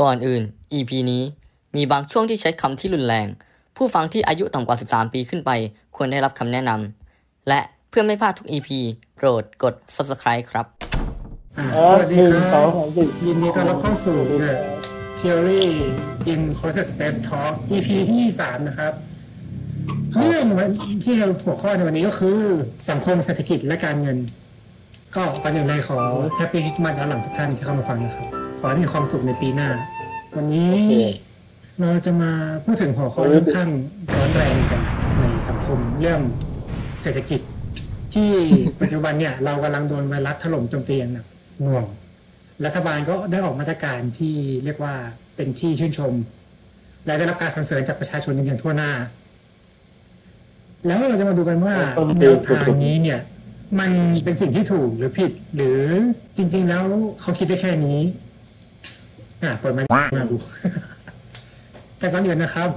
[0.00, 0.42] ก่อนอื่น
[0.72, 1.22] EP นี้
[1.76, 3.26] มีบางช่วงที่ใช้คำที่รุนแรง
[3.76, 5.50] ผู้ฟังที่อายุต่ำกว่า 13 ปีขึ้นไป
[5.96, 8.68] ควรได้รับคำแนะนำ และเพื่อไม่พลาดทุก EP
[9.16, 10.66] โปรดกด Subscribe ครับ
[11.90, 12.16] สวัสดี
[12.52, 12.68] ครับ
[13.26, 14.52] ยินดีต้อนรับเข้าสู่ The
[15.18, 15.64] Theory
[16.32, 18.92] in c o s e Space Talk EP ที่ 3 นะครับ
[20.14, 20.44] เรื่อง
[21.04, 22.38] ที่เราหัวข้อในวันนี้ก็คือ
[22.90, 24.18] สังคมเศรษฐกิจและการเงิน
[25.14, 25.98] ก็ก่อนอื่นเลยขอ
[26.38, 29.68] Happy Christmas ย้อนหลังทุกท่านที่เข้ามาฟังนะครับ อให้มีความสุขในปีหน้า
[30.36, 30.74] วันนี้
[31.80, 32.30] เราจะมา
[32.64, 33.70] พูดถึงหัวข้อค่อนข้าง
[34.14, 34.80] ร้อนแรงกัน
[35.20, 36.20] ในสังคมเรื่อง
[37.02, 37.40] เศรษฐกิจ
[38.14, 38.30] ที่
[38.80, 41.26] ปัจจุบันเนี่ยเรากำลังโดนไวรัสถล่มโจมตีอย่างหนัก
[41.62, 41.84] หน่วง
[42.64, 44.34] รัฐบาลก็ได้ออกมาตรการที่
[44.64, 44.94] เรียกว่า
[45.36, 46.12] เป็นที่ชื่นชม
[47.06, 48.92] และได้รับการสรรเสริญจากประชาชนอย่างทั่วหน้า
[50.86, 51.74] แล้วเราจะมาดูกันว่า
[52.20, 53.20] แนวทางนี้เนี่ย
[53.78, 53.90] มัน
[54.24, 55.80] เป็นสิ่งที่ถูกหรือผิด หรือ
[56.36, 56.84] จริง ๆ แล้ว
[57.20, 58.00] เขาคิดได้แค่นี้
[59.42, 60.36] อะเปิดมันมาดู
[61.98, 62.68] แต่ก่อนอื่นนะครับ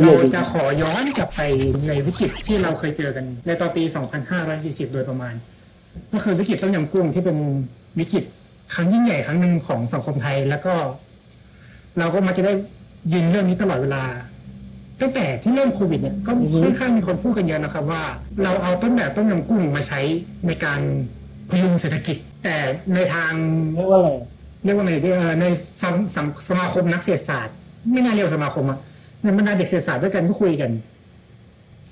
[0.00, 1.40] เราจะขอย้อนกลับไป
[1.88, 3.82] ในวิกฤตที่เราเคยเจอกัน ในตอนปี
[4.38, 5.34] 2540 โดยประมาณ
[6.12, 7.38] ก็คือวิกฤตต้มยำกุ้งที่เป็น
[7.98, 8.24] วิกฤต
[8.74, 10.74] ครั้งยิ่งใหญ่ครั้งหนึ่งของสังคมไทยแล้วก็
[11.98, 12.52] เราก็มักจะได้
[13.12, 14.02] ยินเรื่องนี้ตลอดเวลา
[15.00, 16.32] ตั้งแต่ที่เริ่มโควิดเนี่ยก็
[16.64, 18.02] ค่อนข้างมีคนพูดกันเยอะนะครับว่า
[18.42, 20.00] เราเอาต้นแบบต้มยำกุ้งมาใช้
[20.46, 20.80] ในการ
[21.50, 22.56] พยุงเศรษฐกิจ แต่
[22.94, 23.32] ในทาง
[23.76, 24.10] เรียกว่าอะไร
[24.64, 25.44] เรียกว่าไงเอ่อใน
[25.82, 27.54] สมสมสมาคมนักเศรษฐศาสตร์
[27.92, 28.78] ไม่น่าเรียกว่าสมาคมอะ
[29.22, 30.70] ในบรรดาเด็กเศรษฐศาสตร์ด้วยกันก็คุยกัน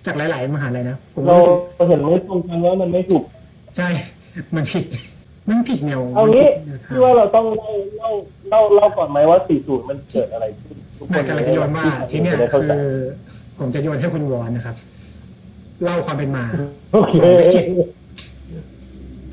[0.06, 1.56] จากหลาย ๆ มหาลัยนะผมเรารู้สึก
[1.88, 3.22] เห็นไม่ตรงกันว่ามันไม่ถูก
[3.76, 3.88] ใช่
[4.54, 4.84] มันผิด
[5.48, 8.10] มันผิดแนวเอางี้มันผิดแนวทางที่ว่าเราต้องเล่าเล่า
[8.50, 12.98] เล่าเล่าก่อนไหมว่า40มันเกิดอะไรขึ้นทุกคนายนกำลังจะโยนว่าที่เนี่ยจะได้เข้าคืใจอ
[13.58, 14.76] ผมจะโยนให้คุณวอนนะครับ
[15.84, 16.44] เล่าความเป็นมา
[16.92, 17.64] โอเควิกฤต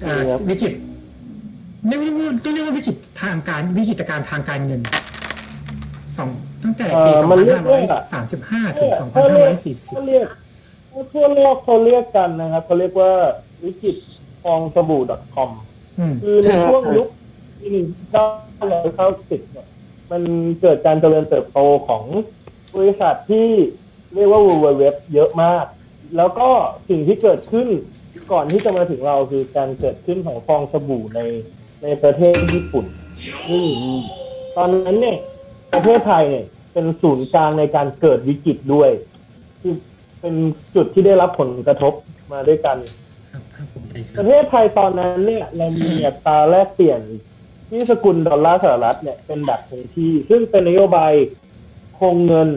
[0.05, 0.73] อ่าครับวิกฤต
[1.87, 4.81] ไม่ไม่ไม่ต้องเรียกว่าวิกฤตทางการวิกฤตการณ์ทางการเงิน
[6.17, 6.29] สอง
[6.63, 7.81] ตั้งแต่ปีเอ่อมันเรียกว่า
[8.31, 10.27] 2535 ถึงถ้าเรียก2540ถ้าเรียก
[10.91, 13.11] ถ้าทั่วโลกเขาเรียกกันนะครับเขาเรียกว่า
[13.65, 13.95] วิกฤต
[14.43, 15.01] ฟองสบู่
[15.35, 15.49] .com
[15.99, 17.07] อืมคือในช่วงยุค
[17.59, 18.25] ปีหนึ่งเก้า
[18.71, 19.67] ร้อยเก้าสิบเนี่ย
[20.11, 20.21] มัน
[20.61, 22.03] เกิดการเจริญเติบโตของ
[22.75, 23.47] บริษัทที่
[24.13, 25.65] เรียกว่า w w w เยอะมาก
[26.17, 26.49] แล้วก็
[26.89, 27.67] สิ่งที่เกิดขึ้น
[28.31, 31.21] ก่อนที่จะมาถึงเราคือการเกิดขึ้นของฟองสบู่ใน
[31.83, 32.85] ในประเทศญี่ปุ่น
[33.47, 33.63] ซึ่ง
[34.55, 35.17] ตอนนั้นเนี่ย
[35.73, 38.89] ประเทศไทยเนี่ยเป็นศูนย์กลางในการเกิดวิกฤตด้วย
[39.61, 39.73] คือ
[40.21, 40.35] เป็น
[40.75, 41.93] จุดที่ได้รับผลกระทบ
[42.31, 42.77] มาด้วยกัน
[43.31, 47.01] ครับครับผมได้คปรับระเทศไทยตอนนั้นเนี่ยเรามีอัตราแลกเปลี่ยน
[47.69, 51.13] ที่สกุลดอลลาร์สหรัฐเนี่ยเป็นแบบคงที่ ซึ่งเป็นนโยบาย
[51.99, 52.49] คงเงิน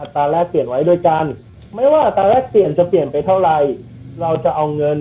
[0.00, 1.24] อัตราแลกเปลี่ยนไว้โดยการ
[1.74, 3.58] ไม่ว่าอัตราแลกเปลี่ยนจะเปลี่ยนไปเท่าไหร่
[4.20, 4.98] เราจะเอาเงิน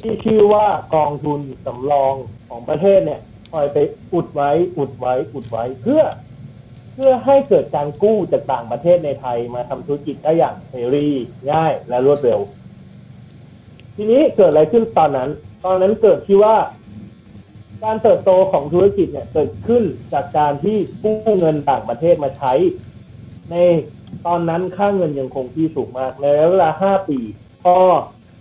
[0.00, 2.14] ที่ชื่อว่ากองทุนสำรอง
[2.52, 3.20] ของประเทศเนี่ย
[3.52, 3.78] คอยไป
[4.14, 6.02] อุดไว้ อุดไว้ อุดไว้เพื่อ
[6.94, 11.08] เพื่อให้เกิดการกู้จากต่างประเทศในไทยมาทำธุรกิจได้อย่างเสรี
[11.50, 12.40] ง่ายและรวดเร็ว
[13.96, 15.30] ทีนี้เกิดอะไรขึ้นตอนนั้น
[15.64, 16.56] ตอนนั้นเกิดที่ว่า
[17.84, 22.52] การเติบโตของธุรกิจเนี่ยเกิดขึ้นจากการที่กู้เงินต่างประเทศมาใช้
[23.50, 23.56] ใน
[24.26, 27.18] ตอนนั้นค่าเงินยังคงที่สูงมากในระยะเวลาห้าปี
[27.62, 27.76] พอ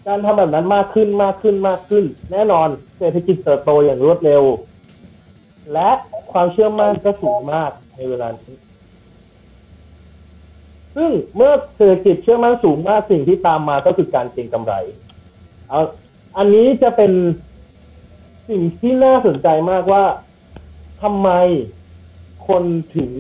[0.08, 2.68] การทำแบบนั้นมากขึ้นมากขึ้นมากขึ้น แน่นอน
[2.98, 4.44] เศรษฐกิจเติบโตอย่างรวดเร็ว
[5.74, 5.90] และ
[6.32, 8.56] ความเชื่อมั่นก็สูงมากในเวลานี้
[10.96, 14.74] ซึ่งเมื่อเศรษฐกิจเชื่อมั่นสูงมากสิ่งที่ตามมาก็คือการเก็งกำไร
[15.70, 15.82] เอา
[16.38, 17.12] อันนี้จะเป็น
[18.50, 20.04] สิ่งที่น่าสนใจมากว่า
[21.02, 21.30] ทำไม
[22.48, 22.64] คน
[22.96, 23.12] ถึง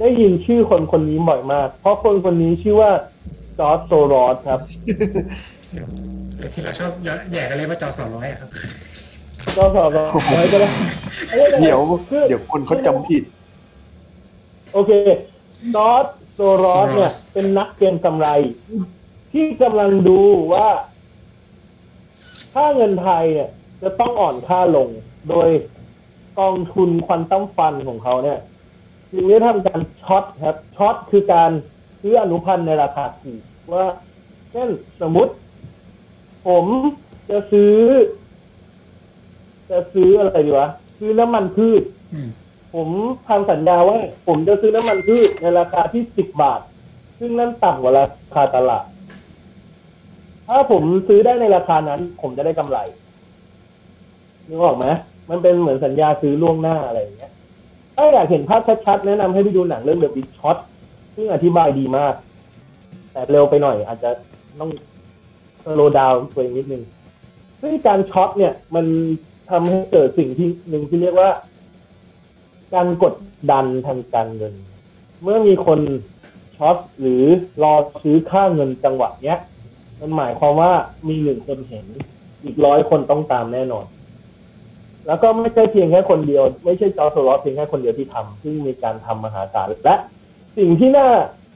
[0.00, 2.92] ได้ยินชื่อคนคนนี้บ่อยมาก เพราะคนคนนี้ชื่อว่า
[3.58, 4.60] จอร์จโซรอสครับ
[6.54, 6.90] ที่เราชอบ
[7.32, 8.50] แย่กันเลยว่าจอสองร้อยอะครับ
[9.56, 10.68] จอร์จโซรอสไว้ก็ได้
[11.62, 11.80] เดี๋ยว
[12.28, 13.22] เดี๋ยวคนเขาจำผิด
[14.72, 14.92] โอเค
[15.76, 18.28] จอร์จโซรอสเนี่ย เป็นนักเก็งกำไร
[19.32, 20.20] ที่กำลังดู
[20.52, 20.68] ว่า
[22.54, 23.50] ค่าเงินไทยเนี่ย
[23.82, 24.88] จะต้องอ่อนค่าลง
[25.28, 25.48] โดย
[26.38, 28.38] กองทุน Quantum Fund ของเขาเนี่ย
[29.12, 31.50] จึงได้ทำการ short ครับ short คือการ
[32.02, 33.40] ซื้ออนุพันธ์ในราคาถูก
[33.72, 33.84] ว่า
[34.52, 34.68] เช่น
[35.02, 35.32] สมมติ
[36.48, 36.64] ผม
[37.30, 37.74] จะซื้อ
[39.70, 40.68] จะซื้ออะไรดีวะ
[40.98, 41.82] ซื้อน้ำมันพืช
[42.14, 42.28] อืม
[42.74, 42.88] ผม
[43.28, 46.60] ทำสัญญาว่า ผมจะซื้อน้ำมันพืชในราคาที่สิบบาท
[47.18, 48.84] ซึ่งนั่นต่ำกว่าราคาตลาด
[50.48, 52.78] ถ้าผมซื้อได้ในราคานั้น ผมจะได้กำไร
[54.48, 54.86] นึกออกไหม
[55.30, 57.32] มันเป็นเหมือนสัญญาซื้อล่วงหน้าอะไรอย่างเงี้ย
[57.96, 60.58] ถ้าอยากเห็นภาพชัดๆ แนะนำให้ไปดูหนังเรื่อง The Big Shot
[61.14, 62.14] ซึ่งอธิบายดีมาก
[63.12, 64.10] แต่เร็วไปหน่อย อาจจะ
[64.60, 64.70] ต้อง
[65.64, 66.82] สโลดาวตัวเองนิดนึง
[67.60, 68.86] ซึ่งการช็อตเนี่ยมัน
[69.50, 71.30] ทำให้เกิดสิ่งที่หนึ่งที่เรียกว่า
[72.74, 73.14] การกด
[73.50, 74.54] ดันทางการเงิน
[75.22, 75.80] เมื่อมีคน
[76.56, 77.22] ช็อตหรือ
[77.62, 79.38] รอซื้อค่าเงินจังหวะเนี้ย
[80.00, 80.72] มันหมายความว่า
[81.08, 81.86] มีหนึ่งคนเห็น
[82.44, 83.86] อีกร้อยคนต้องตามแน่นอน
[85.06, 89.96] แล้วก็ไม่ใช่เพียงแค่คนเดียว ไม่ใช่จอร์จโลอเพียงแค่คนเดียวที่ทำซึ่งมีการทำมหาศาลและ
[90.56, 91.08] สิ่งที่น่า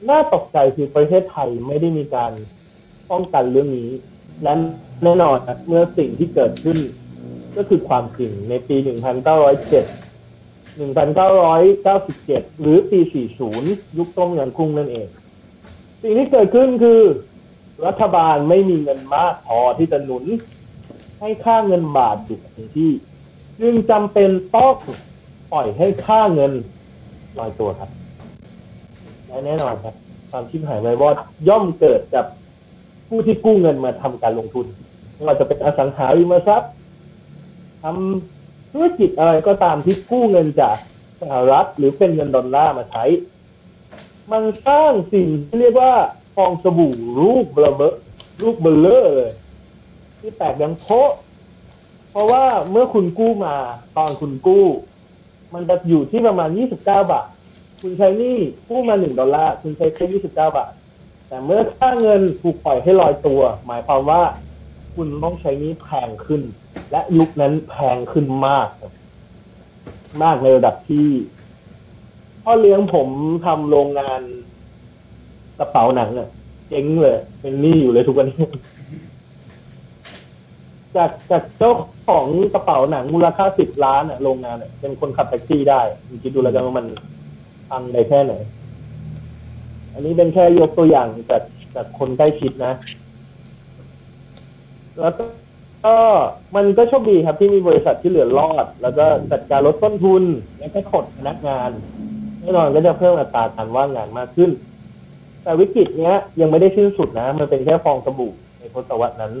[0.09, 2.31] น่าตกใจคือประเทศไทยไม่ได้มีการ
[3.11, 3.91] ป้องกันเรื่องนี้
[4.43, 4.53] และ
[5.03, 6.77] แน่นอนนะเมื่อสิ่งที่เกิดขึ้น
[7.57, 12.99] ก็คือความจริงในปี 1907 1997 หรือปี
[13.49, 15.07] 40 ยุคต้มยำกุ้งนั่นเอง
[16.01, 17.01] สิ่งที่เกิดขึ้นคือ
[17.85, 20.23] รัฐบาลไม่มีเงินมากพอที่จะหนุน
[21.19, 22.91] ให้ค่าเงินบาทอยู่กับที่
[23.61, 24.75] จึงจำเป็นต้อง
[25.51, 26.51] ปล่อยให้ค่าเงิน
[27.39, 27.89] ลอยตัวครับ
[29.27, 29.95] และแน่นอนครับ
[30.31, 31.15] ความชิบหายไววอด
[31.49, 32.25] ย่อมเกิดจาก
[33.07, 34.65] ผู้ที่กู้เงินมาทำการลงทุน
[35.13, 36.71] ไม่ว่าจะเป็นอสังหาริมทรัพย์
[37.83, 40.77] ทำธุรกิจอะไรก็ตามที่กู้เงินจาก
[41.21, 43.05] สหรัฐหรือเป็นเงินดอลลาร์มาใช้
[44.31, 45.93] มันสร้างสิ่งที่เรียกว่า
[46.35, 47.91] ฟองสบู่รูปเบลอ
[48.41, 49.31] รูปเบลเลอร์เลย
[50.19, 51.11] ที่แตกดังโพละ
[52.11, 53.55] เพราะว่าเมื่อคุณกู้มา
[53.97, 54.65] ตอนคุณกู้
[55.53, 57.27] มันจะอยู่ที่ประมาณ 29 บาท
[57.81, 58.37] คุณใช้หนี้
[58.67, 60.71] กู้มา1ดอลลาร์คุณใช้แค่29บเก้าบาท
[61.27, 64.21] แต่เมื่อค่าเงินถูกปล่อยให้ลอยตัว หมายความว่า
[64.95, 66.41] คุณต้องใช้หนี้แพงขึ้น
[66.91, 68.69] และยุคนั้นแพงขึ้นมาก
[70.23, 71.07] มากในระดับที่
[72.43, 73.09] พ่อเลี้ยงผม
[73.45, 74.21] ทำโรงงาน
[75.59, 76.29] กระเป๋าหนังอะ
[76.69, 78.45] เจ๊งเลย เป็นหนี้อยู่เลยทุกวันนี้
[80.95, 81.71] จากจากเจ้า
[82.07, 86.85] ของกระเป๋าหนังมูลค่าสิบล้านอะโรงงานอะเป็นคนขับแท็กซี่ได้คุณคิดดูแล้วกันว่ามัน
[87.69, 88.33] พังได้แค่ไหน
[89.93, 91.43] อันนี้เป็นแค่ยกตัวอย่างจาก
[91.75, 92.73] จากคนใกล้ชิดนะ
[94.99, 95.95] แล้วก็
[96.55, 100.23] มันก็โชคดีครับที่มีบริษัทที่เหลือรอด แล้วก็จัดการลดต้นทุน
[100.59, 101.69] แล้วก็กดพนักงาน
[102.41, 104.51] แน่นอนก็จะเพิ่มอัตราการว่างงานมากขึ้น
[105.43, 109.33] แต่วิกฤตเนี้ย ยังไม่ได้สิ้นสุดนะ มันเป็นแค่ฟองสบู่ในทศวรรษนั้น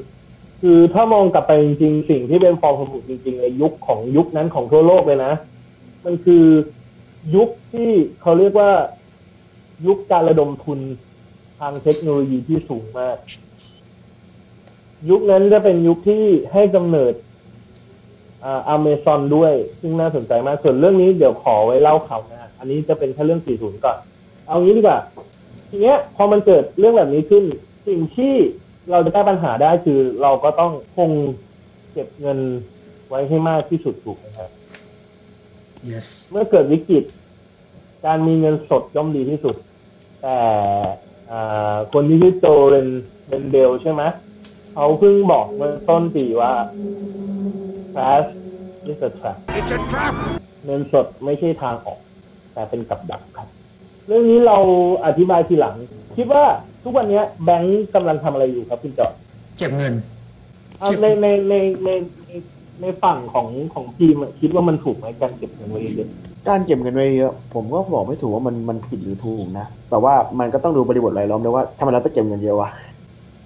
[0.61, 5.33] คือถ้ามองกลับไปจริงๆ สิ่งที่เป็นฟองสบู่จริงๆในยุคของยุคนั้นของทั่วโลกเลยนะ
[6.05, 6.43] มันคือ
[7.35, 7.91] ยุคที่
[8.21, 8.71] เขาเรียกว่า
[9.87, 10.79] ยุคการระดมทุน
[11.59, 13.17] ทางเทคโนโลยีที่สูงมาก
[15.09, 17.13] ยุคนั้นจะเป็นยุคที่ให้กำเนิด
[18.67, 23.97] อเมซอนด้วย ซึ่งน่าสนใจมาก ส่วนเรื่องนี้เดี๋ยวขอไว้เล่าข่าวหน้าอันนี้จะเป็นแค่เรื่อง 40 ก่อน
[24.47, 24.99] เอางี้ดีกว่า
[25.69, 27.43] ทีเนี้ย พอมันเกิดเรื่องแบบนี้ขึ้น
[27.87, 28.33] สิ่งที่
[28.91, 31.11] เราจะแก้ปัญหาได้คือเราก็ต้องคง
[31.91, 32.39] เก็บเงิน
[33.09, 34.49] ไว้ให้มากที่สุดถูกไหมครับ
[35.91, 37.03] yes เมื่อเกิดวิกฤต
[38.05, 39.55] การมีเงินสดย่อมดีที่สุด
[40.21, 40.37] แต่
[41.31, 42.89] อ่าคนที่ชื่อโจเรน
[43.27, 44.03] เรนเดลใช่ไหม
[44.73, 46.51] เขาเพิ่งบอกเมื่อต้นปีว่า
[47.95, 48.27] cash
[48.89, 49.37] is a trap
[50.65, 51.99] เงินสดไม่ใช่ทางออก
[52.53, 53.47] แต่เป็นกับดักครับ
[54.07, 54.57] เรื่องนี้เรา
[55.05, 55.75] อธิบายทีหลัง
[56.17, 56.43] คิดว่า
[56.83, 59.13] ทุกวันนี้แบงก์กำลังทำอะไรอยู่ครับคุณจอด
[59.57, 59.93] เก็บเงิน
[60.79, 61.89] เอาในในในใน
[62.81, 66.09] ในในฝั่งของของทีมอะคิดว่ามันถูกไหมการเก็บเงินไว้เยอะ
[66.49, 72.69] การเก็บเงินไว้เยอะ ผมก็บอกไม่ถูกว่ามันมันผิดหรือถูกนะแต่ว่ามันก็ต้องดูบริบทรายล้อมด้วยว่าทำไมเราต้องเก็บเงินเยอะวะ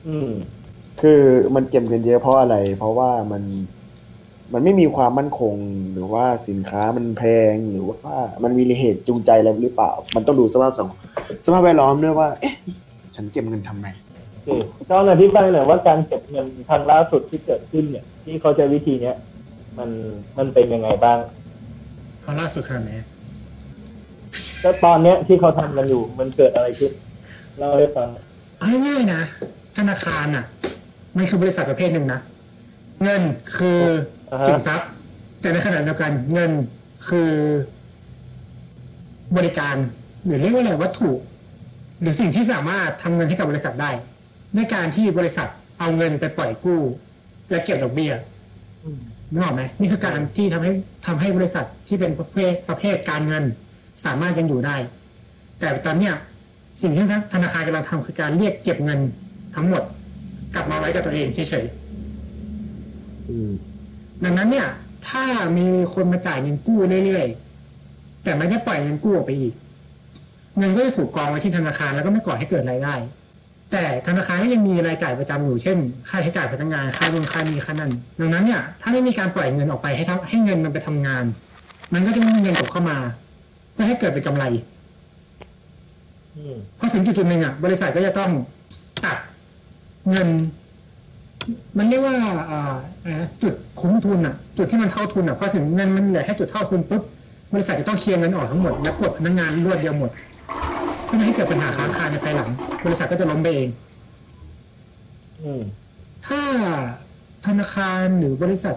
[0.07, 0.30] อืม
[1.01, 1.22] คือ
[1.56, 3.44] มันเก็บเงินเยอะเพราะอะไร เพราะว่ามัน
[4.54, 5.56] มันไม่มีความมั่นคง
[5.94, 10.88] หรือว่าสินค้ามันแพงหรือว่ามันมีเหตุจูงใจอะไรหรือเปล่า มันต้องดูสภาพสัง
[11.45, 12.54] สภาพแวดล้อมด้วยว่า เอ๊ะ
[13.16, 13.88] ฉันเก็บเงินทำไม
[14.31, 14.50] โอเค
[14.90, 19.16] ก็อธิบายหน่อยว่าการเก็บเงินครั้งล่าสุดที่เกิดขึ้นเนี่ย ที่เขาใช้วิธีเนี้ย
[19.78, 19.90] มัน
[20.37, 21.19] มันเป็นยังไงบ้าง
[22.21, 22.92] เอาล่าสุดขนาดไหน
[24.61, 26.92] แล้วตอนเนี้ยที่เขาทำกันอยู่มันเกิดอะไรขึ้น
[27.57, 28.07] เล่าให้ฟัง
[28.57, 29.21] เอาง่ายๆนะ
[29.78, 30.45] ธนาคารอะ
[31.18, 32.19] มันคือบริษัทประเภทหนึ่งนะ
[33.04, 33.21] เงิน
[33.57, 33.80] คือ
[34.31, 34.90] อาฮะ สินทรัพย์
[35.42, 36.51] แต่ในขณะเดียวกันเงิน
[37.07, 37.31] คือ
[39.37, 39.75] บริการ
[40.25, 41.11] หรือเรียกว่าอะไรวัตถุ
[42.01, 43.92] หรือสิ่งที่สามารถทำเงินให้กับบริษัทได้
[44.56, 45.47] ด้วยการที่บริษัท
[45.80, 46.81] เอาเงินไปปล่อยกู้
[47.52, 48.14] และเก็บดอกเบี้ย
[49.31, 50.72] นึกออกไหมนี่คือการที่ทำให้
[51.08, 53.44] ทำให้บริษัทที่เป็นประเภทประเภทการเงิน
[54.06, 54.76] สามารถยังอยู่ได้
[55.60, 56.14] แต่ตอนเนี้ย
[56.81, 59.00] สิ่งที่ธนาคารกำลังทำคือการเรียกเก็บเงิน
[59.56, 59.84] ทั้งหมด
[60.56, 61.66] กลับมาไว้กับตัวเองเฉย
[63.30, 64.68] อืมๆดังนั้นเนี่ย
[65.10, 65.24] ถ้า
[65.58, 69.54] มีคนมาจ่ายเงินกู้เรื่อยๆแต่ไม่ได้ปล่อยเงินกู้ออกไปอีก
[70.58, 72.96] เงินก็จะถูกกองไว้ที่ธนาคารแล้วก็ไม่ก่อให้เกิดรายได้
[73.71, 75.78] แต่ธนาคารก็ยังมีรายจ่ายประจำอยู่เช่น
[76.09, 81.23] ค่าใช้จ่ายพนักงานค่านู่นค่านี้ค่านั่นดังนั้นเนี่ยถ้าไม่มีการปล่อยเงินออกไปให้ทำให้เงินมันไปทำงาน
[81.94, 82.97] มันก็จะไม่มีเงินกลับเข้ามา
[83.73, 84.44] เพื่อให้เกิดเป็นกำไร
[86.37, 88.31] อืมพอถึงจุดๆหนึ่งอะบริษัทก็จะต้อง
[89.06, 89.18] ตัด
[90.09, 90.28] เงิน
[91.78, 92.16] มันเรียกว่า
[92.49, 97.04] อ่าอะไรนะจุดคุ้มทุนอะ จุดที่มันเท่าทุนอะพอถึงเงินมันเหลือแค่จุดเท่าทุนปุ๊บ
[97.54, 102.49] บริษัทจะต้องเคลียร์เงินออกทั้งหมดและกดพนักงานรวดเดียวหมดเพื่อไม่ให้เกิดปัญหาค้างคาในภายหลัง
[102.85, 103.69] บริษัทก็จะล้มไปเอง
[105.41, 105.61] อืม
[106.27, 106.41] ถ้า
[107.47, 108.75] ธนาคารหรือบริษัท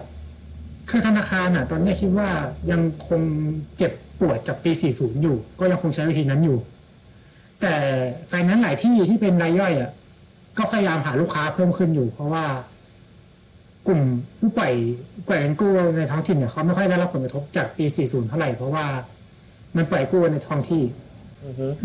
[0.89, 2.29] คือธนาคารอะ ตอนนี้คิดว่า
[2.71, 3.21] ยังคง
[3.77, 6.57] เจ็บปวดจากปี 40 อยู่ ก็ยังคงใช้วิธีนั้นอยู่
[7.61, 7.73] แต่
[8.27, 9.91] ไฟแนั้นซ์หลายที่ที่เป็นรายย่อยอะ
[10.57, 12.45] ก็พยายามหาลูกค้าเพิ่มขึ้นอยู่ เพราะว่า
[13.87, 14.01] กลุ่ม
[14.39, 14.73] ผู้ปล่อย
[15.27, 18.85] ปล่อยเงินกู้ในท้องถิ่นเนี่ยเขาไม่ค่อยได้รับผลกระทบจากปี 40 เท่าไหร่เพราะว่า
[19.75, 21.04] มันปล่อยกู้ในท้องที่อือฮึ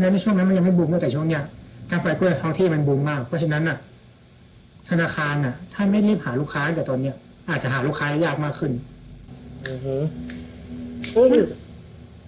[0.00, 1.42] แล้วในช่วงนั้นมันยังไม่บูมตั้งแต่ช่วงเนี้ย
[1.90, 3.76] การปล่อยกู้ในท้องที่มันบูมมาก เพราะฉะนั้นอะ
[4.90, 7.14] ธนาคารอะ ถ้าไม่รีบหาลูกค้าตั้งแต่ตอนเนี้ย
[7.48, 8.72] อาจจะหาลูกค้าได้ยากมากขึ้น
[9.66, 9.96] อือฮึ
[11.14, 11.28] ซึ่ง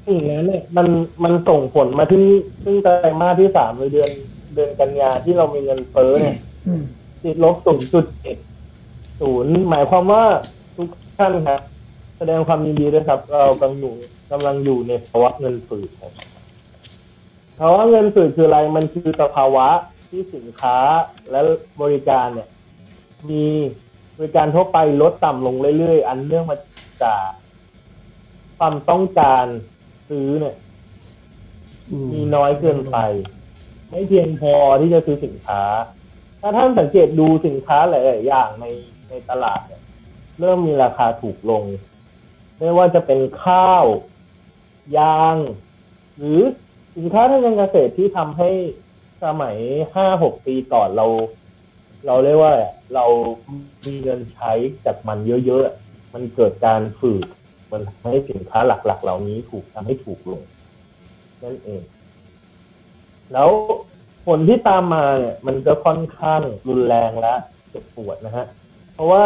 [0.07, 0.87] สิ่งนั้นเนี่ยมัน
[1.25, 2.27] มันส่งผลมาที่
[2.65, 4.11] ซึ่งไตรมาสที่สามในเดือน
[4.55, 6.37] เดือนกันยาที่เรามีเงินเฟ้อเนี่ย
[6.67, 6.83] อืม
[7.23, 8.37] ติดลบศูนย์จุดเจ็ด
[9.21, 10.25] ศูนย์หมายความว่า
[10.77, 11.61] ทุกท่านครับ
[12.19, 13.95] แสดงความยินดีด้วยครับ เรากำลังอยู่
[14.33, 16.13] กำลังอยู่ในภาวะเงินฝืดครับ
[17.59, 19.67] ภาะวะเงินฝืดคืออะไรมันคือสภาวะ
[20.11, 20.77] ที่สินค้า
[21.31, 21.41] และ
[21.83, 22.49] บริการเนี่ย
[23.31, 23.45] มี
[24.17, 26.57] บริการทั่วไปลดต่ำลงเรื่อยๆ อันเนื่องมา
[27.03, 27.29] จาก
[28.59, 29.47] ความต้องการ
[30.09, 30.57] ซื้อเนี่ย
[32.01, 32.99] มมีน้อยเกินไป
[33.91, 35.63] ไม่เพียงพอที่จะซื้อสินค้า
[36.41, 38.67] ถ้าท่านสังเกตดูสินค้าหลายๆอย่างใน
[39.09, 39.83] ในตลาดเนี่ย
[40.41, 41.63] เริ่มมีราคาถูกลง
[42.59, 43.85] ไม่ว่าจะเป็นข้าว
[44.99, 45.37] ยาง
[46.19, 46.41] หรือ
[46.97, 48.51] สินค้าทางการเกษตรที่ทำให้
[49.25, 49.57] สมัย
[49.95, 51.07] ห้าหกปีก่อนเรา
[52.07, 52.55] เราเรียกว่า
[52.95, 53.05] เรา
[53.85, 54.53] มีเงินใช้
[54.85, 57.27] จากมันเยอะๆ มันเกิดการฝืด
[57.73, 60.43] มันทำให้สินค้าหลักๆ เหล่านี้ถูกทำให้ถูกลง
[61.43, 61.83] นั่นเอง
[63.33, 63.51] แล้ว
[64.27, 67.35] ผลที่ตามมาเนี่ยมันจะค่อนข้างรุนแรงและ
[67.69, 68.47] เจ็บปวดนะฮะ
[68.95, 69.23] เพราะว่า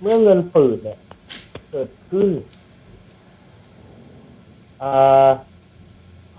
[0.00, 0.98] เมื่อเงินฝืดเนี่ย
[1.70, 2.28] เกิดขึ้น
[4.82, 5.28] อ่า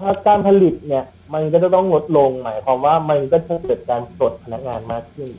[0.01, 5.29] ภาคการผลิตเนี่ย มันก็จะต้องลดลงหมายความว่ามันก็จะเกิดการปลดพนักงานมากขึ้น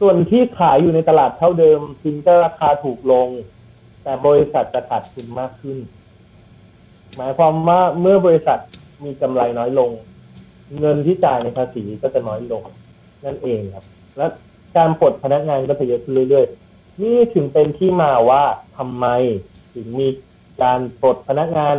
[0.00, 3.28] ส่วนที่ขายอยู่ในตลาดเท่าเดิมสินค้าราคาถูกลง
[4.02, 5.78] แต่บริษัทจะขาดทุนมากขึ้น
[7.16, 8.58] หมายความว่าเมื่อบริษัท
[9.04, 9.90] มีกำไรน้อยลง
[10.80, 12.62] เงินที่จ่ายในภาษีก็จะน้อยลง
[13.24, 13.84] นั่นเองครับ
[14.16, 14.26] และ
[14.76, 18.44] การปลดพนักงานก็จะเยอะขึ้นเรื่อยๆนี่ถึงเป็นที่มาว่า
[18.76, 19.06] ทำไม
[19.74, 20.08] ถึงมี
[20.62, 21.76] การปลดพนักงาน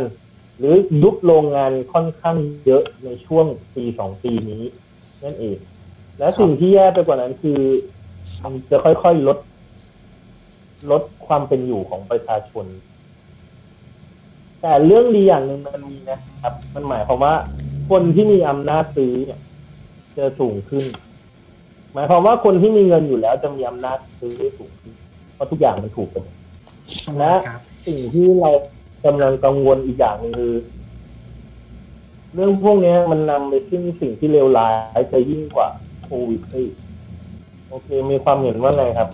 [0.62, 4.62] หรือยุบโรงงานค่อนข้างเยอะในช่วงปีสองปีนี้
[5.24, 5.58] นั่นเอง
[6.18, 7.60] และสิ่งที่แย่ไปกว่านั้นคือ
[8.42, 9.38] มันจะค่อยๆลด
[10.90, 12.66] ลดความเป็นอยู่ของประชาชน
[14.60, 17.34] แต่เรื่องดีอย่างหนึ่งมันมีนะครับ มันหมายความว่า
[17.90, 19.40] คนที่มีอำนาจซื้อเนี่ย
[20.18, 20.84] จะสูงขึ้น
[21.92, 24.92] หมายความว่าคนที่มีเงินอยู่แล้วจะมีอำนาจซื้อสูงขึ้น
[25.34, 26.24] เพราะทุกอย่างมันถูกกัน
[27.18, 27.32] และ
[27.86, 28.50] สิ่งที่เรา
[29.04, 30.54] กำลังกังวลอีกอย่างหนึงคือ
[32.34, 35.68] เรื่องพวกเนี้ยมันนำไปซึ่งสิ่งที่เลวร้ายจะยิ่งกว่า
[36.04, 36.72] โควิดอีก
[37.70, 39.08] โอเค มีความเห็นว่าไงครับ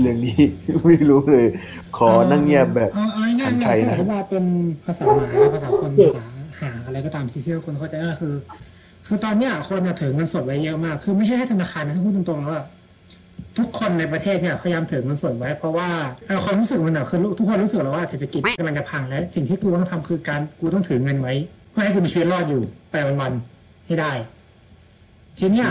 [0.00, 0.38] เรื่องนี้
[0.86, 1.46] ไม่รู้เลย
[1.98, 4.44] ขอนั่งเงียบแบบเอาเอาง่ายทันๆใจง่ายๆนะอธิบายเป็น
[4.84, 6.24] ภาษาหมาภาษาคนภาษา
[6.60, 8.34] หาอะไรก็ตามที่ที่คนเข้าใจก็คือ
[9.06, 12.64] คือตอนเนี้ยคนน่ะถือเงินสดไว้เยอะมาก คือไม่ใช่แค่ธนาคารนะถ้าพูดตรงๆแล้วอะ
[13.58, 15.88] ทุกคนในประเทศเนี่ยพยายามถือเงินสดไว้ เพราะว่า
[16.26, 21.34] เอ่อความรู้สึกมันอะคือทุกคนรู้สึกแล้วว่าเศรษฐกิจกำลังจะพังแล้ว สิ่งที่กูต้องทำคือการกูต้องถือเงินไว้
[21.70, 24.12] เพื่อให้กูมีชีวิตรอดอยู่ไปวันๆให้ได้
[25.38, 25.68] ทีเนี้ย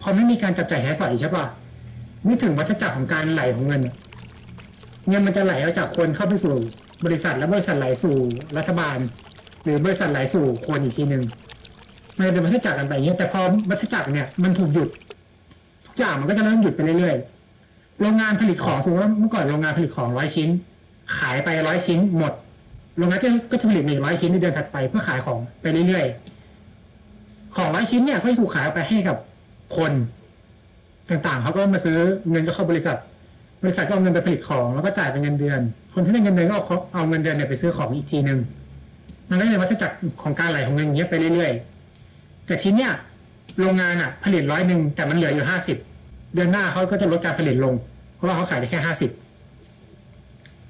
[0.00, 1.44] พอไม่มีการจับจ่ายใช้สอยใช่ป่ะ
[2.24, 3.94] ไม่ถึงวัฏจักรของการไหลของเงินอะ
[5.08, 6.54] เงินมันจะไหลออกจากคนเข้าไปสู่
[7.04, 8.16] บริษัทแล้วบริษัทไหลสู่
[8.58, 8.98] รัฐบาล
[9.64, 11.22] หรือบริษัทไหลสู่คนอีกทีหนึ่ง
[12.16, 15.09] มันจะเป็นวัฏจักรกันไปอย่างเงี้ยแต่พอวัฏจักรเนี่ยมันถูกหยุดทุก
[16.00, 20.48] อย่างมันก็จะเริ่มหยุดไปเรื่อยๆ โรงงานผลิตของสมมติว่าเมื่อก่อนโรงงานผลิตของร้อยชิ้น
[21.18, 22.32] ขายไปร้อยชิ้นหมด
[22.98, 29.16] โรงงานก็จะผลิตอีกร้อยชิ้นในเดือนถัดไปเพื่อขายของไปเรื่อยๆ ของร้อยชิ้นเนี่ยก็จะถูกขายไปให้กับ
[29.76, 29.92] คน
[31.10, 31.98] ต่างๆ เขาก็มาซื้อ
[32.30, 32.96] เงินก็เข้าบริษัท
[33.62, 35.60] บริษัทก็เอาเงินไปผลิตของแล้วก็จ่ายเป็นเงินเดือน
[35.94, 36.64] คนที่ได้เงินเดือนก็เอา
[36.94, 38.38] เอาเงินเดือนเนี่ยไปซื้อของอีกทีหนึ่ง
[39.30, 42.90] มันก็เลยวัฏจักรของการไหลของเงินอย่างเงี้ยไปเรื่อยๆ แต่ทีเนี้ย
[43.60, 45.76] โรงงานอะ ผลิตร้อยหนึ่งแต่มันเหลืออยู่ห้าสิบ
[46.34, 47.74] เดือนหน้าเขาก็จะลดการผลิตลง
[48.14, 49.10] เพราะว่าเขาขายได้แค่ห้าสิบ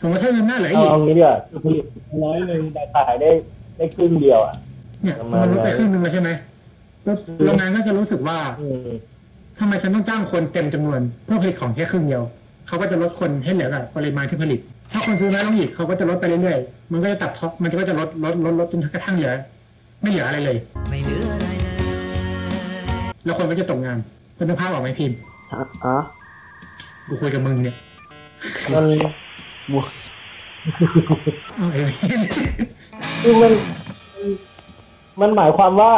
[0.00, 1.84] สมมติถ้าเดือนหน้าเหลือเอาอีกเอางี้ดีกว่าคือผลิต
[2.24, 3.30] ร้อยหนึ่งแต่ขายได้
[3.76, 4.54] ได้ครึ่งเดียวอะ
[5.02, 6.30] เนี่ยประมาณมันลดไปนั้นครึ่งหนึ่งแล้วใช่ไหม
[7.04, 8.88] ปุ๊บโรงงานก็จะรู้สึกว่าอืม
[9.58, 12.22] ทำไมฉันต้องจ้างคนเต็มจำนวนเพื่อผลิตของแค่ครึ่งเดียว
[12.66, 14.60] เขาก็จะลดคนให้เหลือกับปริมาณที่ผลิต
[14.92, 19.32] ถ้าคนซื้อน้อยลงอีกเขาก็จะลดไปเรื่อยๆ มันก็จะตัดท็อปมันก็จะลดลดลดลดจนกระทั่งเหลือ
[20.02, 20.56] ไม่เหลืออะไรเลย
[23.24, 23.98] แล้วคนก็จะตกงาน
[24.36, 25.16] เป็นภาพออกไหมพิมพ์
[25.52, 25.96] อะอะ
[27.06, 27.76] กูคุยกับมึงเนี่ย
[28.72, 28.84] มัน
[29.72, 29.82] มัว
[31.56, 32.20] เอาไอ้เหี้ย
[33.22, 33.52] คือมัน
[35.20, 35.92] มันหมายความว่า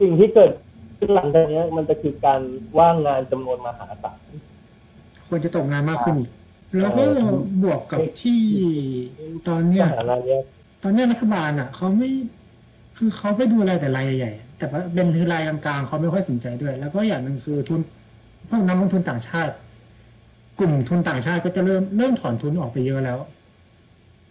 [0.00, 0.50] สิ่งที่เกิด
[0.98, 2.40] ขึ้นหลังจากเนี้ยมันจะคือการ
[2.78, 4.18] ว่างงานจำนวนมหาศาล
[5.28, 6.30] ควรจะตกงานมากขึ้นอีก
[6.80, 7.02] แล้วก็
[7.62, 8.42] บวกกับที่
[9.48, 10.42] ตอนเนี้ยมหาลัยเนี้ย
[10.82, 12.10] ตอนเนี้ยรัฐบาลอะเขาไม่
[12.96, 17.80] คือเขาไปดูแลแต่รายใหญ่ๆแต่ว่าเป็นคือรายกลางๆเขาไม่ค่อยสนใจด้วย แล้วก็อย่างหนึ่งคือทุน
[18.48, 19.54] พวกนักลงทุนต่างชาติ
[20.58, 23.18] กลุ่มทุนต่างชาติก็จะเริ่มเริ่มถอนทุนออกไปเยอะแล้ว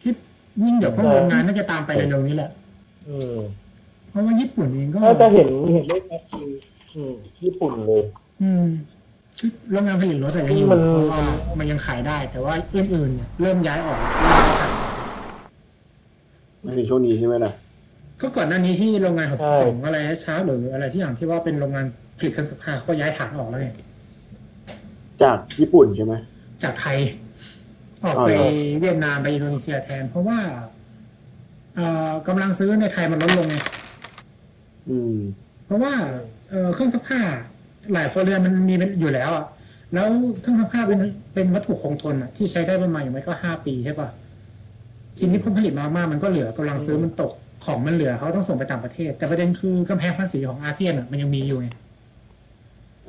[0.02, 0.12] ที่
[0.64, 2.52] ยิ่งเดี๋ยวพวกโรงงานน่าจะตามไปเร็วๆนี้แหละ
[3.10, 3.38] อืม
[4.10, 6.50] เพราะว่าญี่ปุ่นเองก็ถ้าจะเห็นเห็นได้ชัดคือ
[6.96, 8.02] อืมญี่ปุ่นเลย
[8.42, 8.66] อืม
[9.40, 11.22] คือโรงงานผลิตรถแต่ยังอยู่มันเพราะว่า
[11.60, 14.00] มันยังขายได้ แต่ว่าอื่นๆเนี่ยเริ่มย้ายออก
[16.62, 17.52] ไม่ถึงช่วงนี้ใช่ไหมล่ะ
[18.22, 21.86] ก็ก่อนหน้านี้ที่โรงงานของของอะไรช้าหรืออะไรที่อย่างที่ว่าเป็นโรงงาน
[22.18, 23.70] ผลิตเครื่องซักผ้าเขาย้ายฐานออกแล้วไง
[25.24, 26.14] จากญี่ปุ่นใช่ไหม
[26.64, 26.98] จากไทย
[28.04, 28.50] ออกอ๋อไปเหรอ
[28.82, 30.40] เวียดนามไปอินโดนีเซียแทน เพราะว่า
[31.76, 33.56] เอ่อกำลังซื้อในไทยมันลดลงไง
[34.90, 35.18] อืม
[35.66, 35.94] เพราะว่า
[36.50, 37.20] เอ่อเครื่องซักผ้า
[37.94, 39.46] หลายครัวเรือนมันมีอยู่แล้วอะ
[39.94, 40.08] แล้ว
[40.42, 41.00] เครื่องซักผ้าเป็น
[41.34, 44.10] เป็นวัตถุคงทนอะที่ใช้ได้ประมาณอย่างไรก็ห้าปีใช่ป่ะ
[45.18, 47.32] ทีนี้พอผลิตมามากๆมันก็เหลือกำลังซื้อมันตก
[47.66, 51.68] ของมันเหลือเขาต้องส่งไปต่างประเทศ แต่ประเด็นคือกำแพงภาษีของอาเซียนอะมันยังมีอยู่ไง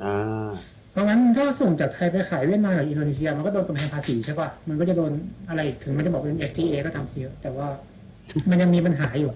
[0.03, 0.49] อ่า
[0.95, 5.11] เพราะงั้นถ้าส่งจากไทยไปขายเวียดนามกับอินโดนีเซีย มันก็โดนกำแพงภาษีใช่ป่ะ มันก็จะโดน
[5.49, 7.67] อะไรถึงมันจะบอกเป็น FTA ก็ตามทีแต่ว่า
[8.49, 9.31] มันยังมีปัญหาอยู่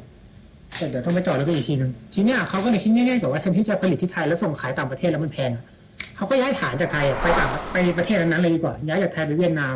[0.78, 5.52] แต่เดี๋ยวต้องไปเจอดแล้วก็อีกทีหนึ่งทีเนี้ยเขาก็เลยคิดง่ายๆกับว่าแทนที่จะผลิตที่ไทยแล้วส่งขายต่างประเทศแล้วมันแพง
[6.16, 9.76] เขาก็ย้ายฐานจากไทยไปต่างไปประเทศนั้นเลยดีกว่า ย้ายจากไทยไปเวียดนาม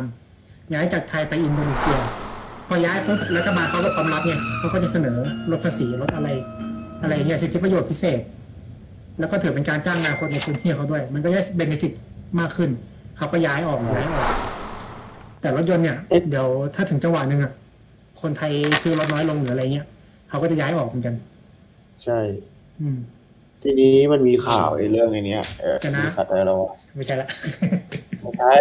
[0.72, 1.98] ย้ายจากไทยไปอินโดนีเซีย
[2.68, 5.18] พอย้ายปุ๊บรัฐบาลเขาก็พร้อมรับไงเขาก็จะเสนอ
[5.50, 6.28] ลดภาษีลดอะไร
[7.02, 8.20] อะไรเงี้ยสิทธิประโยชน์พิเศษ
[9.18, 11.92] แล้วก็ถือเป็นการจ้างงานคนในพื้นที่เขาด้วย มันก็ได้เบนฟิต
[12.40, 12.70] มากขึ้น
[13.16, 14.26] เขาก็ย้ายออกย้ายออก
[15.40, 17.52] แต่รถยนต์เนี่ยเอ๊ะเดี๋ยวถ้าถึงจังหวะหนึ่งอะ
[18.22, 18.52] คนไทย
[18.82, 19.86] ซื้อรถน้อยลงหรืออะไรเงี้ย
[20.28, 21.14] เขาก็จะย้ายออกเหมือนกัน
[22.04, 22.18] ใช่
[22.80, 22.98] อืม
[23.62, 27.28] ทีนี้มันมีข่าวไอ้เรื่องไอ้เนี้ยเออจะนะบริษัทอะไรแล้ววะไม่ใช่ละ
[28.20, 28.54] ไม่ใช่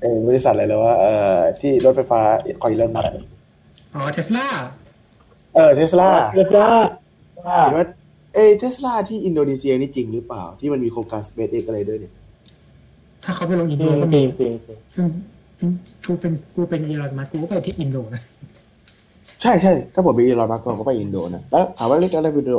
[0.00, 2.20] เออบริษัทอะไรแล้ววะเออที่รถไฟฟ้า
[2.62, 3.16] คอยเลนมัส
[3.94, 4.46] อ๋อเทสลา
[5.54, 6.66] เออเทสลาเทสลา
[7.46, 7.86] ว่าเห็นว่า
[8.36, 12.12] เอเทสลาที่อินโดนีเซียนี่จริงหรือเปล่า ที่มันมีโครงการ SpaceX อะไรด้วยเนี่ย
[13.24, 15.06] ถ้าเขาไปลงอินจโดริงก็จมีริงจริงจริงซึ่ง
[15.58, 15.70] ซึ่ง
[16.06, 18.22] กูเป็นกูเป็นอีลอนมัสก์กูก็ไปที่อินโดนะ
[19.42, 22.52] ใช่ใช่ถ้าผมไปอีลอนมัสก์ก็ไปอินโดนะแล้วถามว่าเล็กอะไรอินโด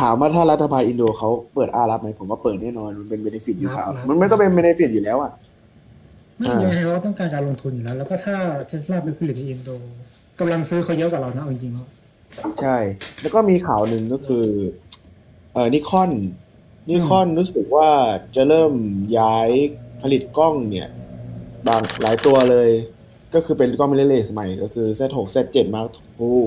[0.00, 5.32] ถามว่าถ้ารัฐบาลอินโดเขาเปิดอ้ารับไหมผมว่าเปิดแน่นอนมันเป็น benefit อยู่แล้วมันไม่ต้องเป็น benefit อยู่แล้วอะ
[6.38, 9.70] ไม่อ่ายังไงเขาต้องการการลงทุนอยู่แล้ว แล้วก็ถ้าเทสลาไปผลิตในอินโด
[10.40, 11.86] กำลังซื้อเขาเยอะกว่าเรานะเอาจริงๆแล้ว
[12.62, 12.78] ใช่
[13.20, 14.46] แล้วก็มีข่าวหนึ่งก็คือ
[15.52, 16.10] เออนิคอน
[16.90, 17.90] นิคอนรู้สึกว่า
[18.36, 18.72] จะเริ่ม
[19.18, 19.48] ย้าย
[20.02, 20.88] ผลิตกล้องเนี่ย
[21.66, 22.70] บางหลายตัวเลย
[23.34, 26.44] ก็คือเป็นกล้อง mirrorless ใหม่ก็คือ Z6 Z7 Mark II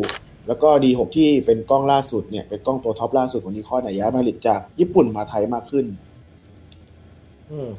[0.48, 5.86] แล้วก็ D6 ที่เป็นกล้องล่าสุดเนี่ย เป็นกล้องตัวท็อปล่าสุดของนิคอนย้ายผลิตจากญี่ปุ่นมาไทยมากขึ้น
[7.52, 7.70] อืม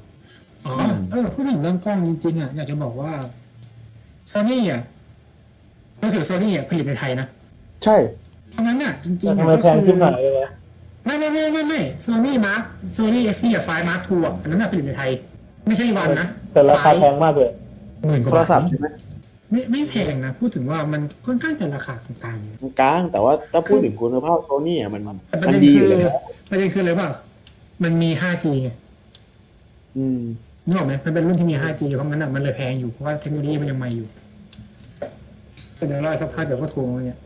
[0.66, 0.74] อ๋อ
[1.10, 3.12] เออพูดถึงเรื่องกล้องจริงๆอะอยากจะบอกว่า
[4.28, 4.82] โซนี่อะ
[6.02, 7.26] รู้สึกโซนี่อะผลิตในไทยนะ
[7.84, 7.96] ใช่
[8.50, 10.50] เพราะงั้นอะจริงแต่ๆทำอะไมก็แพงคือขึ้นหน่อยเลยวะ
[11.04, 12.62] ไม่ไม่ไม่ไม่ไม่โซนี่มาร์ค
[12.92, 15.10] โซนี่เอสพีไฟมาร์คทูอะอันนั้นน่ะผลิตในไทย
[15.66, 17.50] ไม่ใช่วันนะแต่ราคาแพงมากเลย
[18.06, 18.86] หมื่นกโทว่ารบาศัทพท์ใช่ไหม
[19.50, 26.14] ไม่ไม่แพงนะ พูดถึงว่ามันค่อนข้างจะราคากลางๆอยู่มันกลาง แต่ว่าถ้าพูดถึงคุณภาพโซนี่อะมันแต่ประมันเด็นดีอคืยู่อแล้ว
[26.50, 27.08] ประเด็นคืออะไรป่ะ
[27.82, 28.70] มันมี 5G ไง
[29.96, 30.20] อืม
[30.66, 34.08] นึกออกไหมมันเป็นรุ่นที่มี 5G เพราะงั้นอะมันเลยแพงอยู่เพราะว่าเทคโนโลยีมันยังใหม่อยู่
[35.76, 37.18] แต่เดี๋ยวรอสักพักเดี๋ยวก็ทวงแล้วเนี่ย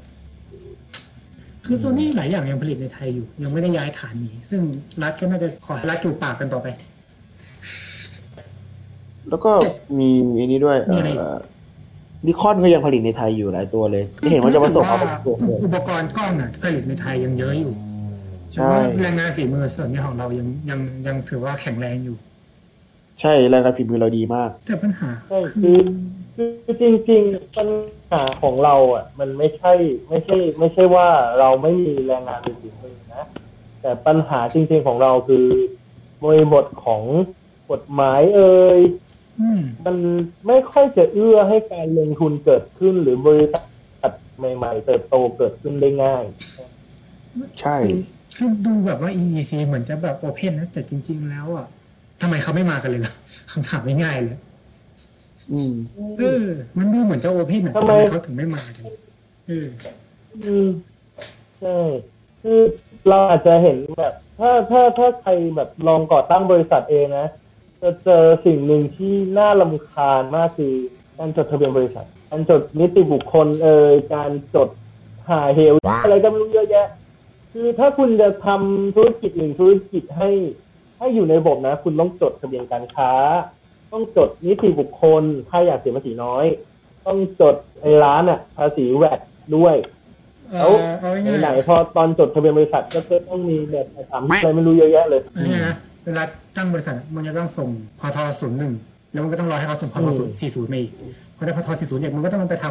[1.67, 4.63] คือโซนี่หลายอย่างยังผลิตในไทยอยู่ ยังไม่ได้ย้ายฐานหนีซึ่ง
[5.03, 6.67] รัฐก็น่าจะขอให้รัฐจูบปากกันต่อไป
[9.31, 9.53] แล้วก็
[9.99, 11.39] มีอันนี้ด้วยมีอะไรเอ่อ
[12.27, 17.73] นิคอนก็ยังผลิตในไทยอยู่หลายตัวเลยไม่เห็นว่าจะมาส่งเอารู้ไปสึกตัวว่าอุปกรณ์กล้องอะผลิตในไทยยังเยอะอยู่
[18.55, 22.17] ใช่แต่ว่าแรงงานฝีมือส่วนนี้ของเรายังยังยังถือว่าแข็งแรงอยู่
[23.21, 25.71] ใช่รายการฝีมือเราดีมาก แต่ปัญหาใช่คื
[26.35, 27.69] คืออคือจริงๆปัญ
[28.04, 29.73] หาของเราอะ มันไม่ใช่
[30.09, 33.25] ไม่ใช่ ไม่ใช่ว่าเราไม่มีแรงงานฝีมือนะ
[33.81, 35.47] แต่ปัญหาจริงๆของเราคือ
[36.25, 37.03] บริบทของ
[37.71, 38.81] กฎหมายเอ่ย
[39.41, 39.97] อืมมัน
[40.47, 43.65] ไม่ค่อยจะเอื้อให้การลงทุนเกิดขึ้นหรือบริษัท
[44.39, 46.25] ใหม่ ๆ เติบโตเกิดขึ้นได้ง่าย
[47.61, 47.77] ใช่
[48.37, 51.67] คือดูแบบว่า EEC เหมือนจะแบบโอเพนนะ แต่จริง ๆ แล้วอะ
[52.21, 53.15] ทำไมเขาไม่มากันเลยล่ะ
[53.51, 54.39] คำถามง่ายๆเลย
[55.53, 55.75] อืม
[56.19, 56.47] เออ
[56.79, 58.75] มันดูเหมือนจะโอเพนอะทำไมเขาถึงไม่มากัน
[59.47, 59.67] เออ
[60.45, 60.67] อืม
[61.61, 61.79] ใช่
[62.43, 62.61] คือ
[63.09, 67.27] เราอาจจะเห็นแบบ ถ้าถ้าถ้าใครแบบลองก่อตั้งบริษัทเองนะ
[67.83, 70.75] จะเจอสิ่งหนึ่งที่น่าลำคาญมากคือ
[71.19, 74.69] การจดทะเบียนบริษัท การจดนิติบุคคลเอ่ยการจด
[75.29, 76.89] หาเหวอะไรก็ไม่รู้เยอะแยะ
[77.53, 80.31] คือถ้าคุณจะทำธุรกิจหนึ่งธุรกิจให้
[80.99, 83.11] ให้อยู่ในระบบนะ คุณต้องจดทะเบียนการค้า
[83.95, 86.45] ต้องจดนิติบุคคลถ้าอยากเสียภาษีน้อย
[87.07, 89.21] ต้องจดไอ้ร้านอะ ภาษีแวด
[89.57, 89.77] ด้วย
[90.53, 96.23] เออเอาง่ายๆไหนๆพอตอนจดทะเบียนบริษัทก็จะต้องมีแบบสามอะไรไม่รู้เยอะแยะเลยอันนี้นะเวลา
[96.57, 97.69] ตั้งบริษัทมันจะต้องส่ง
[98.01, 98.73] พทศูนย์หนึ่ง
[99.13, 100.93] แล้วมันก็ต้องรอให้เขาส่งพทศูนย์สี่ศูนย์มาอีก
[101.37, 102.67] พอได้พทสี่ศูนย์เนี่ยมันก็ต้องไปท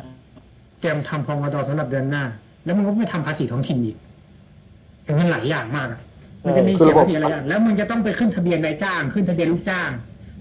[0.00, 2.24] ำเตรียมทำพงดสำหรับเดือนหน้า
[2.64, 3.96] แล้วมันก็ไปทำภาษีท้องถิ่นอีก
[5.04, 6.00] อย่างมันหลายอย่างมากอะ
[6.44, 9.90] มันจะมีเสียภาษีอะไรอย่างแล้วมันจะต้องไปขึ้นทะเบียนนายจ้าง ขึ้นทะเบียนลูกจ้าง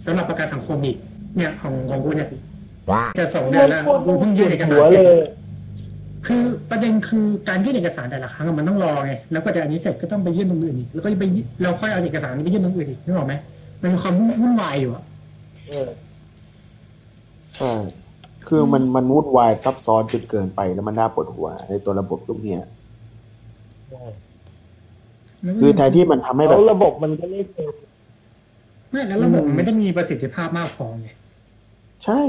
[0.06, 0.98] สำหรับประกันสังคมอีก
[1.38, 2.30] เนี่ยของของกูเนี่ย
[3.20, 5.22] จะส่งเดือนแล้วกูเพิ่งยื่นเอกสารหัวเสร็จเลย
[6.28, 13.34] คือประเด็นคือการยื่นเอกสารแต่ละครั้งอะมันต้องรอไงแล้วก็จะอันนี้เสร็จก็ต้องไปยื่นตรงอื่นอีกแล้วก็ไปยื่นเราค่อยเอาเอกสารนี้ไปยื่นตรงอื่นอีกนึกออกไหม
[13.82, 15.04] มันมีความวุ่นวายอยู่อะ
[15.68, 15.90] เออ
[17.56, 17.74] ใช่
[18.48, 22.62] คือมันมันวุ่นวายซับซ้อนจนเกินไปแล้วมันน่าปวดหัวในตัวระบบตรงเนี้ย
[23.90, 24.04] ใช่
[25.60, 27.68] คือแทนที่มันทำให้แบแล้บวระบบมันก็ไม่เป็น
[28.92, 31.10] ไม่แล้วระบบมันไม่ได้มีประสิทธิภาพมากพอไง
[32.06, 32.22] ใช่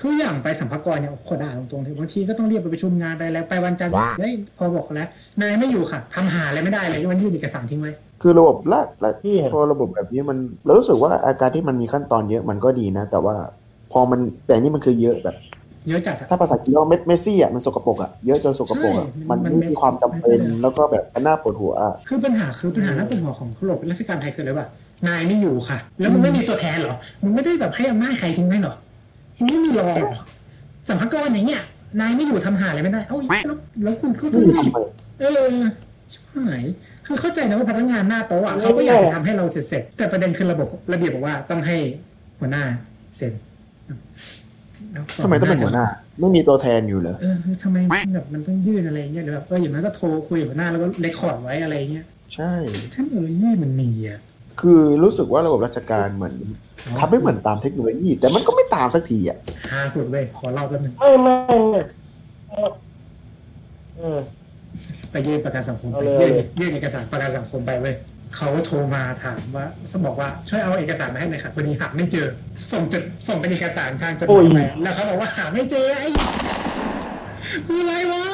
[0.00, 5.08] คืออย่างไปสัมภากระเนี่ยโคด่าตรงๆเลยบางทีก็ต้องเรียกไปประชุมงานไปแล้วไปวันจันทร์เฮ้ยพอบอกแล้ว
[5.40, 13.34] นายไม่อยู่ค่ะทำหาอะไรไม่ได้เลยมันยื่นเอกสารทิ้งไว้คือระบบละละที่เห็นพอระบบแบบนี้มันเรารู้สึกว่าอาการที่มันมีขั้นตอนเยอะมันก็ดีนะ แต่ว่า
[13.92, 15.36] พอมันแต่นี่มันคือเยอะแบบ
[15.88, 24.68] เยอะจัดอะถ้าภาษาจีนเรียกว่าเมเมสซี่อะมันสกปรกอะเยอะจนสกปรกอะใช่มันมันไม่มีความจำเป็นไม่เป็นไรแล้วก็แบบมันน่าปวดหัวอะคือปัญหาคือปัญหาหน้าเป็นหัวของระบบราชการไทยคืออะไรวะ
[25.08, 28.74] นายไม่อยู่ค่ะ แล้วมึงไม่มีตัวแทนเหรอมึงไม่ได้แบบให้อำนาจใครทิ้งไว้เหรอ
[29.38, 30.22] มึงไม่มีรองเหรอ
[30.88, 31.62] สัมภากระอย่างเงี้ย
[32.00, 34.78] นายไม่อยู่ทำหาอะไรไม่ได้ เอ้าแล้วแล้วคุณก็ไม่คือมีทำไม
[35.20, 35.54] เออ
[36.12, 36.62] ชิบหาย
[37.06, 41.76] คือเข้าใจนะว่าพนักงานหน้าโต๊ะอะเขาก็อยากจะทำให้เราเสร็จๆแต่ประเด็นคือระบบระเบียบบอกว่าต้องให้
[42.40, 42.64] หัวหน้า
[43.16, 43.32] เซ็น
[44.92, 45.86] แล้วก่ทำไมต้องเป็นหัวหน้า
[46.20, 47.76] ไม่มีตัวแทนอยู่เหรอเออทำไม
[48.14, 52.52] แบบมันต้องยื่นอะไรเงี้ยหรือแบบเอออย่างนั้นก็โทรคุยกับหัวหน้าแล้วก็เรคคอร์ดไว้อะไรเงี้ย ใช่
[52.92, 54.20] เทคโนโลยีมันมีอะ
[54.60, 56.34] คือรู้สึกว่าระบบราชการเหมือน
[56.98, 59.38] ทำไม่เหมือนตามเทคโนโลยี แต่มันก็ไม่ตามสักทีอะ
[59.72, 61.34] ฮาสุดเว้ยขอเล่าแป๊บนึงไม่ไม่
[61.70, 61.80] ไม่
[63.98, 64.18] เออ
[65.10, 67.94] ไปยื่นประกันสังคมไปเอาเลยยื่นยื่นเอกสารประกันสังคมไปเว้ย
[68.36, 72.26] เขาโทรมาถามว่าสบอกว่าช่วยเอาเอกสารมาให้หน่อยครับวันนี้หาไม่เจอ
[72.72, 76.08] ส่งจดส่งเป็นเอกสารทางจดหมายไปแล้วเขาบอกว่าหาไม่เจอไอ้
[77.66, 78.24] คืออะไรวะ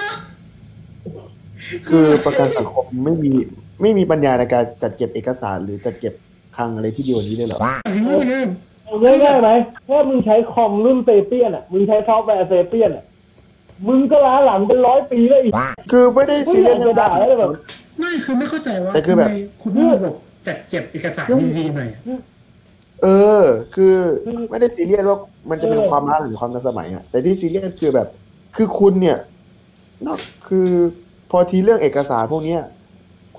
[1.89, 3.33] คือประกันสังคมไม่มี
[3.81, 6.15] ไม่มีปัญญาในการจัดเก็บเอกสารหรือจัดเก็บ
[6.57, 8.47] คลังอะไรที่ดีกว่านี้เลยเหรออย่างนี้เลย
[8.85, 9.51] เอาง่ายๆไหม
[9.87, 13.05] แค่มึงใช้คอมรุ่นเซเปียนอะ มึงใช้ซอฟต์แวร์เซเปียนอะ
[13.89, 15.53] มึงก็ล้าหลังเป็นร้อยปีแล้วอีก
[15.91, 17.51] คือไม่ได้ไม่ซีอเรียยาสกเรื่จะองด่านั้นเลยแบบ
[17.99, 20.15] ไม่คือไม่เข้าใจว่าแต่คือแบบ ทำไมคุณไม่ระบบ
[20.47, 21.27] จัดเก็บเอกสาร
[21.59, 21.89] ดีๆหน่อย
[23.03, 23.09] เอ
[23.43, 23.95] อ คือ
[24.51, 25.19] ไม่ได้ซีเรียสว่า
[25.51, 28.09] มันจะเป็นความล้าหรือความทันสมัยอะแต่ที่ซีเรียสคือแบบ
[28.57, 29.19] คือคุณเนี่ย
[30.07, 30.69] นอกคือ
[31.31, 32.61] พอทีเรื่องเอกสารพวกเนี้ย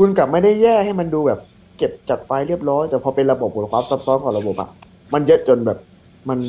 [0.02, 1.40] คุณกลับไม่ได้แย่ให้มันดูแบบ
[1.78, 4.70] เก็บจัดไฟล์เรียบร้อย แต่พอเป็นระบบความซับซ้อนของระบบอะ
[5.14, 5.78] มันเยอะจนแบบ
[6.30, 6.40] มัน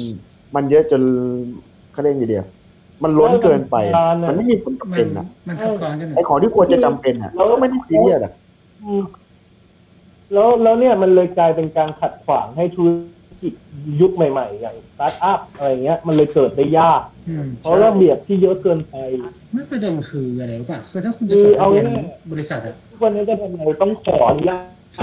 [0.55, 1.03] มันเยอะจน
[1.93, 2.47] เขาเรียกยังไงเดียว
[3.03, 3.95] มันล้นเกินไปอะ
[4.29, 8.33] มันไม่มีผลจำมัเป็นนอะมันทับซ้อนกันหน่ไออยของที่ควรจะจำเป็นอะก็ไม่ได้ซีเรียสอะ
[8.83, 9.03] อืม
[10.33, 13.20] แล้วแล้วเนี่ยมันเลยกลายเป็นการขัดขวางให้ธุรกิจ
[14.01, 18.95] ยุคใหม่ๆ อย่างสตาร์ทอัพอะไรเงี้ย มันเลยเกิดได้ยาก อืมเพราะระเบียบที่เยอะเกินไป
[19.55, 24.57] ไม่ประเด็นคืออะไรรู้ป่ะคือถ้าคุณจะคือจดทะเบียนเอาง่าย บริษัทอะทุกวันนี้จะทำอะไรต้องขออนุญา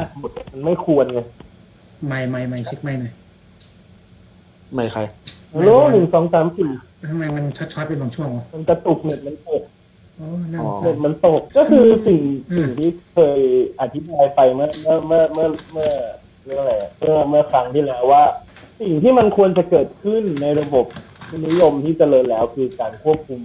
[0.05, 1.19] ตหมดมันไม่ควรไง
[2.07, 3.13] ไม่ไม่ไม่เช็คไม่หน่อย
[4.73, 5.01] ไม่ใคร
[5.63, 6.69] โลหนึ่งสองสามสี่
[7.09, 9.63] ทำไมมันช็อตๆเป็นบางช่วงวะมันกระตุกเน็ตมันตก
[10.17, 12.21] โอ้น่าสงเน็สารตมันตก ก็คือสิ่ง
[12.51, 13.39] อืม สิ่งที่เคย
[13.81, 15.89] อธิบายไปเมื่อเมื่อเมื่อเมื่อเมื่อ
[16.47, 18.23] เรื่องอะไรอะเมื่อเมื่อครั้งที่แล้วว่า
[18.81, 20.85] สิ่งที่มันควรจะเกิดขึ้นในระบบ
[21.29, 23.41] ทุนนิยมที่เจริญแล้ว คือการควบคุม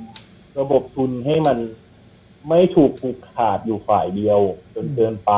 [0.58, 1.58] ระบบทุนให้มัน
[2.48, 4.40] ไม่ถูกผูกขาดอยู่ฝ่ายเดียว
[4.74, 5.32] จนเกินไป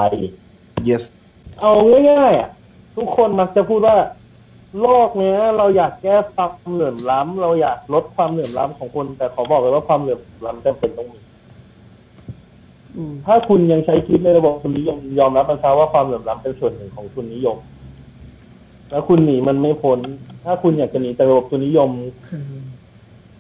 [0.89, 1.05] yes
[1.61, 1.73] เอา
[2.11, 2.51] ง่ายๆอะ
[2.97, 3.97] ทุกคนมักจะพูดว่า
[4.81, 11.24] โลกเนี้ย เราอยากแก้ความเหลื่อมล้ำเราอยากลดความเหลื่อมล้ำของคน แต่ขอบอกเลยว่าความเหลื่อมล้ำจำเป็นต้องมีอืม
[13.27, 17.59] ถ้าคุณยังใช้คิดในระบบทุนนิยม ยอมรับมันซะว่าความเหลื่อมล้ำเป็นส่วนหนึ่งของทุนนิยม
[18.91, 19.99] แล้วคุณหนีมันไม่พ้น
[20.45, 21.91] ถ้าคุณอยากจะหนีจากระบบทุนนิยม
[22.29, 22.49] คือ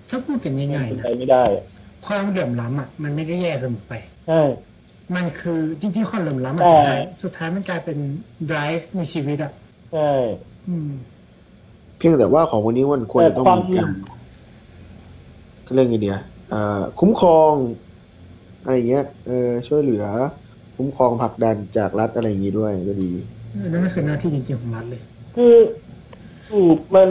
[0.08, 1.64] ถ้าพูดกันง่ายเป็นๆไปนะไม่ได้อะ
[2.06, 3.92] ความเหลื่อมล้ำอะมันไม่ได้แย่เสมอไป
[4.28, 4.40] ใช่
[5.16, 7.98] มันคือจริงๆความเหลื่อมล้ำอะแต่สุดท้ายสุดท้ายมันกลายเป็น
[8.50, 9.52] drive ในชีวิตอะ
[9.92, 10.10] ใช่
[10.68, 10.90] อืม
[11.96, 13.92] เพียงแต่ว่าของวันนี้มันควรจะต้องแต่ความมีการ
[15.62, 16.18] เขาเรื่องไงเดีย
[16.52, 17.52] อ่าคุ้มครอง
[18.64, 20.04] อะไรอย่างเงี้ยเออช่วยเหลือ
[20.76, 23.10] คุ้มครองผลักดันจากรัฐอะไรอย่างงี้ด้วยก็ดี
[23.72, 25.02] นั่นก็คือหน้าที่จริงๆของรัฐเลย
[25.36, 25.54] คือ
[26.50, 27.08] ถูกมัน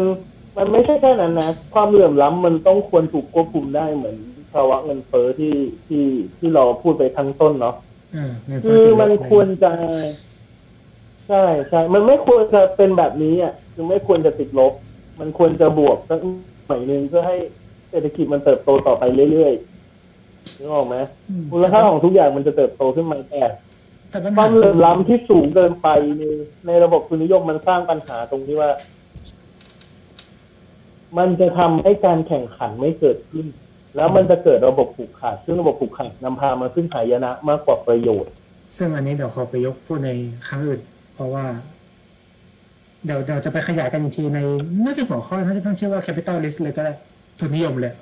[0.57, 4.17] มันไม่ใช่แค่นั้นนะ ความเหลื่อมล้ำมันต้องควรถูกควบคุมได้เหมือน
[4.53, 5.55] ภาวะเงินเฟ้อที่
[5.87, 6.05] ที่
[6.37, 7.75] ที่เราพูดไปทั้งต้นเนาะ
[8.13, 9.71] เออเงินคืเฟ้อติดลบมันควรจะ
[11.27, 14.73] ใช่ใช่มันไม่ควรจะเป็นแบบนี้อะคือไม่ควรจะติดลบ
[15.19, 16.19] มันควรจะบวกสัก
[16.67, 17.37] หน่อยหนึ่งเพื่อให้
[17.89, 19.72] เศรษฐกิจมันเติบโตต่อไปเรื่อยๆ
[20.59, 20.95] นึกออกไหม
[21.29, 23.43] อืมมูลค่าของทุกอย่างมันจะเติบโตขึ้นมาแต่
[24.09, 26.23] แต่ปัญคหาวามเหลื่อมล้ำที่สูงเกินไปใน
[26.67, 28.71] ในระบบทุนนิยมมันสร้างปัญหาตรงที่ว่า
[31.17, 33.45] มันจะทำให้การแข่งขันไม่เกิดขึ้น
[33.95, 38.31] แล้วมันจะเกิดระบบผูกขาด ซึ่งระบบผูกขาดนำพามาซึ่งหายนะมากกว่าประโยชน์
[38.77, 40.11] ซึ่งอันนี้เดี๋ยวขอไปยกพูดใน
[40.47, 40.81] ครั้งอื่น
[41.13, 41.45] เพราะว่า
[43.05, 44.39] เดี๋ยวเดี๋ยวจะไปขยายกันอีกทีใน
[44.85, 46.93] น่าจะหัวข้อน่าจะต้องชื่อว่า capital list เลยก็ได้
[47.39, 47.93] ทุนนิยมเลย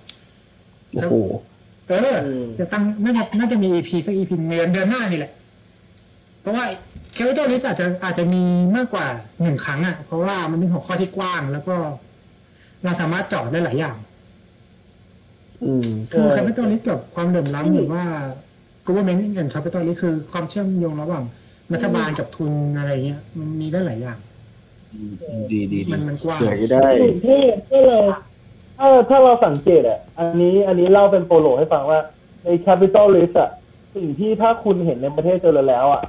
[0.93, 1.15] โอ้โห
[1.91, 5.31] เอออืมจะตั้งน่าจะน่าจะมี EP สัก EP เดือนเดือนหน้านี่แหละ
[6.41, 6.65] เพราะว่า
[7.17, 8.43] capital list อาจจะอาจจะมี
[8.75, 9.05] มากกว่า
[9.41, 11.75] หนึ่งครั้งอะ เพราะว่ามันเป็นหัวข้อที่กว้างแล้วก็
[12.83, 13.97] เราสามารถเจาะได้หลายอย่าง
[15.63, 18.03] อืมคือเออ capital list กับความเหลื่อมล้ำหรือว่า
[18.85, 21.23] government and capital list คือความเชื่อมโยงระหว่าง
[21.73, 24.17] รัฐบาลกับทุนอะไรเงี้ย มันมีได้หลายอย่าง
[25.51, 27.99] ดีดีดีมันมันกว้างเผื่อจะได้สิ่งที่ที่เรา
[28.81, 31.99] ถ้าถ้าเราสังเกตอะ อันนี้อันนี้เล่าเป็นโปรโลให้ฟังว่า
[32.43, 33.49] ใน capital list อะ
[33.95, 36.03] สิ่งที่ถ้าคุณเห็นในประเทศเจริญแล้วอะ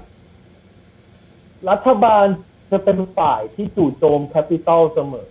[1.71, 2.27] รัฐบาล
[2.71, 5.27] จะเป็นฝ่ายที่จู่โจม capital เสมอ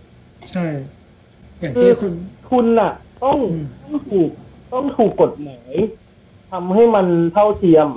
[0.50, 0.66] ใช่
[1.58, 2.14] อย่างที่คุณ
[2.50, 2.92] คุณน่ะ
[3.24, 4.30] ต้องอืมต้องถูก
[4.72, 5.72] ต้องถูกกฎหมาย
[6.50, 7.88] ทำให้มันเท่าเทียม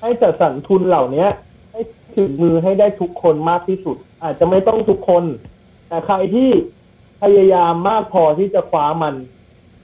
[0.00, 1.26] ให้จัดสรรทุนเหล่านี้
[1.70, 1.80] ให้
[2.16, 5.24] ถึงมือให้ได้ทุกคนมากที่สุด อาจจะไม่ต้องทุกคน
[5.88, 6.50] แต่ใครที่
[7.24, 9.14] พยายามมากพอที่จะคว้ามัน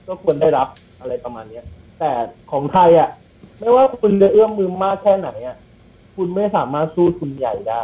[0.07, 0.67] ก็ควรได้รับ
[0.99, 1.65] อะไรประมาณเนี้ย
[1.99, 2.11] แต่
[2.51, 3.09] ของไทยอะ
[3.59, 5.57] ไม่ว่าคุณจะเอื้อมมือมากแค่ไหนอะ
[6.15, 7.83] คุณไม่สามารถสู้ทุนใหญ่ได้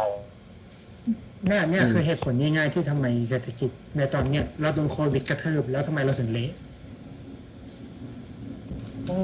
[1.46, 6.50] เนี่ยเนี่ยคือเหตุผลง่ายๆที่ทำไมเศรษฐกิจ ในตอนเนี้ยเราโดนโควิดกระเทิบแล้วทำไมเราถึงเละ
[9.06, 9.22] ใช่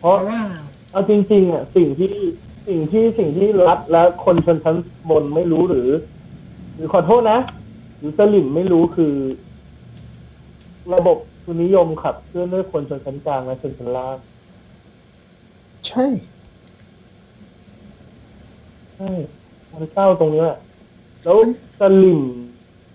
[0.00, 0.40] เพเพราะราะว่า
[0.92, 2.12] เอาจริงๆอะสิ่งที่
[2.68, 4.76] สิ่งที่สิ่งที่รัฐและคนชนชั้น
[5.10, 5.88] บนไม่รู้หรือ
[6.74, 7.40] หรือขอโทษนะ
[7.98, 9.14] หรือสลิมไม่รู้คือ
[10.94, 14.16] ระบบทุนนิยมขับเคลื่อนด้วยคนชนชั้นกลางและชนชั้นล่าง
[15.86, 16.06] ใช่
[18.94, 19.10] ใช่
[19.70, 20.50] มันเศร้าตรงเนี้ย
[21.22, 21.38] แล้ว
[21.78, 22.20] สลิม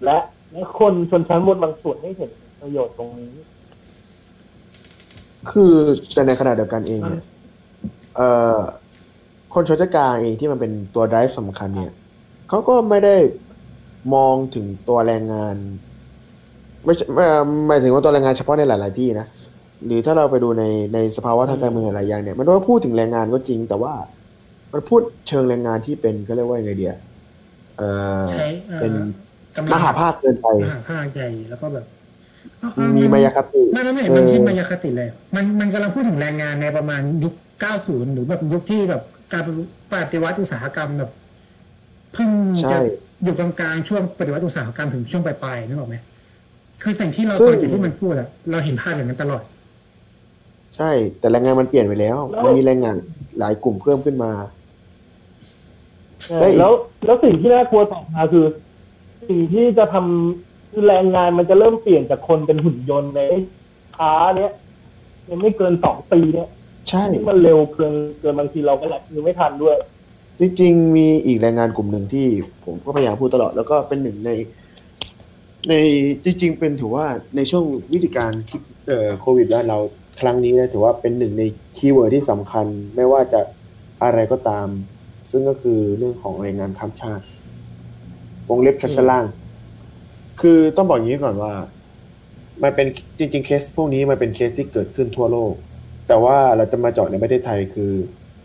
[0.04, 0.18] และ
[0.52, 3.30] และคนชนชั้นบนบางส่วนไม่เห็นประโยชน์ตรงนี้
[5.52, 5.74] คือ
[6.14, 7.24] แต่ในขณะเดียวกันเองเนี่ย
[8.16, 8.60] เอ่อ
[9.54, 11.94] คนชนชั้นกลางเองที่มันเป็นตัว drive สำคัญเนี่ย
[12.50, 13.16] เขาก็ไม่ได้
[14.14, 15.56] มองถึงตัวแรงงาน
[16.86, 17.24] ไม่ใช่ไม่
[17.68, 19.28] หมายถึงว่าตัวแรงงานเฉพาะในหลาย ๆ ที่นะ
[19.86, 20.64] หรือถ้าเราไปดูใน
[20.94, 23.94] ในสภาวะทางการเมืองหลายๆอย่างเนี่ยมันก็พูดถึงแรงงานก็จริง แต่ว่า
[24.74, 26.96] มันพูดเชิงแรงงานที่เป็นก็เรียกว่ายังไงเดีย
[27.78, 27.90] เอ่
[28.20, 28.94] อใช้เอ่อเป็น
[29.56, 31.86] กำลังมหาภาคเกินไปมหาภาคใหญ่แล้วก็แบบ
[32.60, 37.34] เอเออมีมายาคติไม่ไม่ไม่เออมันที่มายาคติเลย มันมันกำลังพูดถึงแรงงานในประมาณยุค
[37.74, 39.02] 90 หรือแบบยุคที่แบบ
[39.34, 39.44] การ
[39.92, 41.12] ปฏิวัติอุตสาหกรรมแบบ
[42.14, 42.30] เพิ่ง
[42.72, 42.78] จะ
[43.24, 45.96] อยู่กลางๆช่วงปฏิวัติอุตสาหกรรมถึงช่วงปลายๆนึกออกไหม
[46.82, 49.44] คือสิ่งที่เราฟังจากที่มันพูดอะเราเห็นภาพอย่างนั้นตลอด
[50.76, 52.96] ใช่ แต่แรงงานมันเปลี่ยนไปแล้วแล้วมันมีแรงงาน
[53.40, 54.32] หลายกลุ่มเพิ่มขึ้นมา
[56.40, 56.74] ได้อีกแล้ว
[57.06, 58.46] แล้วสิ่งที่น่ากลัวต่อมาคือ
[59.28, 63.22] สิ่งที่จะทำคือแรงงานมันจะเริ่มเปลี่ยนจากคนเป็นหุ่นยนต์ใน
[63.98, 64.52] ค้าเนี้ย
[65.30, 66.50] ยังไม่เกินสองปีเนี้ย
[66.90, 69.76] ใช่ที่มันเร็วเกินเกินบางทีเราก็รับมือไม่ทันด้วย
[70.40, 72.28] จริงๆมีอีกแรงงานกลุ่มหนึ่งที่
[72.66, 74.32] ผมก็พยายามพูดตลอด แล้วก็เป็นหนึ่งใน
[75.68, 75.74] ใน
[76.26, 78.32] จริงๆเป็นถือว่าในช่วงวิธีการ
[79.20, 79.78] โควิดบ้านเรา
[80.22, 81.44] ครั้งนี้นะถือว่าเป็นหนึ่งใน
[81.78, 83.42] keyword ที่สำคัญไม่ว่าจะ
[84.04, 84.68] อะไรก็ตาม
[85.30, 87.24] ซึ่งก็คือเรื่องของแรงงานข้ามชาติ
[88.50, 89.26] วงเล็บชั้นล่าง
[90.42, 91.54] คือต้องบอกอย่างนี้ก่อนว่า
[92.64, 92.88] มันเป็น
[93.20, 95.54] จริง ๆ เคสพวกนี้มันเป็นเคสที่เกิดขึ้นทั่วโลก
[96.08, 97.94] แต่ว่าเราจะมาเจาะในประเทศไทยคือ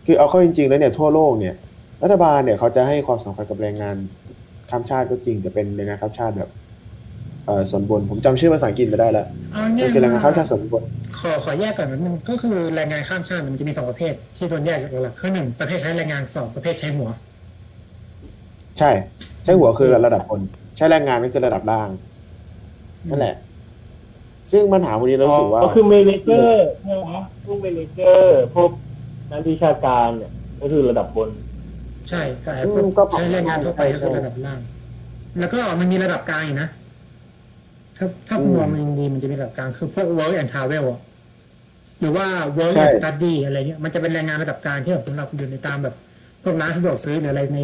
[0.07, 1.55] คือเอาเข้าจริง ๆ แล้วเนี่ยทั่วโลกเนี่ย
[2.03, 3.96] รัฐบาลเนี่ยเขาจะให้ความสำคัญกับแรงงาน
[4.70, 6.50] ข้ามชาติก็จริงแต่เป็นแรงงานข้ามชาติแบบ
[7.48, 10.83] อ่อส่วนบน ผมจำชื่อภาษาอังกฤษไม่ได้แล้วเอาก็ง่ายคือแรงงานข้ามชาๆติส่วนบน
[11.18, 17.11] ขอขอแยกก่อนนิดนึงก็คือแรงงานข้ามชาติมันจะมีสองประเภท ที่โดนแยกหลักๆคือหนึ่งประเภทใช้แรงงานสองประเภทใช้หัว
[18.78, 18.90] ใช่
[19.44, 20.40] ใช้หัวคือระดับบน
[20.76, 21.88] ใช้แรงงานก็คือระดับล่าง
[23.11, 23.35] นั่นแหละ
[24.52, 27.09] ซึ่งปัญหาพวกนี้เรารู้สึกว่า ก็คือเมเนเจอร์ใช่ไหม
[27.44, 28.70] พวกเมเนเจอร์พวก
[29.30, 31.28] นักวิชาการเนี่ย ก็คือระดับบน
[32.09, 34.59] ใช่ก็ไอ้อืพวมกก็ใช้แรงงานทั่วไปก็คือใช่ระดับล่าง
[35.38, 36.68] แล้วก็มันมีระดับกลางอีกนะ
[37.96, 41.00] ถ้าถ้าอืมมองมันดีมันจะมีระดับกลางคือพวก work and travel อะ
[42.00, 42.26] หรือว่า
[42.59, 45.94] work ใช่ and study อะไรเงี้ยมันจะเป็นแรงงานระดับกลางที่แบบสำหรับอยู่ในตามแบบ
[46.42, 47.61] พวกร้านสะดวกซื้อหรืออะไรใน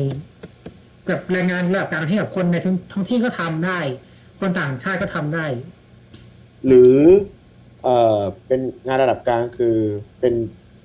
[1.06, 3.78] แบบแรงงานระดับกลางที่แบบคนในท้องท้องที่ก็ทำได้
[4.40, 5.46] คนต่างชาติก็ทำได้
[6.66, 6.94] หรือ
[7.84, 9.76] เอ่อเป็นงานระดับกลางคือ
[10.20, 10.34] เป็น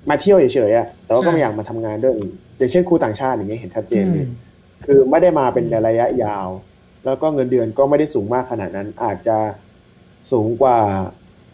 [0.08, 2.14] มาเที่ยวเฉยๆอะแต่ว่าก็ไม่อยากมาทำงานด้วย
[2.58, 4.26] อย่างเช่นครูต่างชาติอย่างเงี้ยเห็นชัดเจนเลย
[4.84, 6.46] คือไม่ได้มาเป็นระยะยาว
[7.06, 9.38] แล้วก็เงินเดือนก็ไม่ได้สูงมากขนาดนั้น อาจจะ
[10.32, 10.78] สูงกว่า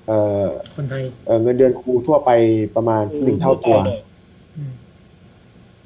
[0.06, 2.30] เอ่อคนไทยเอ่อเงินเดือนครูทั่วไป
[2.76, 3.76] ประมาณหนึ่งเท่าตัว
[4.56, 4.72] อืม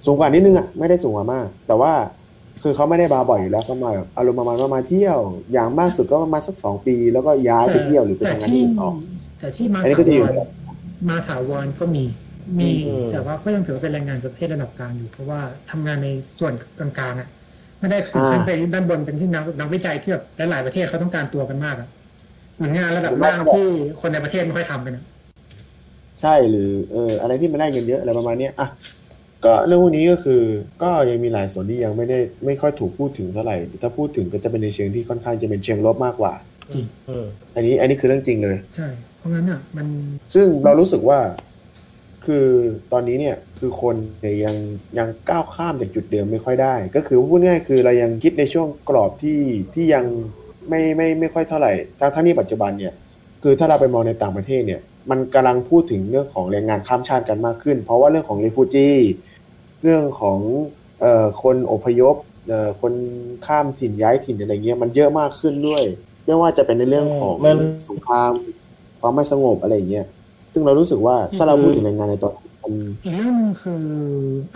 [0.06, 1.92] สูงกว่านิดนึงอะไม่ได้สูงกว่ามาก แต่ว่า
[2.62, 5.18] คือเขาไม่ได้มาบ่อยอยู่แล้วเขามาแบบอารมณ์ประมาณว่ามาเที่ยว
[5.52, 8.90] อย่างมากสุดก็ประมาณสักสองปี แล้วก็ย้ายไปเที่ยวหรือไปแต่ทำงานที่ที่อื่นต่อ
[9.40, 10.40] แต่ที่มาอันนี้ถาก็จะอยู่วร
[11.08, 12.04] มาถาวรก็มี
[12.58, 17.28] มีอืมแต่ว่าก็ยังถือว่าเป็นแรงงานประเภทระดับกลางอยู่ เพราะว่าทำงานในส่วนกลางๆอะ
[17.86, 21.88] ไม่ได้ขึ้นขึ้นไปด้านบนเป็นที่นักนักวิจัยที่แบบหลายๆประเทศเขาต้องการตัวกันมากอะ
[22.56, 23.66] เหมือนงานระดับล่างที่
[24.00, 25.04] คนในประเทศไม่ค่อยทำกันอะ
[26.20, 28.68] ใช่หรือเอออะไรที่มันได้เงินเยอะอะไรประมาณเนี้ยอะ
[29.44, 30.42] ก็เรื่องพวกนี้ก็คือ
[30.82, 36.32] ก็ยังมีหลายส่วนที่ยังไม่ได้ไม่ค่อยถูกพูดถึงเท่าไหร่ถ้าพูดถึงก็จะเป็นในเชิงที่ค่อนข้างจะเป็นเชิงลบมากกว่า
[36.74, 39.86] จริงอืมอันนี้อันนี้คือเรื่องจริงเลย ใช่ เพราะงั้นอะมัน
[40.34, 41.18] ซึ่งเรารู้สึกว่า
[42.26, 42.46] คือ
[42.92, 44.56] ตอนนี้เนี่ยคือคนเนี่ยยัง
[44.98, 49.40] ยังก้าวข้ามจากจุดเดิมไม่ค่อยได้ ก็คือพูดง่ายๆคือเรายังคิดในช่วงกรอบที่
[49.74, 50.04] ที่ยัง
[50.68, 52.92] ไม่ไม่ไม่ค่อยเท่าไหร่ทั้งทั้งนี้ปัจจุบันเนี่ย
[53.42, 58.90] คือถ้าเราไปมองในต่างประเทศเนี่ยมันกำลังพูดถึงเรื่องของแรงงานข้ามชาติกันมากขึ้น เพราะว่าเรื่องของ r e f u g e
[59.82, 60.38] เรื่องของ
[61.00, 62.14] เอ่อคนอพยพ
[62.48, 62.92] เอ่อคน
[63.46, 65.82] ข้ามถิ่นย้ายถิ่นอะไรเงี้ยมันเยอะมากขึ้นด้วย
[66.26, 67.58] ไม่ว่าจะเป็นในเรื่องของมัน
[67.88, 68.32] สงคราม
[69.00, 70.06] ความไม่สงบอะไรอย่างเงี้ย
[70.56, 72.72] ซึ่งเรารู้สึกว่าถ้าเราพูดถึงแรงงานในตอนนี้มัน
[73.04, 73.84] อีกเรื่องหนึ่งคือ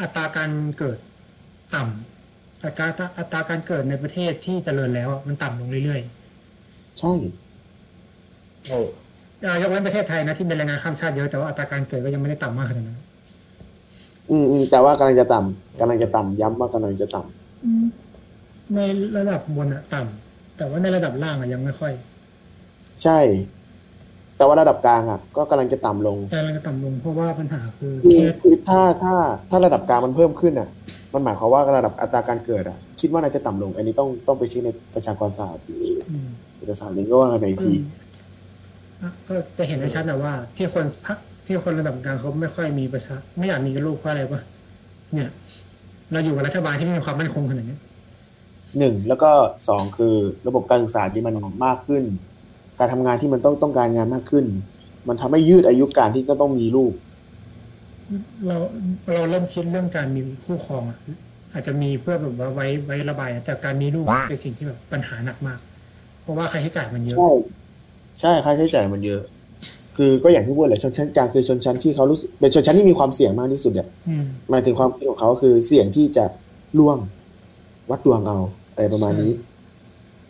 [0.01, 0.99] อัตราการเกิด
[1.75, 2.87] ต่ำอัตรา
[3.19, 6.01] อัตราการเกิดในประเทศที่เจริญแล้วอะมันต่ำลงเรื่อย
[7.01, 7.13] ใช่
[8.69, 12.99] โอ้ๆอ่ายกเว้นประเทศไทยนะที่เป็นแรงงานข้ามชาติเยอะแต่ว่าอัตราการเกิดก็ยังไม่ได้ต่ำมากขนาดนั้น
[14.31, 18.81] อืมอืมแต่ว่ากำลังจะต่ำกำลังจะต่ำย้ำว่ากำลังจะต่ำใน
[19.17, 21.93] ระดับบนอะต่ำแต่ว่าในระดับล่างอะยังไม่ค่อย
[23.05, 23.19] ใช่
[24.41, 29.15] แต่ว่าระดับกลางอะก็กำลังจะต่ำลงแต่เราจะต่ำลงเพราะว่าปัญหาคือคือเคสคือถ้าถ้า
[29.51, 30.69] ถ้าระดับกลางมันเพิ่มขึ้นอะ
[31.13, 37.73] มันหมายความว่าระดับอัตราการเกิดอะ คิดว่าน่าจะต่ำลง อันนี้ต้องต้องไปเช็คในประชากรศาสตร์หรืออืมเอกสารนี้ก็ว่ากันในอีกที
[39.03, 44.41] อะก็จะเห็นได้ชัดนะว่า ที่คนพักที่คนระดับกลางเขาไม่ค่อยมีประชา ไม่อยากมีลูกเพราะอะไรวะ
[45.15, 45.31] เนี่ย
[46.13, 47.79] เราอยู่กับรัฐบาลที่ไม่มีความมั่นคงขนาดนี้
[48.79, 49.31] หนึ่งแล้วก็
[49.69, 50.15] สองคือ
[50.47, 51.35] ระบบการศึกษาที่มัน
[51.67, 52.03] มากขึ้น
[52.81, 54.45] การทำงานที่มันต้องต้องการงานมากขึ้น
[55.09, 56.93] มันทำให้ยืดอายุการที่ก็ต้องมีลูก
[58.47, 58.57] เรา
[59.15, 60.99] เราเริ่มคิดเรื่องการมีคู่ครองอะ
[61.53, 65.59] อาจจะมีเพื่อแบบว่าไว้ไว้ระบายนะแต่การมีลูกเป็นสิ่งที่แบบปัญหาหนักมาก
[66.23, 67.31] เพราะว่าค่าใช้จ่ายมันเยอะ ใช่
[68.21, 69.21] ใช่ค่าใช้จ่ายมันเยอะ
[69.97, 76.25] คือก็อย่างที่พูดแหละชนชั้นกลางคือชนชั้นที่เขารู้สึกเป็นชนชั้นที่มีความเสี่ยงมากที่สุดเนี่ยอืมหมายถึงความคิดของเขาคือเสี่ยงที่จะ
[76.79, 76.99] ล่วง
[77.91, 78.39] วัดดวงเอา
[78.73, 79.33] อะไรประมาณนี้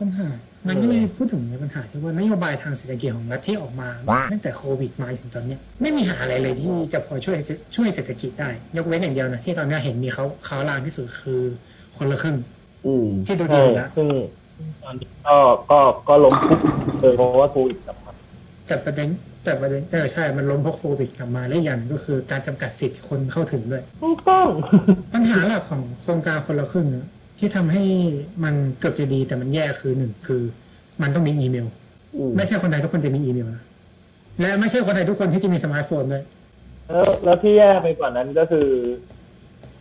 [0.00, 0.28] ปัญหา
[0.68, 3.88] มันก็เลยพูดถึงในปัญหาที่ว่านโยบายทางเศรษฐกิจของรัฐที่ออกมา
[4.32, 7.36] ตั้งแต่โควิดมาถึงตอนเนี้ยไม่มีหาอะไรเลยที่จะพอช่วย
[7.76, 11.40] ช่วยเศรษฐกิจได้ ยกเว้นอย่างเดียวนะที่ตอนเนี้ยเห็นมีเขาเขาลางที่สุดคือ
[11.96, 12.36] คนละครึ่ง
[12.86, 14.08] อืมที่ดูดีใช่สุดแล้วซึ่ง
[14.82, 15.36] ตอนนี้ก็
[15.70, 16.60] ก็ก็ล้มปุ๊บ
[17.00, 18.12] เลยเพราะว่าโควิดกลับมา
[18.66, 19.08] แต่ประเด็น
[19.44, 24.46] แต่ประเด็นเออใช่มันล้มเพราะโควิดกลับมาและอีกอย่างหนึ่งก็คือการจำกัดสิทธิ์คนเข้าถึงด้วยถูกต้อง
[25.12, 27.06] ปัญหาหลักของโครงการคนละครึ่งเนี่ย
[27.40, 27.84] ที่ทำให้
[28.44, 30.42] มันเกือบจะดีแต่มันแย่คือหนึ่งคือ
[31.02, 31.66] มันต้องมีอีเมล
[32.16, 33.64] อืมไม่ใช่คนไทยทุกคนจะมีอีเมลนะ
[34.40, 36.24] และไม่ใช่คนไทยทุกคนที่จะมีสมาร์ทโฟนด้วย
[36.90, 38.68] แล้วแล้วที่แย่ไปกว่านั้นก็คือ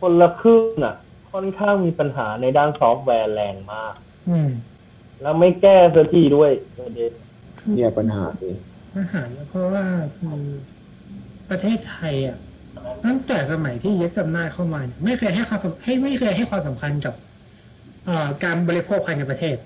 [0.00, 0.96] คนละครึ่งอะ
[1.32, 3.94] ค่อนข้างมีปัญหาในด้านซอฟต์แวร์แรงมาก
[4.30, 4.50] อืม
[5.22, 7.12] แล้วไม่แก้สักทีด้วยประเด็น
[7.74, 8.56] เนี่ยปัญหาเลย
[8.94, 9.84] ปัญหาเนี่ยเพราะว่า
[10.16, 10.42] คือ
[11.50, 12.38] ประเทศไทยอะ
[13.04, 17.29] ตั้งแต่สมัยที่ยึดอำนาจเข้ามาเนี่ยไม่เคยให้ความสำให้ไม่เคยให้ความสำคัญกับเอ่อ
[18.44, 19.56] การบริโภคภายในประเทศ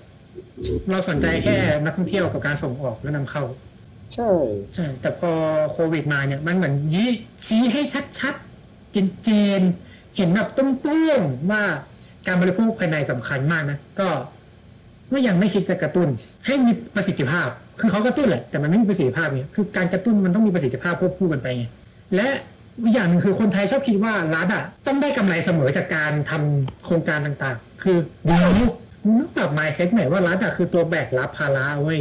[0.91, 3.43] เราสนใจแค่นักท่องเที่ยวกับการส่งออกและนำเข้า
[4.13, 4.31] ใช่
[4.73, 5.31] ใช่แต่พอ
[5.71, 7.09] โควิดมาเนี่ย มันเหมือนยี่
[7.45, 7.81] ชี้ให้
[8.19, 8.91] ชัดๆ
[9.23, 10.67] เจนๆเห็นแบบตุ้
[11.19, 11.63] มๆว่า
[12.27, 14.07] การบริโภคภายในสำคัญมากนะก็
[15.11, 16.07] ก็ยังไม่คิดจะกระตุ้น
[16.45, 17.47] ให้มีประสิทธิภาพ
[17.79, 21.65] คือเขากระตุ้นแหละแต่มันไม่มีประสิทธิภาพเนี่ยคือการกระตุ้นมันต้องมีประสิทธิภาพควบคู่กันไปไง
[22.15, 22.29] และ
[22.83, 31.99] อีกอย่างหนึ่งคือคนไทยชอบคิดว่ารัฐอะต้องได้กำไรเสมอจากการทำโครงการต่างๆ คือเดี๋ยวมึงต้องปรับ mindset ใหม่ว่ารัฐอะคือตัวแบกรับภาระเว้ย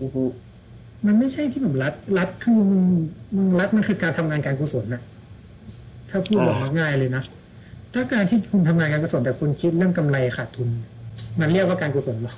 [0.00, 0.24] อือฮึ
[1.06, 2.82] มันไม่ใช่ที่แบบรัฐรัฐคือมึง
[3.36, 5.02] มึงรัฐมันคือการทำงานการกุศลนะ
[6.10, 7.22] ถ้าพูดแบบง่ายๆเลยนะ
[7.94, 10.68] ถ้าการที่คุณทำงานการกุศลแต่คุณคิดเรื่องกำไรขาดทุน
[11.40, 12.34] มันเรียกว่าการกุศลเหรอ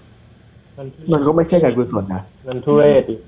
[0.79, 3.21] มันมันก็ไม่ใช่การกุศลนะมันทุเรศอีก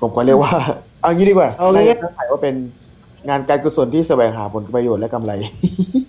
[0.00, 0.52] ผมก็เรียกว่า
[1.00, 2.54] เอางี้ดีกว่าเอางี้ในจะถ่ายว่าเป็น
[3.28, 5.32] งานการกุศลที่แสวงหาผลประโยชน์และกำไร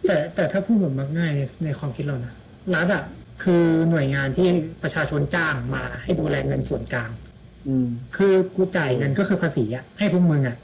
[0.08, 2.34] แต่แต่ถ้าพูดแบบง่ายๆในความคิดเรานะ
[2.76, 3.04] รัฐอะ
[3.44, 4.48] คือหน่วยงานที่
[4.84, 7.12] ประชาชนจ้างมาให้ดูแลเงินส่วนกลาง
[7.68, 7.88] อืม
[8.18, 10.58] คือกูจ่ายเงินก็คือภาษีอะให้พวกมึงอะ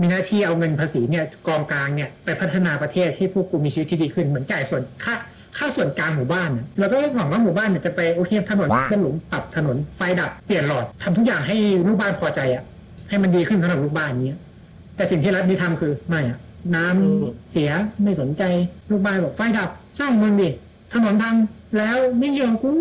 [0.00, 5.14] มีหน้าที่เอาเงินภาษีเนี่ยกองกลางเนี่ยไปพัฒนาประเทศให้พวกกูมีชีวิตที่ดีขึ้นเหมือนจ่ายส่วนค่า
[5.58, 11.56] ค่าส่วนกลางหมู่บ้านอะแล้วก็หวังว่าหมู่บ้านเนี่ยจะไปโอเคถนนเป็นหลุมปรับถนนไฟดับเปลี่ยนหลอดทำทุกอย่างให้
[11.86, 12.64] ลูกบ้านพอใจอะ
[13.08, 14.38] ให้มันดีขึ้นสำหรับลูกบ้านเนี้ย
[14.98, 16.38] แต่สิ่งที่รัฐนี้ทำคือไม่อะ
[16.76, 17.70] น้ำอืมเสีย
[18.02, 18.42] ไม่สนใจ
[18.90, 20.48] ลูกบ้านบอกไฟดับช่างมึงดิ
[20.92, 21.34] ถนนพัง
[21.78, 22.72] แล้วไม่เกี่ยวกับกู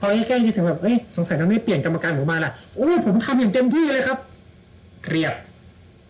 [0.00, 4.18] พอใกล้ๆจะถึงแบบเอ้ยสงสัยต้องได้เปลี่ยนกรรมการหมู่บ้านละโอ้ผมทำอย่างเต็มที่เลยครับ
[5.08, 5.34] เรียบ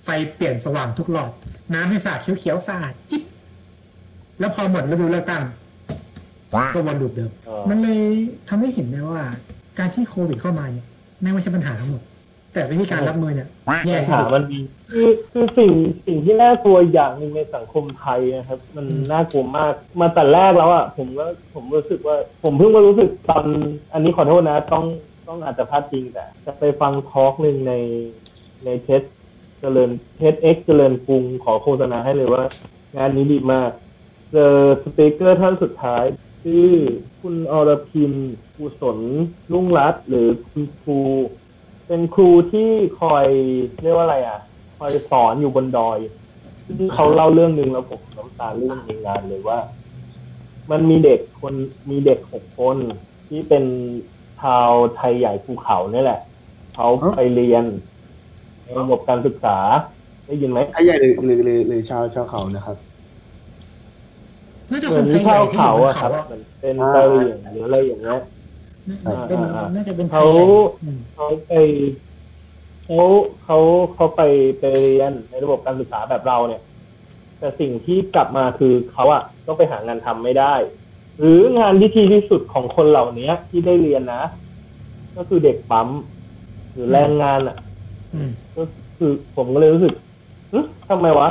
[0.05, 1.31] ไฟเปลี่ยนสว่างทุกหลอด
[1.75, 3.23] น้ำให้สะอาดเขียวๆสะอาดจิ๊บ
[4.41, 5.43] แล้วพอหมดฤดูเลือกตั้ง
[6.75, 8.03] ก็วนลูปเดิมเออมันเลย
[8.49, 9.23] ทำให้เห็นนะว่า
[9.79, 10.87] การที่โควิดเข้ามาเนี่ย
[11.21, 12.03] ไม่ไม่ใช่ปัญหาทั้งหมด
[12.53, 13.49] แต่วิธีการรับมือเนี่ย
[13.87, 14.59] แย่ปัญที่สุดมันมี
[14.93, 15.73] คือคือสิ่ง
[16.07, 23.45] สิ่งที่น่ากลัวอย่างหนึ่งในสังคมไทยนะครับ มันน่ากลัวมากมาแต่แรกแล้วอะผมก็ผมรู้สึกว่า ผมเพิ่งมารู้สึกตอน
[23.93, 24.85] อันนี้ขอโทษนะ ต้อง
[25.29, 27.75] ต้องอาจจะพลาดจริงแต่จะไปฟัง talk หนึ่งใน
[28.65, 29.03] ใน TED
[29.61, 32.45] เจริญ TEDx เจริญกรุงขอโฆษณาให้เลยว่า
[32.97, 33.71] งานนี้ดีมาก
[34.33, 36.05] เจอ speaker ท่านสุดท้าย
[36.43, 36.73] ชื่อ
[37.21, 38.13] คุณอรพิม
[38.57, 38.99] กุศล
[39.53, 41.01] รุ่งรัตน์หรือคุณครู
[41.93, 42.71] เป็นครูที่
[43.01, 43.27] คอย
[43.83, 44.39] เรียกว่าอะไรอะ
[44.79, 45.99] คอยสอนอยู่บนดอย
[46.79, 49.59] ซึ่งเขาเล่าเรื่องหนึ่งแล้วผมน้ำตาลื่นในงานเลยว่า
[50.71, 51.55] มันมีเด็กคน
[51.91, 52.77] มีเด็กหกคน
[53.29, 53.65] ที่เป็น
[54.41, 56.21] ชาวไทยใหญ่ภูเขาเนี่ยแหละ
[56.75, 57.65] เขาฮะไปเรียน
[58.63, 59.59] ในระบบการศึกษา
[60.27, 62.77] ได้ยินไหมไอ้ใหญ่หรือหรือหรือหรือชาวชาวเขานะครับ
[64.71, 68.19] น่าจะเหคมือนนไทยใหญ่ชาวที่อยู่เขาบนอะคเขารับอะเหมือนเป็นอ่ากะเหรี่ยงหรืออะไรอย่างเงี้ย
[69.29, 70.45] เป็นอ่าน่าจะเป็นไทเขายใหญ่
[70.83, 71.53] อืมเขาไป
[72.85, 72.99] เขา
[73.45, 73.59] เขา
[73.95, 74.23] เขาไป
[74.61, 76.63] ไปเรียนในระบบการศึกษาแบบเราเนี่ย
[77.39, 80.55] แต่สิ่งที่กลับมาคือเขาอะต้องไปหางานทำไม่ได้
[81.19, 84.23] หรืองานที่ดีที่สุดของคนเหล่านี้ที่ได้เรียนนะ
[85.17, 85.89] ก็คือเด็กปั๊ม
[86.73, 87.57] หรือแรงงานอะ
[88.15, 88.63] อืมก็
[88.99, 89.95] คือผมก็เลยรู้สึก
[90.53, 90.59] หึ
[90.89, 91.29] ทำไมวะ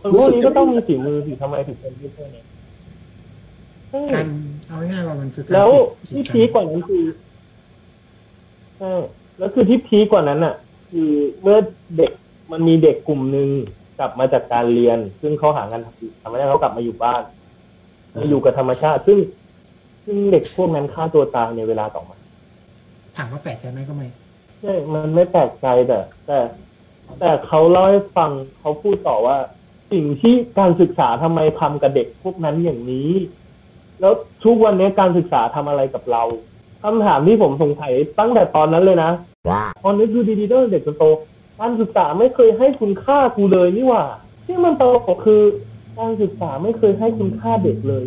[0.00, 2.49] คนพวกนี้ก็ต้องมีฝีมือสิทำไมถึงเป็นที่พวกนี้ใช่
[4.14, 4.26] การ
[4.68, 5.70] เอาง่ายๆว่ามันคือการแล้ว
[6.10, 7.04] กีที่ดพีคกว่านั้นคือ
[8.78, 8.92] ใช่
[9.38, 10.54] แล้วคือที่พีคกว่านั้นอะ
[10.90, 11.10] คือ
[11.42, 11.58] เมื่อ
[11.96, 12.12] เด็ก
[12.52, 13.48] มันมีเด็กกลุ่มหนึ่ง
[13.98, 17.22] กลับมาจากการเรียน ซึ่งเขาหางานทำทำไม่ได้เขากลับมาอยู่บ้าน
[18.16, 19.18] มาอยู่กับธรรมชาติ ซึ่ง
[20.04, 22.16] ซึ่งเด็กพวกนั้นฆ่าตัวตายในเวลาต่อมา
[23.16, 24.08] ถามว่าแปลกใจไหมก็ไม่
[24.60, 26.38] ใช่มันไม่แปลกใจแต่แต่
[27.20, 28.30] แต่เขาเล่าให้ฟัง
[28.60, 29.36] เขาพูดต่อว่า
[29.92, 33.10] สิ่งที่การศึกษาทำไมทำกับเด็กพวกนั้นอย่างนี้
[34.00, 34.12] แล้ว
[34.44, 36.22] ทุกวันนี้การศึกษาทำอะไรกับเรา
[36.82, 39.10] คำถามที่ผมสงสัยตั้งแต่ตอนนั้นเลยนะ
[39.84, 41.04] ตอนนี้คือดีๆตั้งแต่เด็กจนโต
[41.60, 44.04] การศึกษาไม่เคยให้คุณค่ากูเลยนี่หว่า
[44.46, 45.42] ที่มันตลกคือ
[45.98, 48.06] การศึกษาไม่เคยให้คุณค่าเด็กเลย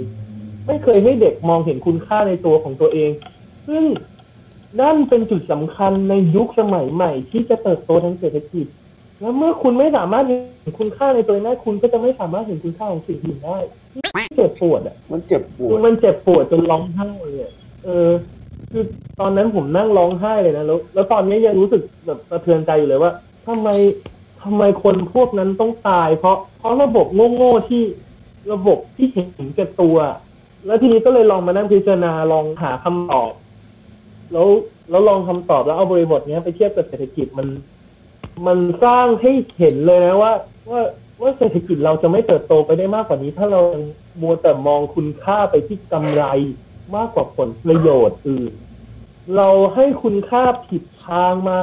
[0.68, 3.12] ไม่เคยให้เด็กมองเห็นคุณค่าในตัวของตัวเอง
[3.68, 3.84] ซึ่ง
[4.82, 8.68] นั่นเป็นจุดสำคัญในยุคสมัยใหม่ ที่จะเติบโตทางเศรษฐกิจ
[9.20, 10.36] แล้วเมื่อคุณไม่สามารถเห็
[10.70, 13.58] นคุณค่าในตัวเองได้คุณก็จะไม่สามารถเห็นคุณค่าของสิ่งอื่นได้
[14.36, 17.54] เจ็บปวดอะมันเจ็บปวคืดอมันเจ็บปวดจนร้องไห้เลยอะ
[17.84, 18.10] เออ
[18.72, 18.84] คือ
[19.20, 23.12] ตอนนั้นผมนั่งร้องไห้เลยนะแล้วแล้วตอนนี้ยังรู้สึกแบบสะเทือนใจอยู่เลยว่า
[23.48, 23.70] ทำไม
[24.44, 27.84] ทำไมคนพวกนั้นต้องตาย เพราะเพราะระบบโง่ๆที่
[28.52, 29.98] ระบบที่เห็นแก่ตัว
[30.66, 33.32] แล้วทีนี้ก็เลยลองมานั่งพิจารณาลองหาคำตอบ
[34.34, 34.48] แล้ว
[34.90, 37.48] แล้วลองคำตอบแล้วเอาบริบทเนี้ยไปเทียบกับเศรษฐกิจมัน
[38.48, 40.34] มันสร้างให้เห็นเลยนะว่า
[40.72, 40.82] ว่า
[41.22, 43.84] ว่าเศรษฐกิจเราจะไม่เติบโตไปได้มากกว่านี้ ถ้าเรายัง
[44.22, 46.24] มัวแต่มองคุณค่าไปที่กำไร
[46.96, 48.54] มากกว่าผลประโยชน์อื่น
[49.36, 51.58] เราให้คุณค่าผิดทางมา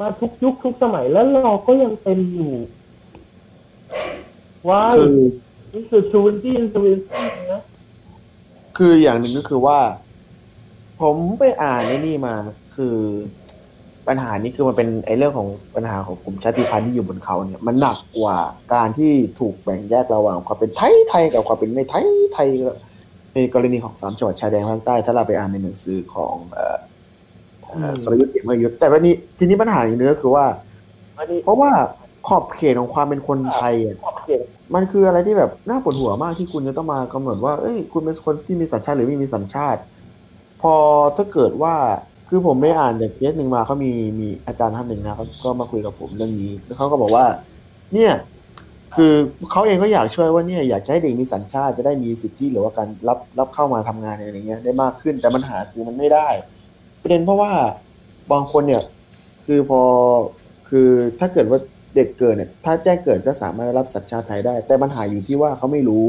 [0.00, 2.54] มาทุกยุคทุกสมัยแล้วเราก็ยังเป็นอยู่
[4.68, 5.20] ว้ายคือ
[5.72, 6.98] นี่คือชูนดี้อินสวิน
[7.52, 7.62] นะ
[8.76, 9.80] คืออย่างหนึ่งก็คือว่า
[11.00, 12.34] ผมไปอ่านในนี่มา
[12.76, 12.96] คือ
[14.08, 18.38] ปัญหานี้คือมันเป็นไอ้เรื่องของปัญหาของกลุ่มชาติพันธุ์ที่อยู่บนเขาเนี่ยมันหนักกว่า
[18.74, 22.48] การที่ถูกแบ่งแยกระหว่างความเป็นไทยไทยกับความเป็นไม่ไทยไทย
[23.34, 26.76] ในกรณีของสามจังหวัดชายแดนภาคใต้ ถ้าเราไปอ่านในหนังสือของเอ่อ
[27.68, 30.46] เอ่อสรยุทธ์เกียรติเมื่อยุทธแต่วันนี้ทีนี้ปัญหาอีกนึงก็คือว่า
[31.18, 31.70] อันนี้เพราะว่า
[32.28, 34.42] ขอบเขตของความเป็นคนไทยอะขอบเขียน
[34.74, 39.80] มันคืออะไรที่แบบน่าปวดหัวมากที่คุณจะต้องมากำหนดว่าเอ้ยคุณเป็นคนที่มีสัญชาติหรือไม่มีสัญชาติ
[40.62, 40.74] พอ
[41.16, 41.74] ถ้าเกิดว่า
[42.34, 47.24] คือผมไม่อ่านแต่เคสหนึ่งมาเขามีมีอาจารย์ท่านหนึ่งนะเขาก็มาคุยกับผมเรื่องนี้แล้วเขาก็บอกว่า
[47.94, 48.12] เนี่ย
[48.96, 49.12] คือ
[49.50, 56.28] เขาเองก็อยากช่วยว่าเนี่ยอยากให้เด็กมีสัญชาติจะได้มีสิทธิหรือว่าการรับรับเข้ามาทำงานอะไรอย่างเงี้ย ได้มากขึ้นแต่ปัญหาคือมันไม่ได้
[57.02, 57.52] ประเด็นเพราะว่า
[58.32, 58.82] บางคนเนี่ย
[59.46, 59.82] คือพอ
[60.68, 61.58] คือถ้าเกิดว่า
[61.94, 66.08] เด็กเกิดเนี่ย ถ้าแจ้งเกิดก็สามารถรับสัญชาติไทยได้ แต่ปัญหาอยู่ที่ว่าเขาไม่รู้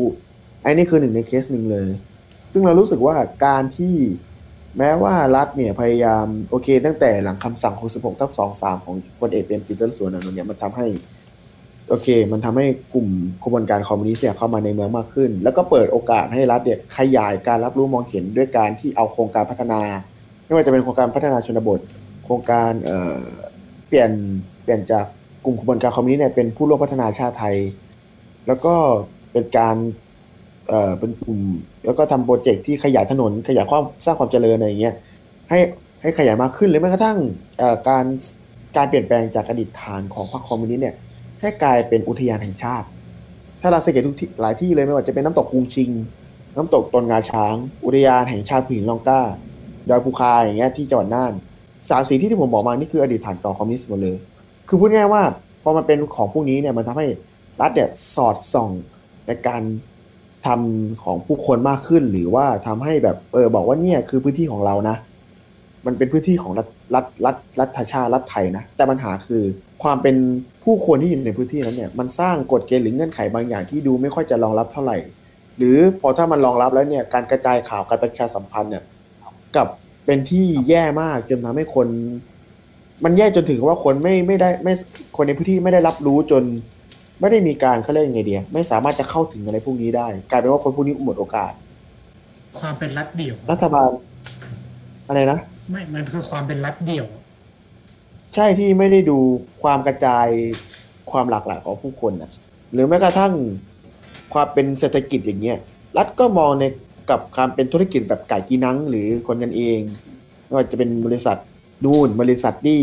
[0.63, 1.89] ไอ้นี่คือหนึ่งในเคสหนึ่งเลย
[2.53, 3.15] ซึ่งเรารู้สึกว่า
[3.45, 3.95] การที่
[4.77, 10.87] แม้ว่ารัฐเนี่ยพยายามโอเค ตั้งแต่หลังคำสั่ง 66ทับ23 ของพลเอกเป็นปีเตอร์สวนนนเนี่ยมันทำให้
[11.89, 13.07] โอเค มันทำให้กลุ่ม
[13.43, 19.81] ขบวนการคอมมิวนิสต์เนี่ยเข้ามาในเมืองมากขึ้น แล้วก็เปิดโอกาสให้รัฐเนี่ยขยายการรับรู้มองเห็นด้วยการที่เอาโครงการพัฒนา
[20.45, 21.79] ไม่ว่าจะเป็นโครงการพัฒนาชนบท
[22.25, 23.21] โครงการเอ่อ
[23.87, 24.11] เปลี่ยน
[24.63, 25.05] เปลี่ยนจาก
[25.45, 27.57] กลุ่มขบวนการคอมมิวนิสต์เนี่ยเป็นผู้ร่วมพัฒนาชาติไทย
[28.47, 28.75] แล้วก็
[29.31, 29.75] เป็นการ
[30.67, 31.39] เอ่อเป็นกลุ่ม
[31.85, 34.95] แล้วก็ทำโปรเจกต์ที่ขยายถนนขยายความสร้างความเจริญอะไรอย่างเงี้ย
[35.49, 35.59] ให้
[36.01, 37.17] ให้ขยายมากขึ้นหรือแม้กระทั่ง
[37.89, 38.05] การ
[38.77, 40.95] การเปลี่ยนแปลงจากอดีตฐานของพรรคคอมมิวนิสต์เนี่ย
[41.41, 42.87] ให้กลายเป็นอุทยานแห่งชาติ
[43.61, 45.89] ถ้าเราสังเกตทุกที่หลายที่เลยไม่ว่าจะเป็นน้ำตกกรุงชิง
[46.57, 47.55] น้ำตกตนงาช้าง
[47.85, 49.21] อุทยานแห่งชาติผินลองก้า
[49.89, 51.33] ดอยภูคาอย่างเงี้ยที่จังหวัดน่าน
[51.89, 54.17] สามสีที่ที่ผมบอกมานี่คืออดีตฐานเก่าคอมมิวนิสต์หมดเลย
[54.67, 55.23] คือพูดง่ายว่า
[55.63, 57.07] พอมันเป็นของพวกนี้เนี่ยมันทำให้
[57.61, 58.71] รัฐเนี่ยสอดส่อง
[59.27, 59.61] ในการ
[60.45, 64.95] ทำของผู้คนมากขึ้น หรือว่าทำให้แบบเออบอกว่าเนี่ยคือพื้นที่ของเรานะ
[65.85, 69.43] มันเป็นพื้นที่ของรัฐรัฐรัฐรัฐชาติรัฐไทยนะ แต่ปัญหาคือ
[69.83, 70.15] ความเป็น
[70.63, 74.97] ผู้คนที่อยู่ในพื้นที่นั้นเนี่ยมันสร้างกฎเกณฑ์หรือเงื่อนไขบางอย่างที่ดูไม่ค่อยจะรองรับเท่าไหร่
[75.57, 78.83] หรือพอถ้ามันรองรับแล้วเนี่ยการกระจายข่าวการประชาสัมพันธ์เนี่ย
[79.55, 79.67] กับ
[80.05, 81.87] เป็นที่แย่มากจนทำให้คน
[83.03, 84.73] มันแย่จนถึงว่าคนไม่ไม่ได้ไม่
[85.15, 86.43] คนในพื้นที่ไม่ได้รับรู้จน
[87.23, 91.51] ไม่ได้มีการเขาเรียกยังไงเดียไม่สามารถจะเข้าถึงอะไรพวกนี้ได้ กลายเป็นว่าคนพวกนี้หมดโอกาส
[92.59, 93.89] ความเป็นรัฐเดี่ยว รัฐบาล
[95.07, 95.39] อะไรนะ
[95.71, 97.07] ไม่มันคือความเป็นรัฐเดี่ยว
[98.35, 99.17] ใช่ที่ไม่ได้ดู
[99.63, 100.27] ความกระจาย
[101.11, 102.31] ความหลากหลายของผู้คนนะ
[102.73, 103.33] หรือแม้กระทั่ง
[104.33, 105.57] ความเป็นเศรษฐกิจอย่างเงี้ย
[105.97, 106.63] รัฐก็มองใน
[107.09, 109.79] กับความเป็นธุรกิจแบบไก่กีนังหรือคนกันเอง
[110.45, 111.37] ไม่ว่าจะเป็นบริษัท
[111.85, 112.81] นู่นบริษัทนี่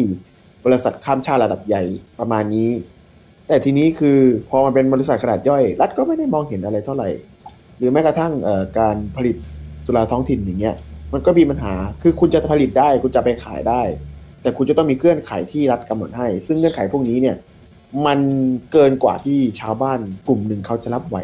[0.64, 1.82] บริษัทข้ามชาติระดับใหญ่
[2.18, 2.70] ประมาณนี้
[3.50, 4.18] แต่ทีนี้คือ
[4.50, 7.08] พอมันเป็นบริษัทขนาดย่อย รัฐก็ไม่ได้มองเห็นอะไรเท่าไหร่
[7.78, 8.32] หรือแม้กระทั่ง
[8.78, 9.36] การผลิต
[9.86, 10.74] สุราท้องถิ่นอย่างเงี้ย
[11.12, 13.82] มันก็มีปัญหา คือคุณจะผลิตได้ คุณจะไปขายได้
[14.42, 17.36] แต่คุณจะต้องมีเงื่อนไขที่รัฐกำหนดให้ ซึ่งเงื่อนไขพวกนี้เนี่ย
[18.06, 18.18] มัน
[18.72, 19.98] เกินกว่าที่ชาวบ้าน
[20.28, 21.18] กลุ่มหนึ่งเขาจะรับไหว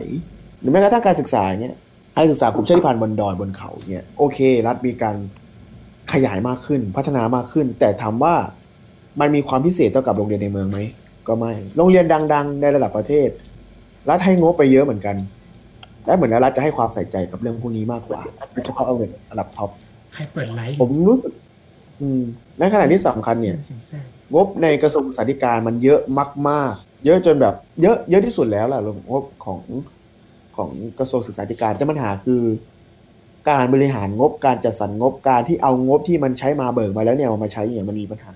[0.60, 1.74] หรือแม้กระทั่งการศึกษาเนี่ย
[2.16, 5.16] การศึกษากลุ่มชาติพันธุ์บนดอยบนเขาเนี่ย โอเค รัฐมีการ
[6.12, 8.34] ขยายมากขึ้น พัฒนามากขึ้น แต่ถามว่า
[9.20, 10.78] มันมีความพิเศษเท่ากับโรงเรียนในเมืองไหม
[11.28, 13.28] ก็ไม่ โรงเรียนดัง ๆ ในระดับประเทศ
[14.08, 15.16] รัฐให้งบไปเยอะเหมือนกัน
[16.06, 18.20] และเหมือนรัฐจะให้ความใส่ใจกับเรื่องพวกนี้มากกว่า
[18.52, 19.70] โดยเฉพาะเอาเงินระดับท็อป
[20.12, 21.32] ใครเปิดไลฟ์ผมรู้สึก
[22.00, 22.22] อืม
[22.58, 24.04] ในขณะที่สำคัญเนี่ยเสียงแทรก
[24.34, 26.00] งบในกระทรวงศึกษาธิการมันเยอะ
[26.48, 29.60] มาก ๆ เยอะจนแบบ เยอะเยอะที่สุดแล้วแหละงบของ
[30.56, 32.42] ของกระทรวงศึกษาธิการแต่ปัญหาคือ
[33.50, 38.34] การบริหารงบการจัดสรรงบการที่เอางบที่มันใช้มาเบิกมาแล้วเนี่ยเอามาใช้เนี่ยมันมีปัญหา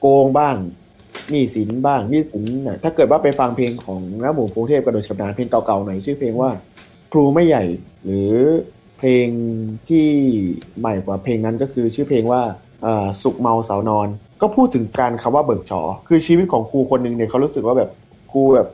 [0.00, 0.56] โกงบ้าง
[1.30, 6.50] หนี้สินบ้างหนี้สินน่ะถ้าเกิดว่าไปฟังเพลงของน้าหมูกรุงเทพกระโดดชำนาญเพลงเก่าๆหน่อยชื่อเพลงว่า
[7.12, 7.64] ครูไม่ใหญ่
[8.04, 8.32] หรือ
[8.98, 9.26] เพลง
[9.88, 10.06] ที่
[10.78, 12.42] ใหม่กว่าเพลงนั้นก็คือชื่อเพลงว่า
[13.22, 14.08] สุขเมาสาวนอน
[14.42, 17.90] ก็พูดถึงการคำว่าเบิกชอคือชีวิตของครูคนหนึ่งเนี่ยเขารู้สึกว่าแบบ
[18.32, 18.68] ครูแบบ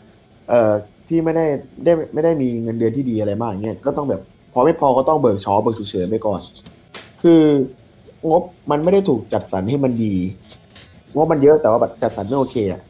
[0.49, 0.72] เอ่อ
[1.09, 1.47] ที่ไม่ได้
[1.84, 4.20] ได้ไม่ได้มีเงินเดือนที่ดีอะไรมากเงี้ยก็ต้องแบบ
[4.53, 6.40] พอไม่พอก็ต้องเบิกชอเบิกฉุกเฉินไปก่อน
[7.22, 7.43] คือ
[8.30, 10.14] งบมันไม่ได้ถูกจัดสรรให้มันดี
[11.14, 12.82] งบมันเยอะแต่ว่าแบบจัดสรรไม่โอเคอะ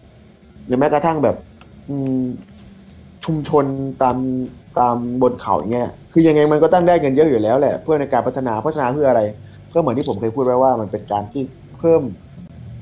[0.66, 1.36] หรือแม้กระทั่งแบบ
[1.88, 2.22] อืม
[3.24, 3.64] ชุมชน
[4.02, 4.16] ตาม
[4.78, 9.22] ตามบนเขาอย่างเงี้ย คือยังไงมันก็ตั้งได้เงินเยอะอยู่แล้วแหละ เพื่อในการพัฒนาพัฒนาเพื่ออะไร
[9.72, 11.42] ก็เหมือนที่ผมเคยพูดไว้ว่ามันเป็นการที่
[11.78, 12.02] เพิ่ม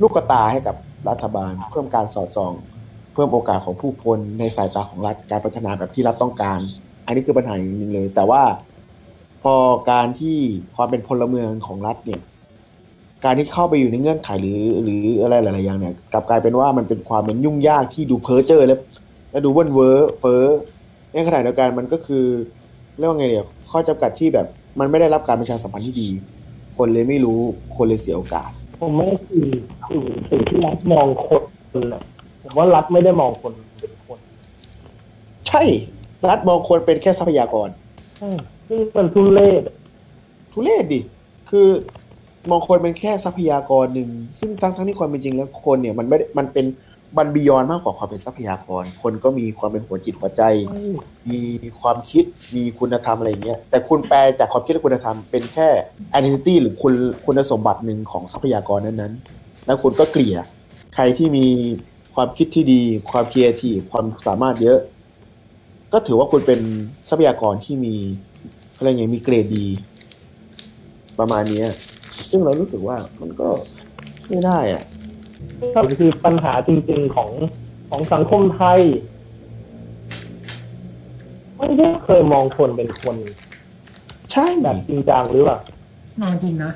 [0.01, 0.77] ลูกกระตาให้กับ
[1.09, 2.53] รัฐบาล เพิ่มการสอดส่อง
[3.15, 6.59] เพิ่มโอกาสของผู้คนในสายตาของรัฐการพัฒนาแบบที่รัฐต้องการ
[7.07, 8.43] อันนี้คือปัญหาอย่างหนึ่งเลย แต่ว่า
[9.43, 9.55] พอ
[9.91, 10.39] การที่
[10.77, 12.21] ความเป็นพลเมืองของรัฐเนี่ย
[13.25, 18.79] การที่เข้าไปอยู่ในเงื่อนไขหรือ หรืออะไรหลาย ๆ อย่างเนี่ยกลับกลายเป็นว่ามันเป็นความเป็นยุ่งยากที่ดูเพ้อเจ้อและ
[19.31, 20.45] และดูเว่นเว้อเฟ้อ
[21.13, 22.25] ในขณะเดียวกันมันก็คือ
[22.99, 24.47] เรียกว่าไงเนี่ยข้อจำกัดที่แบบ
[24.81, 26.09] มันไม่ได้รับการประชาสัมพันธ์ที่ดี
[26.77, 27.41] คนเลยไม่รู้
[27.77, 28.51] คนเลยเสียโอกาส
[28.81, 29.47] ผมไม่สิ่ง
[29.89, 31.43] สิ่งสิ่งที่รัฐมองคน
[31.93, 32.03] นะ
[32.43, 34.19] ผมว่ารัฐไม่ได้มองคนเป็นคน
[35.49, 35.63] ใช่
[36.29, 37.69] รัฐมองคนเป็นแค่ทรัพยากร
[38.19, 38.31] ใช่
[38.69, 39.63] ซึ่งมันทุเรศ
[40.53, 41.01] ทุเรศดิ
[41.51, 41.69] คือ
[42.49, 46.67] มองคนเป็นแค่ทรัพยากรหนึ่ง ซึ่งทั้งทั้งที่ความเป็นจริงแล้วคนเนี่ยมันไม่ได้มันเป็น
[47.17, 50.43] มัน beyond มากกว่าความเป็นทรัพยากร คนก็มีความเป็นหัวจิตหัวใจ
[51.31, 51.41] มี
[51.81, 52.25] ความคิด
[52.55, 55.69] มีคุณธรรมอะไรเงี้ย แต่คุณแปลจากความคิดและคุณธรรมเป็นแค่
[56.17, 56.95] identity หรือคุณ
[57.27, 60.37] คุณสมบัติหนึ่งของทรัพยากรนั้นๆ แล้วคุณก็เกลี่ย
[60.95, 61.47] ใครที่มี
[62.15, 62.81] ความคิดที่ดี
[63.11, 64.79] ความครีเอทีฟความสามารถเยอะ
[65.93, 66.61] ก็ถือว่าคุณเป็น
[67.09, 67.95] ทรัพยากรที่มี
[68.77, 69.67] อะไรเงี้ยมีเกรดดี
[71.19, 71.65] ประมาณนี้
[72.31, 73.49] ซึ่งเรารู้สึกว่ามันก็
[74.29, 74.85] ไม่ได้อะ
[75.89, 77.31] นี่คือปัญหาจริงๆของ
[77.91, 78.81] ของสังคมไทย
[81.59, 83.17] ไม่ได้เคยมองคนเป็นคน
[84.33, 85.59] ใช่แบบจริงจังหรือเปล่า
[86.21, 86.73] มองจริงนะ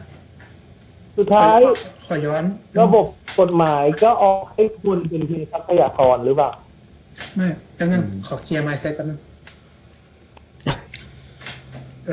[1.17, 1.59] สุดท้าย
[2.07, 2.45] ขอย้อน
[2.81, 3.07] ระบบ
[3.41, 6.51] กฎหมายก็ออกให้คุณเป็นเพียงทรัพยากรหรือเปล่า
[7.37, 9.21] ไม่แป๊บนึงขอเคลียร์ไมซ์เซ็ตแป๊บนึง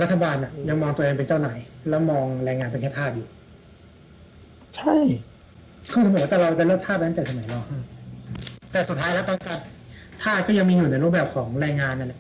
[0.02, 3.28] รัฐบาลอะยังมองตัวเองเป็นเจ้านายแล้วมองแรงงานเป็นแค่ทาสอยู่
[4.78, 4.96] ใช่
[5.92, 7.80] คือสมมติว่าแต่เราจะเลิกทาสไปตั้งแต่สมัยรห้า
[8.72, 9.60] แต่สุดท้ายแล้วตอนการ
[10.24, 12.20] ทาสก็ยังมีอยู่ในรูปแบบของแรงงานนั่นแหละ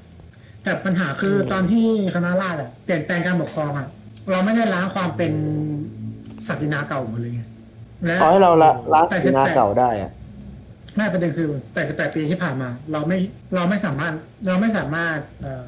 [0.63, 3.87] แต่ปัญหาคือตอนที่คณะราษฎรอะเปลี่ยนแปลงการปกครองอะ
[4.31, 5.33] เราไม่ได้ล้างความเป็น
[6.47, 7.43] ศักดินาเก่าหมดเลยไง
[8.05, 10.11] และขอให้เราละละแต่สินา18เก่าได้อะ
[10.95, 11.49] ไม่ประเด็นคือ
[11.81, 13.17] 88 ปีที่ผ่านมา เราไม่
[13.55, 14.13] เราไม่สามารถ
[14.47, 15.63] เราไม่สามารถเอ่อ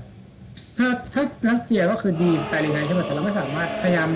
[0.78, 4.10] ถ้าถ้ารัสเซียก็คือดีสไตลินไนใช่ไหมแต่เราไม่สามารถพยายาม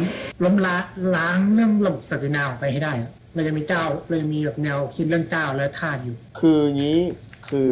[0.44, 0.84] ล้มล้าง
[1.16, 6.98] ล้างเรื่องระบบศักดินาออกไปให้ได้อะเรายังมีเจ้าเรายังมีแบบแนวคิดเรื่องเจ้าและทาสอยู่ คืองี้
[7.48, 7.68] คือ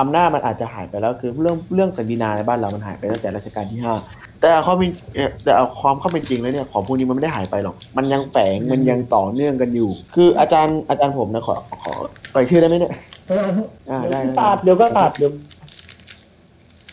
[0.00, 3.94] อำนาจมันอาจจะหายไปแล้วคือเรื่องเรื่องสันดินาในบ้านเรามันหายไปตั้งแต่รัชกาลที่ห้า
[4.40, 11.92] แต่เอาความเป็นเอ่อแต่เอาความเข้าเป็นจริงแล้วเนี่ยของพวกนี้มันไม่ได้หายไปหรอก มันยังแฝงมันยังต่อเนื่องกันอยู่ คืออาจารย์อาจารย์ผมนะขอขอ
[12.32, 12.92] เอ่ยชื่อได้ไหมเนี่ย
[13.26, 13.46] แต่เรา
[13.90, 15.32] อ่าเดี๋ยวได้ก็ได้ตัดเดี๋ยวก็ตัดเดี๋ยว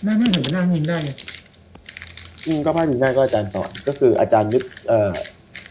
[0.07, 1.09] ไม่ไม่ถึงจะนั่งยิงได้ไง
[2.47, 5.11] อืมก็พาดพิงได้ก็อาจารย์สอนก็คืออาจารย์ยึดเอ่อ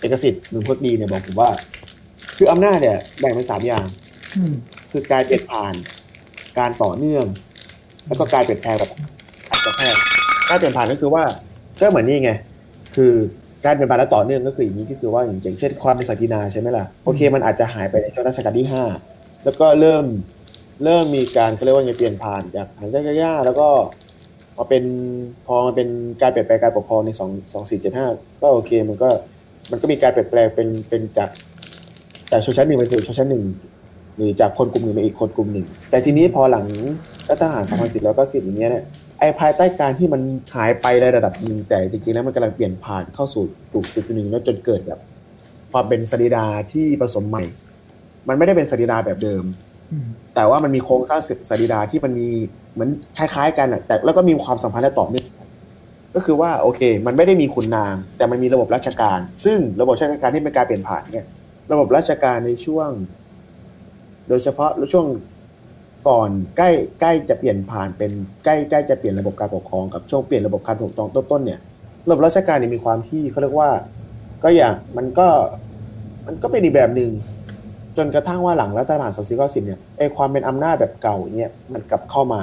[0.01, 1.51] เอกสิทธิ์หนึ่งพจดีเนี่ยบอกผมว่า
[2.37, 3.87] คืออำนาจเนี่ยแบ่งเป็นสามอย่าง
[4.37, 4.53] อืม
[4.93, 5.75] คือการเปลี่ยนผ่าน
[6.59, 7.25] การต่อเนื่อง
[8.07, 8.91] แล้วก็การเปลี่ยนแปลงแบบ
[9.51, 10.01] อัตแพทย์
[10.49, 11.23] การเปลี่ยนผ่านก็คือว่า
[11.81, 12.31] ก็เหมือนนี่ไง
[12.97, 13.13] คือ
[13.65, 18.85] การเปลี่ยนผ่านและต่อเนื่องก็คืออย่างนี้ก็คือว่าอย่างเช่นความเป็นศักดินาใช่ไหมล่ะโอเค มันอาจจะหายไปในช่วงรัชกาลที่ห้า
[19.45, 20.05] แล้วก็เริ่ม
[20.85, 22.91] เริ่มมีการเขาเรียกว่าไงเปลี่ยนผ่านจากหาง
[23.23, 23.69] ยากๆแล้วก็
[24.59, 24.85] มาเป็น
[25.47, 25.89] พอมันเป็น
[26.23, 28.07] การเปลี่ยนแปลงการปกครองในสองสองสี่เจ็ดห้า
[28.43, 29.09] ก็โอเค มันก็
[29.71, 31.31] มันก็มีการเปลี่ยนแปลงเป็นเป็นจาก
[32.31, 33.45] จากชนชั้นหนึ่งไปสู่ชนชั้นหนึ่ง
[34.17, 36.67] หรือจากคนกลุ่มหนึ่งไปอีกคนกลุ่มหนึ่ง แต่ทีนี้พอหลัง
[37.29, 38.85] รัฐประหาร2010แล้วก็สิบอย่างเงี้ยเนี่ย
[39.19, 40.21] ไอ้ภายใต้การที่มัน
[40.55, 45.01] หายไปในระดับหนึ่งแต่จริงๆแล้วมันกำลังเปลี่ยนผ่านเข้าสู่จุดจุดหนึ่งแล้วจนเกิดแบบ
[45.73, 47.45] ความเป็นสรีดาที่ผสมใหม่
[48.29, 49.45] มันไม่ได้เป็นสรีดาแบบเดิม
[49.93, 52.29] อืมแต่ว่ามันมีโครงสร้างสรีดาที่มันมี
[52.77, 55.27] เหมือนคล้ายๆ กันอะแต่แล้วก็มีความสัมพันธ์และต่อเนื่อง
[56.15, 61.27] ก็คือว่าโอเค มันไม่ได้มีขุนนาง แต่มันมีระบบราชการ ซึ่งระบบราชการที่เป็นการเปลี่ยนผ่านเนี่ย
[61.73, 62.89] ระบบราชการในช่วง
[64.29, 65.07] โดยเฉพาะช่วง
[66.09, 66.71] ก่อนใกล้
[67.01, 68.11] ใกล้จะเปลี่ยนผ่านเป็น
[68.45, 71.61] ใกล้ใกล้จะเปลี่ยนระบบการปกครองกับช่วงเปลี่ยนระบบการปกครองต้นๆเนี่ย
[72.09, 73.71] ระบบราชการเนี่ยมีความที่เขาเรียกว่า
[74.43, 75.29] ก็อย่างมันก็
[76.27, 77.11] มันก็เป็นอีกแบบหนึ่ง
[77.97, 82.41] จนกระทั่งว่าหลังรัฐประหาร2490เนี่ยไอความเป็นอำนาจแบบเก่าเนี่ยมันกลับเข้ามา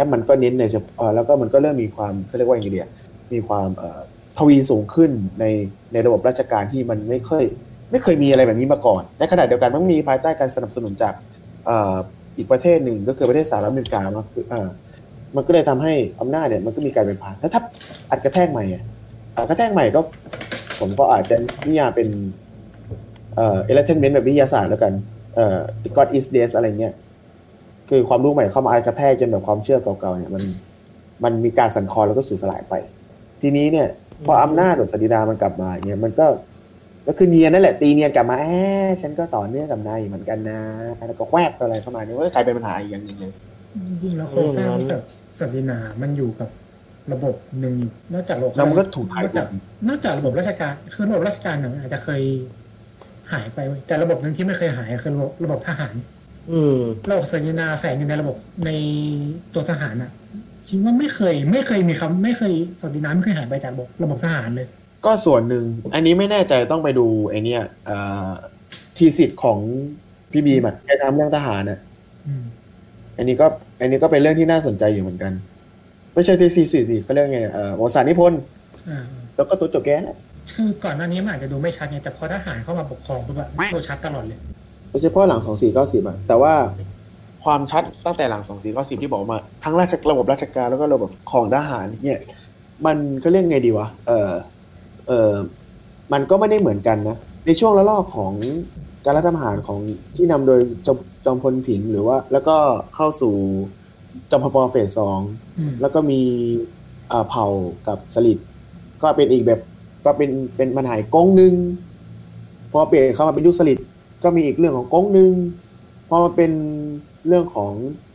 [0.00, 2.88] แล้วมันก็เน้นในเฉพาะแล้วก็มันก็เริ่มมีความเขาเรียกว่าอย่างไรเดีย
[3.32, 3.68] มีความ
[4.38, 5.44] ทวีสูงขึ้นใน
[5.92, 7.44] ในระบบราชการที่มันไม่เคย
[7.90, 11.14] ไม่เคยมีอะไรแบบนี้มาก่อน ในขณะเดียวกันมันมีภายใต้การสนับสนุนจาก
[12.36, 14.24] อีกประเทศหนึ่งก็คือประเทศสหรัฐอเมริกามา
[15.36, 17.62] มันก็เลยทำให้อำนาจเนี่ยมันก็มีการเป็นผ่านแล้วถ้า
[18.10, 18.82] อัดกระแทกใหม่อะ
[19.36, 20.00] อัดกระแทกใหม่ก็
[20.80, 21.36] ผมก็อาจจะ
[21.66, 22.08] นิยามเป็น
[23.34, 24.92] เอ่อ enlightenment แบบวิทยาศาสตร์แล้วกัน
[25.34, 25.58] เอ่อ
[25.96, 26.94] God is dead อะไรเงี้ย
[27.90, 30.42] คือความรู้ใหม่เข้ามาอัดกระแทกจนแบบความเชื่อเก่าๆเนี่ยมัน
[31.24, 32.74] มันมีการสั่นคลอนแล้วก็สูญสลายไป
[33.42, 33.88] ทีนี้เนี่ย
[34.26, 36.26] พออำนาจหรือสติดามันกลับมาเนี่ยมันก็
[37.06, 38.46] ก็คือเนียนนั่นแหละตีเนียนกลับมาแอ
[38.90, 40.60] บฉันก็ต่อเนื่องกับนายเหมือนกันนะ
[41.08, 43.32] แล้วก็แวบอะไรเข้ามาเนี่ยก็กลายเป็นปัญหาอีกอย่างหนึ่งเลย
[43.88, 45.00] จริงๆแล้วโครงสร้างศัก
[45.38, 46.48] ศักดินามันอยู่กับ
[47.12, 49.46] ระบบหนึ่งอยู่นอกจากระบบแล้วมันก็ถูกถ่ายนอกจาก
[49.88, 52.22] นอกจากระบบราชการคือระบบราชการเนี่ยอาจจะเคย
[53.32, 56.19] หายไปเว้ยแต่ระบบหนึ่งที่ไม่เคยหายคือระบบระบบทหารอืม
[57.10, 58.36] ระบบศักดินาแฝงอยู่ในระบบ
[58.66, 58.70] ใน
[59.54, 60.10] ตัวทหารอะ
[60.68, 64.66] คิดว่าไม่เคย ไม่เคยมีคำไม่เคยศักดินาไม่เคยหายไปจากระบบระบบทหารเลย
[65.04, 65.64] ก็ส่วนหนึ่ง
[65.94, 68.28] อันนี้ไม่แน่ใจต้องไปดูไอเนี้ยเอ่อ
[68.96, 69.58] ทีสิทธิ์ของ
[70.32, 71.80] พี่บีมันแกทำเรื่องทหารน่ะ
[72.26, 72.44] อืม
[73.16, 73.46] อันนี้ก็
[73.80, 75.32] อันนี้ก็เป็นเรื่องที่น่าสนใจอยู่เหมือนกัน
[76.14, 78.40] ไม่ใช่ทีสิทธิ์สิเขาเรียกไงเอ่อวสารนิพนธ์
[78.88, 79.04] อ่า
[79.36, 80.18] แล้วก็ตัวจบแกนะ
[80.56, 84.38] คือก่อนหน้านี้มันอาจจะดูไม่ชัดไงแต่พอทหารเข้ามาปกครองปุ๊บอะดูชัดตลอดเลย
[84.90, 85.40] โดยเฉพาะหลัง
[85.74, 86.54] 2490อะแต่ว่า
[87.44, 92.18] ความชัดตั้งแต่หลัง2490ที่บอกมา ทั้งราชระบบราชการแล้วก็ระบบของทหารเนี่ย
[92.86, 94.30] มันก็เรียกไงดีวะเออ
[95.08, 95.32] เออ
[96.12, 97.16] มันก็ไม่ได้เหมือนกันนะ
[97.46, 98.32] ในช่วงระลอกของ
[99.04, 99.80] การรัฐประหารของ
[100.16, 102.56] ที่นำโดยจอมจอมพลผินหรือว่า แล้วก็
[102.94, 103.34] เข้าสู่
[104.30, 105.18] จอมพลปเฟสสอง
[105.58, 106.20] อืมแล้วก็มี
[107.12, 107.46] อ่าเผ่า
[107.88, 108.38] กับสลิด
[109.02, 109.60] ก็เป็นอีกแบบ
[110.04, 111.54] ก็เป็นเป็นมันหายกงหนึ่ง
[112.72, 113.78] พอเปลี่ยนเข้ามาเป็นยุคสลิด
[114.22, 115.32] ก็มีอีกเรื่องของกงหนึ่ง
[116.08, 116.52] พอมาเป็น
[117.28, 117.72] เรื่องของ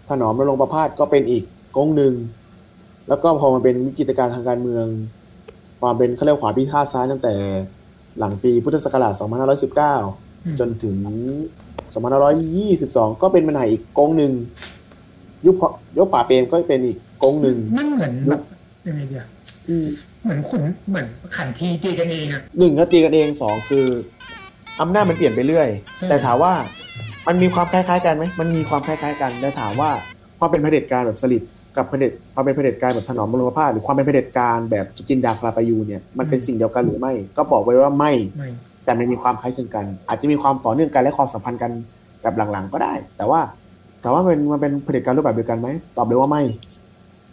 [0.09, 1.43] ถนอมนรงค์ประพาสก็เป็นอีก
[1.77, 2.13] กงหนึ่ง
[3.07, 4.85] แล้วก็พอมาเป็นวิกฤตการณ์ทางการเมือง
[5.81, 7.33] ความเป็นเขาเรียกว่าขวาพิฆาตซ้ายตั้งแต่
[8.19, 9.13] หลังปีพุทธศักราช
[9.85, 10.95] 2519 จนถึง
[12.25, 14.33] 2522 ก็เป็นปัญหาอีกกงหนึ่ง
[15.45, 15.63] ยุคพ
[15.97, 18.41] ยุคป่าเปรมก็เป็นอีกกงหนึ่งมันเหมือนแบบ
[18.87, 19.25] ยังไงเดียว
[20.23, 23.85] เหมือนขุนเหมือนขันทีตีกันเองอะหนึ่งก็ตีกันเองสองคือ
[24.81, 25.67] อำนาจมันเปลี่ยนไปเรื่อย
[25.97, 26.53] ใช่ แต่ถามว่า
[27.27, 29.89] มันมีความคล้ายๆกันไหมมันมีความคล้ายๆกันแต่ถามว่า
[30.39, 31.43] ความเป็นเผด็จการแบบสลิด
[31.77, 38.49] กับเผด็จความเป็นเผด็จการแบบถนอมบรมภาพหรือความเป็นเผด็จการแบบสุจินดาคลาปายูเนี่ยมันเป็นสิ่งเดียวกันหรือไม่ ก็บอกไว้ว่าไม่ ไม่
[38.83, 41.71] แต่มันมีความคล้ายคลึงกัน อาจจะมีความต่อเนื่องกันและความสัมพันธ์กัน
[42.21, 43.39] แบบหลังๆก็ได้ แต่ว่า
[44.01, 45.67] แต่ว่ามันมันเป็นเผด็จการรูปแบบเดียวกันไหม
[45.97, 46.43] ตอบเลยว่าไม่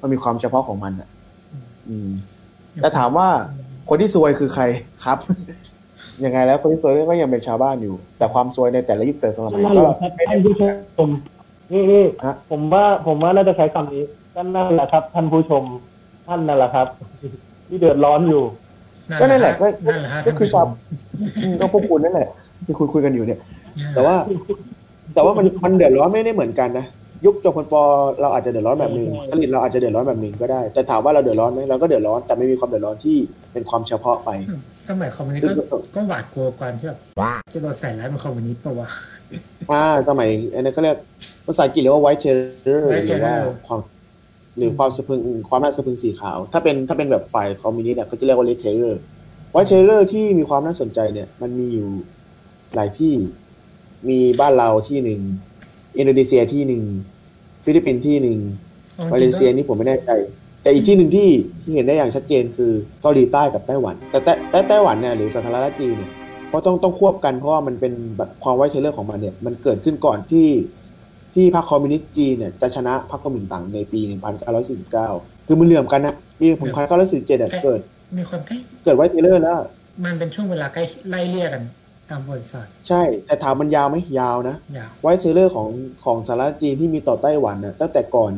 [0.01, 1.09] มันมีความเฉพาะของมันอะ
[1.89, 2.09] อืม
[2.83, 3.29] แต่ถามว่า
[3.89, 4.65] คนที่ซวยคือใคร
[5.05, 5.19] ครับ
[6.25, 10.63] ยังไงแล้วคนที่ซวยก็ยังเป็นชาวบ้านอยู่ แต่ความซวยในแต่ละยุคแต่ละสมัยนั่นแหก็ละครับท่านผู้ช
[11.07, 11.09] ม
[11.73, 15.63] นี่นี่ฮะผมว่าผมว่าน่าจะใช้คำนี้ก็นั่นแหละครับ ท่านผู้ชม
[16.29, 16.87] ท่านนั่นแหละครับ
[17.69, 18.43] ที่เดือดร้อนอยู่
[19.21, 20.87] ก็นั่นแหละก็นั่นแหละฮะก็คือท่านชาวผู้ช
[21.37, 22.29] มอืมก็พวกคุณนั่นแหละ
[22.65, 23.39] ที่คุยคุยกันอยู่เนี่ย
[23.95, 24.17] แต่ว่า
[25.15, 26.87] แต่ว่ามันมันเดือดร้อนไม่ได้เหมือนกันนะ
[27.27, 27.75] ยุคจอมพลป
[28.21, 33.17] เราอาจจะเดือดร้อนแบบหนึ่งใช่สลิดเราอาจจะเดือดร้อนแบบหนึ่งก็ได้ แต่ถามว่าเราเดือดร้อนไหมเราก็เดือดร้อนแต่ไม่มีความเดือดร้อนที่
[33.53, 34.31] เป็นความเฉพาะไป
[34.89, 36.99] สมัยคอมมิวนิสต์ก็ก็หวาดกลัวกว่าที่แบบ
[37.55, 38.89] จะโดนใส่ร้ายเป็นคอมมิวนิสต์ปะวะ
[39.71, 40.97] อ่าสมัยอันนั้นเขาเรียก
[41.47, 43.81] ภาษาอังกฤษเรียกว่า white terror white หรือว่า terror ความ
[44.57, 48.97] หรือความสะพรึงความน่าสะพรึงสีขาว ถ้าเป็นถ้าเป็นแบบฝ่ายคอมมิวนิสต์อะเขาจะเรียกว่า red terror
[49.55, 51.89] white terror ที่มีความน่าสนใจเนี่ย มันมีอยู่
[52.75, 53.15] หลายที่
[54.09, 55.21] มีบ้านเราที่หนึ่ง
[55.99, 56.83] อินโดนีเซียที่หนึ่ง
[57.65, 58.39] ฟิลิปปินส์ที่หนึ่ง
[58.99, 60.11] อาจมาริเลงๆเซียนี่ผมไม่แน่ใจ
[60.63, 61.29] แต่อีกที่หนึ่งที่
[61.63, 66.11] ที่เห็นได้อย่างชัดเจนคือเกาหลีใต้กับไต้หวันแต่แต่แต่ไต้หวันเนี่ยหรือสาธารณรัฐจีนเนี่ย
[66.49, 70.49] เพราะต้องต้องควบกันเพราะว่ามันเป็นแบบความ white terror ของมันเนี่ยมันเกิดขึ้นก่อนที่
[71.35, 74.01] ที่พรรคคอมมิวนิสต์จีนเนี่ยจะชนะพรรคก๊กมินตั๋งในปี
[74.75, 77.81] 1949 คือมันเหลื่อมกันนะปี1947เนี่ยเกิด
[78.19, 79.59] มีความใกล้เกิด white terror แล้ว
[80.05, 81.63] มันเป็นช่วงเวลาใกล้ไล่เลี่ยกัน
[82.11, 85.69] ตามประวัติศาสตร์ใช่ แต่ถามมันยาวไหมยาวนะยาว white terror ของ
[86.05, 88.33] ของสหรัฐจีนที่มีต่อไต้หวันน่ะตั้งแต่ก่อน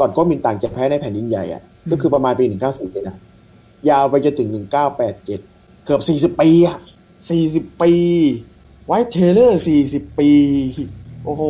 [0.00, 2.44] ก่อนก๊กมินตั๋งจะแพ้ในแผ่นดินใหญ่อะก็คือประมาณปี
[2.76, 3.16] 1947อะ
[3.90, 4.48] ยาวไปจนถึง
[4.98, 5.24] 1987
[5.84, 6.00] เกือบ
[6.34, 6.78] 40 ปีอะ
[7.28, 7.92] 40 ปี
[8.86, 10.30] white terror 40 ปี
[11.24, 11.42] โอ้โห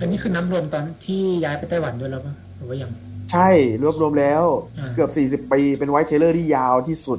[0.00, 2.90] อันนี้คือนับรวมตอนที่ย้ายไปไต้หวันด้วยแล้วปะหรือว่ายัง
[3.32, 3.48] ใช่
[3.82, 4.42] รวบรวมแล้ว
[4.78, 5.10] อ่าเกือบ
[5.46, 7.18] 40 ปี เป็น white terror ที่ยาวที่สุด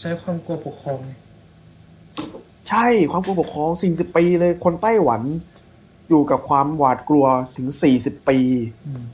[0.00, 1.12] ใช้ความกลัวปกครองไง
[2.68, 5.22] ใช่ ความกลัวปกครอง 40 ปีเลย คนไต้หวัน
[6.08, 7.26] อยู่กับความหวาดกลัว
[7.56, 8.38] ถึง40ปี
[8.86, 9.04] อืม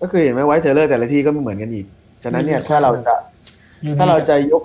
[0.00, 1.86] ก็คือเห็นไหม white terror แต่ละที่ก็ไม่เหมือนกันอีก
[2.22, 3.14] ฉะนั้นเนี่ยมีความถ้าเราจะ
[3.84, 4.62] อยู่ถ้าเราในจะยก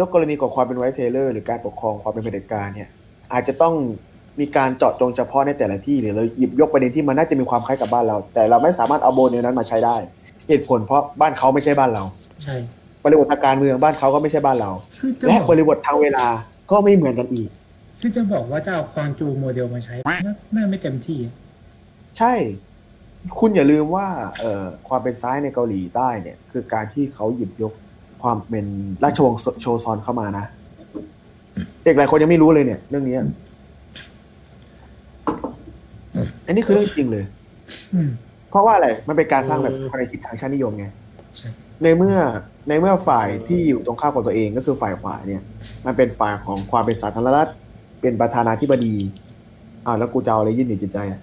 [0.00, 2.88] ยกกรณีของความเป็น white terror หรือการปกครองความเป็นเผด็จการเนี่ย
[3.32, 3.74] อาจจะต้อง
[4.40, 9.96] มีการเจาะจงเฉพาะในแต่ละที่หรือเราหยิบยกประเด็นที่มันน่าจะมีความคล้ายกับบ้านเรา แต่เราไม่สามารถเอาโมเดลนั้นมาใช้ได้
[10.48, 12.04] เหตุผลเพราะบ้านเขาไม่ใช่บ้านเรา
[12.42, 12.56] ใช่
[13.02, 14.70] บริบททางการเมืองบ้านเขาก็ไม่ใช่บ้านเรา
[15.00, 16.26] คือจะและบอกบริบททางเวลา
[16.70, 17.48] ก็ไม่เหมือนกันอีก
[18.00, 19.94] คือจะบอกว่าจะเอาควางจูโมเดลมาใช้
[20.26, 21.20] น่าน่าไม่เต็มที่
[22.18, 22.34] ใช่
[23.38, 24.06] คุณอย่าลืมว่า
[24.38, 27.72] เอ่อความเป็นซ้ายในเกาหลีใต้เนี่ย คือการที่เขาหยิบยก
[28.22, 28.66] ความเป็น
[29.04, 30.44] ราชวงศ์โชซอนเข้ามานะ
[31.84, 33.20] เด็กหลายคนยังไม่รู้เลยเนี่ย เรื่องเนี้ย
[36.46, 37.24] อันนี้คือเรื่องจริงเลย
[37.94, 38.10] อืม
[38.50, 40.86] เพราะว่าอะไร มันเป็นการสร้างแบบเออความคิดทางชาตินิยมไง
[41.36, 41.48] ใช่
[41.82, 42.16] ในเมื่อ
[42.68, 45.42] ในเมื่อฝ่ายที่อยู่ตรงข้ามกับตัวเองก็คือฝ่ายขวาเนี่ย
[45.86, 47.50] มันเป็นฝ่ายของความเป็นสาธารณรัฐ
[48.04, 48.94] เป็นประธานาธิบดี
[49.86, 51.20] อ้าวแล้วกูจะเอาอะไรยื่นหนีจิตใจอะ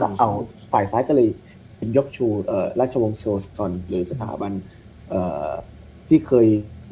[0.00, 0.28] ก็เอา
[0.72, 1.28] ฝ่ายซ้ายก็เลย
[1.76, 3.24] เป็นยกชูเอ่อราชวงศ์โช
[3.56, 4.52] ซอนหรือสถาบัน
[5.08, 5.50] เอ่อ
[6.08, 6.46] ที่เคย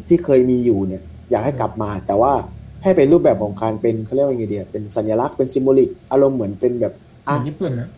[0.09, 2.33] ที่เคยมีอยู่เนี่ย อยากให้กลับมา แต่ว่า
[2.83, 6.93] ให้เป็นรูปแบบของการเป็นเขาเรียกว่าไงเดียเป็นสัญลักษณ์เป็นซิมโบลิก อารมณ์เหมือนเป็นแบบ
[7.25, 7.89] เหมือะอนญี่ปุ่นนะ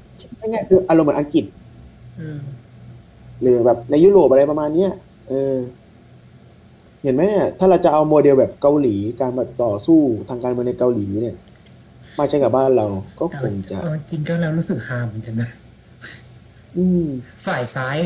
[0.53, 1.45] ง่ายๆคืออารมณ์เหมือนอังกฤษ
[2.17, 2.41] เออ
[3.43, 4.91] หรือแบบในยุโรปอะไรประมาณเนี้ย
[5.29, 5.55] เออ
[7.05, 11.37] เห็นไหมเนี่ยถ้าเราจะเอาโมเดลแบบเกาหลีการมาต่อสู้ทางการเมืองในเกาหลีเนี่ย
[12.19, 12.87] มาใช้กับบ้านเรา
[13.19, 15.51] ก็แต่คงจะเอาจริงก็แล้วรู้สึกฮาเหมือนกันนะ
[16.77, 17.05] อืม
[17.47, 17.97] ฝ่ายซ้าย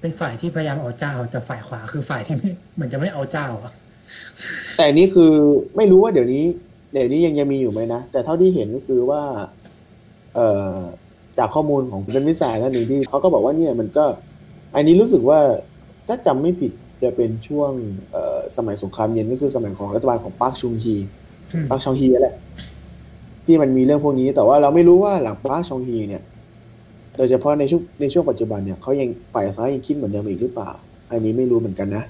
[0.00, 3.72] เป็นฝ่ายที่พยายามเอาเจ้า แต่ฝ่ายขวาคือฝ่ายที่ไม่เหมือนจะไม่เอาเจ้าอะ
[4.76, 5.32] แต่อันนี้คือ
[5.76, 6.44] ไม่รู้ว่าเดี๋ยวนี้
[6.92, 9.22] เดี๋ยวนี้ยังยังมีอยู่ไหมนะ แต่เท่าที่เห็นก็คือว่า
[10.34, 10.78] เอ่อ
[11.38, 14.04] จากข้อมูลของเป็นวิสายท่านหนึ่งที่เขาก็บอกว่าเนี่ยมันก็
[14.74, 15.40] อันนี้รู้สึกว่า
[16.08, 16.72] ถ้าจำไม่ผิด
[17.02, 17.70] จะเป็นช่วง
[18.10, 20.96] เอ่อสมัยสงครามเย็นก็คือสมัยของรัฐบาลของปาร์คชุงฮี
[21.52, 22.34] อืมปาร์คชองฮีนั่นแหละ
[23.46, 26.22] ที่มันมีเรื่องพวกนี้แต่ว่าเราไม่รู้ว่าหลังปาร์คชองฮีเนี่ย
[27.16, 30.70] โดยเฉพาะในช่วงในช่วงปัจจุบันเนี่ยเขายังฝ่ายซ้ายยังคิดเหมือนเดิมอีกหรือเปล่า
[31.10, 32.04] อันนี้ไม่รู้เหมือนกันนะ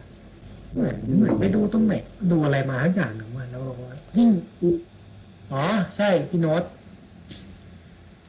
[0.74, 1.94] เหมือนเหมือนไม่ดูตรงไหน
[2.30, 4.28] ดูอะไรมาทั้งอย่างหนึ่งวันแล้วบอกว่ายิ่ง
[5.52, 5.62] อ๋อ
[5.96, 6.62] ใช่พี่โน้ต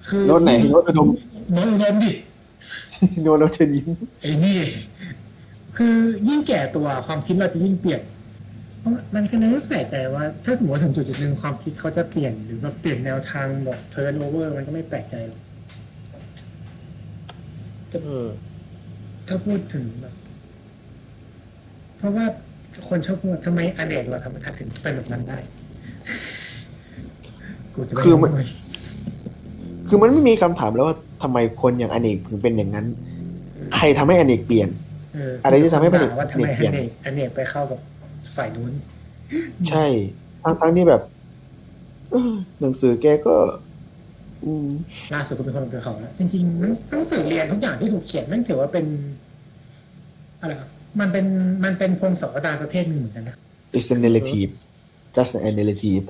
[0.10, 1.08] คือโน้ตไหนโน้ตอุดม
[1.54, 2.12] โน้ตอุดมดิ
[3.24, 3.88] โน้ตโน้ตเชิญยิ้ม
[4.22, 4.58] ไอ้นี่
[5.78, 5.96] คือ
[6.30, 8.02] ยิ่งแก่ตัวความคิดเราจะยิ่งเปลี่ยน
[8.80, 15.40] เพราะมันก็เลยไม่แปลกใจว่า ถ้าสมมติว่าถึงจุดจุดหนึ่งความคิดเขาจะเปลี่ยนหรือแบบเปลี่ยนแนวทางแบบ turnover มันก็ไม่แปลกใจหรอก
[18.08, 18.28] อืม
[19.28, 20.16] ถ้าพูดถึงแบบ
[21.98, 22.26] เพราะว่า
[22.90, 25.38] คนชอบพูดว่าทำไมอเนกเราธรรมทัศน์ถึงเป็นแบบนั้นได้
[27.76, 32.86] กูจะไปคือมันทำไคือมันไม่มีคำถามแล้วว่าทำไมคนอย่างอเนกถึงเป็นอย่างนั้น
[33.76, 37.80] ใครทำให้อเนกเปลี่ยนเอะไรที่ทำให้มันด่าว่าทำไมเปลี่อยนเนกอเนกไปเข้ากับ
[38.36, 38.74] ฝ่ายนู้น
[39.70, 39.86] ใช่
[40.44, 41.02] ทั้งทั้งที่แบบ
[42.12, 43.36] เอ้อหนังสือแกก็
[44.44, 44.68] อืม
[45.14, 48.86] ล่าสุดก็เป็นคนเป็นเขาแล้วจริงๆหนังหนังสือเรียนทุกอย่างที่ถูกเขียนแม่งถือว่าเป็น
[50.42, 51.26] อะไรครับมันเป็น
[51.64, 53.36] มันเป็นพงศาวดารประเภทหนึ่งเหมือนกันนะ
[53.78, 54.52] it's a narrative
[55.16, 56.06] just a narrative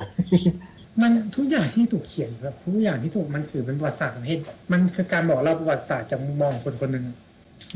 [1.02, 4.40] มันทุกอย่างที่ถูกเขียนแบบทุกอย่างที่ถูกมันคือเป็นประวัติศาสตร์ประเภท
[4.72, 7.06] มันคือการบอกเล่าประวัติศาสตร์จากมุมมองคนคนหนึ่ง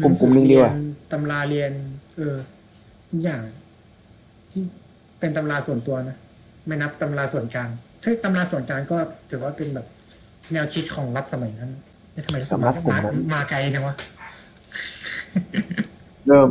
[0.04, 0.74] กลุ่มกลุ่มหนึ่งดีกว่า
[1.12, 1.72] ตำราเรียน
[2.18, 2.36] เออ
[3.10, 3.44] ทุกอย่าง
[4.52, 4.62] ที่
[5.20, 6.18] เป็นตำราส่วนตัวนะ
[6.68, 7.70] ไม่นับตำราส่วนกลาง
[8.04, 8.98] ซึ่งตำราส่วนกลางก็
[9.30, 9.88] ถือว่าเป็นแบบ
[10.54, 11.72] แนวคิดของรัฐสมัยนั้น
[12.12, 13.96] เอ๊ะทำไมสมัยสำนักผมมานั้นมาไกลจังวะ
[16.28, 16.50] เริ่ม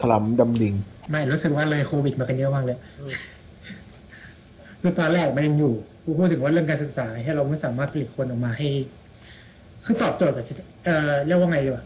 [0.00, 0.74] ถลำดำดิ่ง
[1.10, 2.78] ไม่รู้สึกว่าเลยโควิดมากันเยอะมากเลย
[4.80, 5.74] คือตอนแรกมันยังอยู่
[6.04, 8.68] กูพูดถึงว่าเรื่องการศึกษาให้เราไม่สามารถผลิตคนออกมาให้
[9.84, 10.52] คือตอบโจทย์กับสิ
[10.84, 11.84] เอ่อเรียกว่าไงดีวะ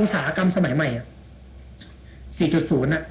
[0.00, 1.06] อุตสาหกรรมสมัยใหม่อะ
[2.34, 3.02] 4.0อะ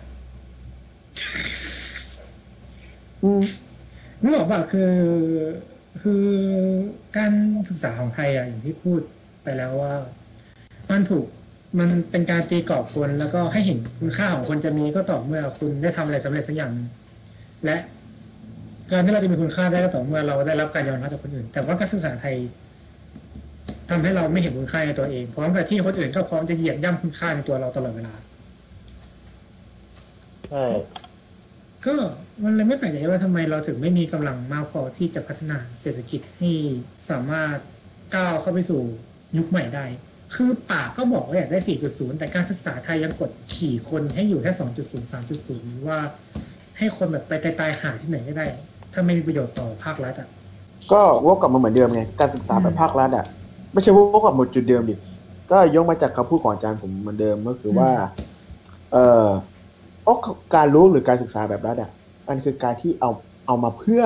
[3.24, 3.42] อืม
[4.22, 4.92] นึกออกป่ะคือ
[6.02, 6.26] คือ
[7.18, 7.32] การ
[7.70, 9.02] ศึกษาของไทยอะอย่างที่พูด
[9.44, 9.94] ไปแล้วว่า
[10.90, 11.26] มันถูก
[11.80, 16.88] มันเป็นการตีกรอบคนแล้วก็ให้เห็นคุณค่าของคนจะมีก็ต่อเมื่อคุณได้ทำอะไรสำเร็จสักอย่างหนึ่ง
[17.66, 17.78] และ
[18.92, 22.36] การที่เราจะมีคุณค่าได้ก็ต่อเมื่อเราได้รับการยอมรับจากคนอื่น แต่ว่าการศึกษาไทย
[23.90, 28.14] ทำให้เราไม่เห็นคุณค่าในตัวเองพร้อมกับที่คนอื่นก็พร้อมจะเหยียบย่ำคุณค่าในตัวเราตลอดเวลา
[30.50, 30.66] ใช่
[31.86, 31.94] ก็
[32.44, 36.52] มันเลยไม่แปลกใจว่าทำไมเราถึงไม่มีกำลังมากพอที่จะพัฒนาเศรษฐกิจให้
[37.10, 37.58] สามารถ
[38.16, 38.82] ก้าวเข้าไปสู่
[39.38, 39.86] ยุคใหม่ได้
[40.36, 41.60] คือปากก็บอกว่าอยากได้
[41.90, 46.00] 4.0 แต่การศึกษาไทยยังกดขี่คนให้อยู่แค่ 2.0 3.0หรือว่า
[46.78, 48.46] ให้คนแบบไปตายๆหาที่ไหนก็ได้
[48.94, 50.30] ถ้าไม่มีประโยชน์ต่อภาครัฐอะ
[50.92, 53.26] ก็วกกลับมาเหมือนเดิมไง การศึกษาแบบภาครัฐอะ
[53.74, 54.96] ไม่ใช่วกกลับหมดจุดเดิมดิ
[55.52, 57.90] ก็ยกมาจากคำพูดของอาจารย์ผมเหมือนเดิมก็คือว่า
[58.92, 59.28] เอ่อ
[60.02, 60.18] เพราะ
[60.56, 61.90] การรู้หรือการศึกษาแบบรัฐอะ
[62.30, 63.12] มันคือการที่เอา
[63.48, 64.04] เอามาเพื่อ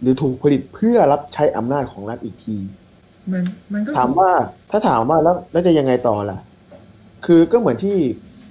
[0.00, 2.56] หรือถูกผลิตเพื่อรับใช้อำนาจของรัฐอีกที
[3.32, 4.30] มันมันก็ถามว่า
[4.70, 6.38] ถ้าถามว่าแล้วแล้วจะยังไงต่อล่ะ
[7.26, 7.96] คือก็เหมือนที่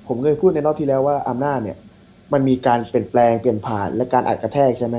[0.08, 1.78] ผมเคยพูดในรอบที่แล้วว่าอำนาจเนี่ย
[2.34, 4.98] มันมีการเปลี่ยนแปลงเปลี่ยนผ่านและการอัดกระแทกใช่ไหม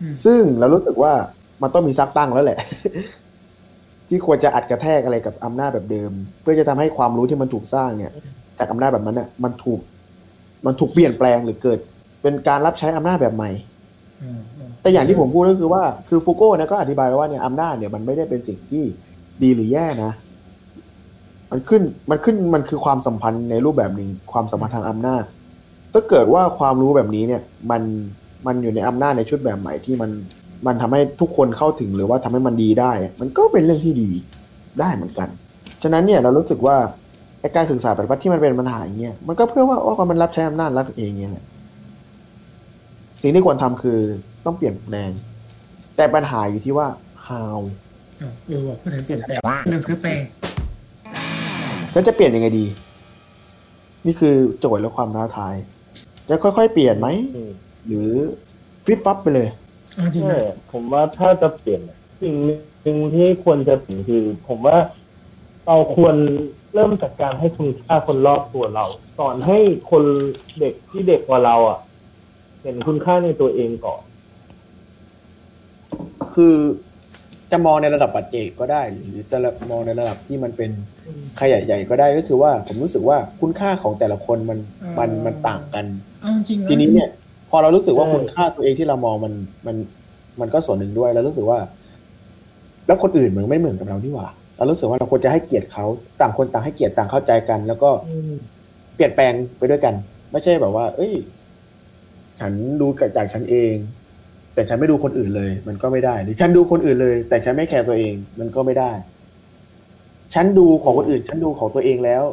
[0.00, 1.12] อืมซึ่งเรารู้สึกว่า
[1.62, 2.58] มันต้องมีซักตั้งแล้วแหละ
[4.08, 8.12] ที่ควรจะอัดกระแทกอะไรกับอำนาจแบบเดิม เพื่อจะทำให้ความรู้ที่มันถูกสร้างเนี่ย
[8.58, 9.80] จากอำนาจแบบนั้นเนี่ยมันถูก
[10.66, 11.78] มันถูกเปลี่ยนแปลงหรือเกิด
[12.22, 13.50] เป็นการรับใช้อำนาจแบบใหม่
[14.82, 18.84] แต่อย่างที่ผมพูดก็คือว่าคือฟูโก้เนี่ยก็อธิบายว้ว่าเนี่ยอำนาจเนี่ยมันไม่ได้เป็นสิ่งที่
[19.42, 20.12] ดีหรือแย่นะ
[21.50, 25.22] มันขึ้นมันขึ้นมันคือความสัมพันธ์ในรูปแบบหนึ่งความสัมพันธ์ทางอำนาจ
[25.92, 27.82] ถ้าเกิดว่าความรู้แบบนี้เนี่ย มัน
[28.46, 30.10] มันอยู่ในอำนาจในชุดแบบใหม่ที่มัน
[30.66, 34.10] มันทำให้ทุกคนเข้าถึงหรือว่าทำให้มันดีได้ มันก็เป็นเรื่องที่ดี
[34.80, 35.28] ได้เหมือนกัน
[35.82, 36.76] ฉะนั้นเนี่ยเรารู้สึกว่า
[37.40, 41.44] ไอ้การศึกษาแบบว่าที่มันเป็นปัญหาอย่างเงี้ยมันก็เพื่อว่าว่ามันรับใช้อำนาจรัฐเองเนี่ยแหละ
[43.22, 43.98] สิ่งที่ควรทำคือ
[44.46, 45.10] ต้องเปลี่ยนแปลง
[45.96, 46.86] แต่ปัญหาอยู่ที่ว่า
[47.28, 47.58] how
[48.22, 49.40] อะเออว่ะพูดถึงเปลี่ยนแปลง
[49.70, 50.20] ลืมซื้อแปลง
[51.92, 52.66] แล้วจะเปลี่ยนยังไงดี
[54.06, 55.54] นี่คือโจทย์และความท้าทาย
[56.28, 57.52] จะค่อยๆ เปลี่ยนไหมอืม
[57.86, 58.10] หรือ
[58.84, 59.48] ฟิปฟับไปเลย
[59.94, 61.80] เอาจริงใช่นะผมว่าถ้าจะเปลี่ยน
[62.22, 62.48] สิ่งห
[62.86, 64.78] นึ่งที่ควรจะเปลี่ยนคือ ผมว่า
[65.66, 66.14] เราควร
[66.74, 68.84] เริ่มจากการให้คุณค่าคนรอบตัวเรา
[69.18, 69.58] สอนให้
[69.90, 70.04] คน
[70.60, 71.78] เด็กที่เด็กกว่าเราอะ
[72.62, 74.02] เห็นคุณค่าในตัวเองก่อน
[76.34, 76.56] คือ
[77.52, 79.38] จะมองในระดับปัจเจกก็ได้ หรือจะ
[79.70, 80.70] มองในระดับที่มันเป็น
[81.40, 84.58] ขยายใหญ่ก็ได้ก็คือว่า ผมรู้สึกว่าคุณค่าของแต่ละคนมัน
[84.98, 85.86] มันมันต่างกัน
[86.20, 87.08] เอาจริงะทีนี้เนี่ย
[87.54, 89.32] พอเรารู้สึกว่าใช่คุณค่าตัวเองที่เรามองมัน
[89.66, 89.76] มัน
[90.40, 91.58] มันก็ส่วนหนึ่งด้วยแล้วรู้สึกว่า
[92.86, 95.84] แล้วคนอื่นมันไม่เหมือนกับเรานี่หว่าเรารู้สึกว่าเราควรจะให้เกียรติเขา
[96.20, 98.32] ต่างคนต่างให้เกียรติต่างเข้าใจกัน แล้วก็อืม
[98.94, 99.94] เปลี่ยนแปลงไปด้วยกัน
[100.32, 101.12] ไม่ใช่แบบว่า เอ้ย
[102.40, 102.86] ฉันดู
[103.16, 103.74] จากฉันเอง
[104.54, 108.92] แต่ฉันไม่ดูคนอื่นเลย มันก็ไม่ได้ หรือฉันดูคนอื่นเลย แต่ฉันไม่แคร์ตัวเอง มันก็ไม่ได้
[110.34, 112.24] ฉันดูของคนอื่น ฉันดูของตัวเองแล้ว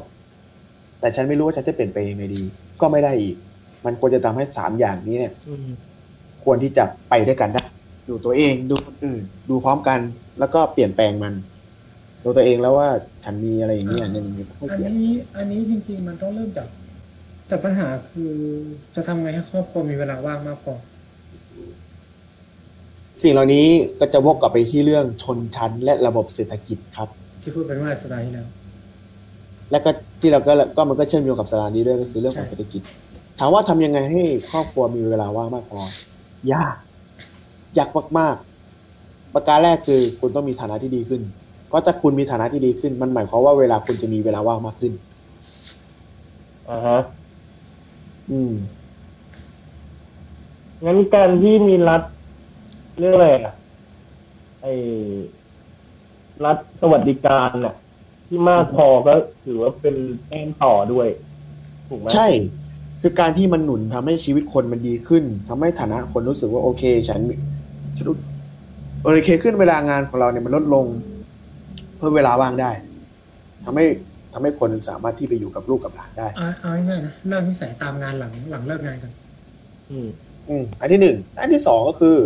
[1.00, 2.44] แต่ฉันไม่รู้ว่าฉันจะเปลี่ยนไปยังไงดี
[2.82, 3.36] ก็ไม่ได้อีก
[3.86, 5.70] มันควรจะทำให้สามอย่างนี้เนี่ยอืม
[6.44, 7.64] ควรที่จะไปด้วยกันได้
[8.10, 10.00] ดูตัวเอง ดูคนอื่น ดูพร้อมกัน
[10.40, 11.34] แล้วก็เปลี่ยนแปลงมัน
[12.24, 12.90] ดูตัวเองแล้วว่า
[13.24, 16.68] ฉันมีอะไรอย่างนี้ยเนี่ยไม่อันเกี่ยวนี้ อันนี้จริง ๆ มันต้องเริ่มจาก
[17.48, 18.34] แต่ปัญหาคือ
[18.96, 20.74] จะทำไงให้ครอบครัวมีเวลาว่างมากพอ
[23.22, 23.66] สิ่งเหล่านี้
[24.00, 27.10] ก็จะวกกลับไปที่เรื่องชนชั้น และระบบเศรษฐกิจครับ
[27.42, 28.48] ที่พูดไปเมื่อสัปดาห์ที่แล้ว
[29.72, 32.82] และก็ที่เราก็ก็มันก็เชื่อมโยงกับสารานี้ด้วยก็คือเรื่องของใช่เศรษฐกิจ
[33.40, 35.82] ถามว่าทำยังไงให้ครอบครัวมีเวลาว่างมากพอ
[36.54, 36.76] ยาก
[37.78, 41.22] ยากมากๆ ประการแรกคือคุณต้องมีฐานะที่ดีขึ้น
[41.68, 44.94] เพราะถ้าคุณมีฐานะที่ดีขึ้น มันหมายความว่าเวลาคุณจะมีเวลาว่างมากขึ้น
[46.70, 47.00] อ่าฮะ
[48.32, 48.54] อืม
[50.86, 52.02] งั้นการที่มีรัฐ
[53.00, 53.54] เรื่องอะไรอะ
[54.62, 54.74] ไอ้
[56.46, 57.76] รัฐสวัสดิการน่ะ
[58.28, 59.14] ที่มากพอก็
[59.46, 59.96] ถือว่าเป็น
[60.28, 61.08] แต้มต่อด้วย
[61.88, 62.28] ถูกไหมใช่
[63.02, 67.20] คือการที่มันหนุนทำให้ชีวิตคนมันดีขึ้นทำให้ฐานะคนรู้สึกว่าโอเค ฉัน
[67.96, 68.16] ฉันรู้
[69.02, 70.86] โอเคขึ้นเวลางานของเราเนี่ยมันลดลง
[71.98, 72.72] เพิ่มเวลาว่างได้
[73.66, 73.86] ทำให้
[74.34, 79.12] ทำให้คนสามารถที่ไปอยู่กับลูกกับหลานได้เอาเอาง่ายๆนะเลิกนิสัยตามงานหลังหลังเลิกงานกัน
[79.92, 80.08] อืม
[80.50, 82.18] อืม อันที่หนึ่งอันที่สองก็คือ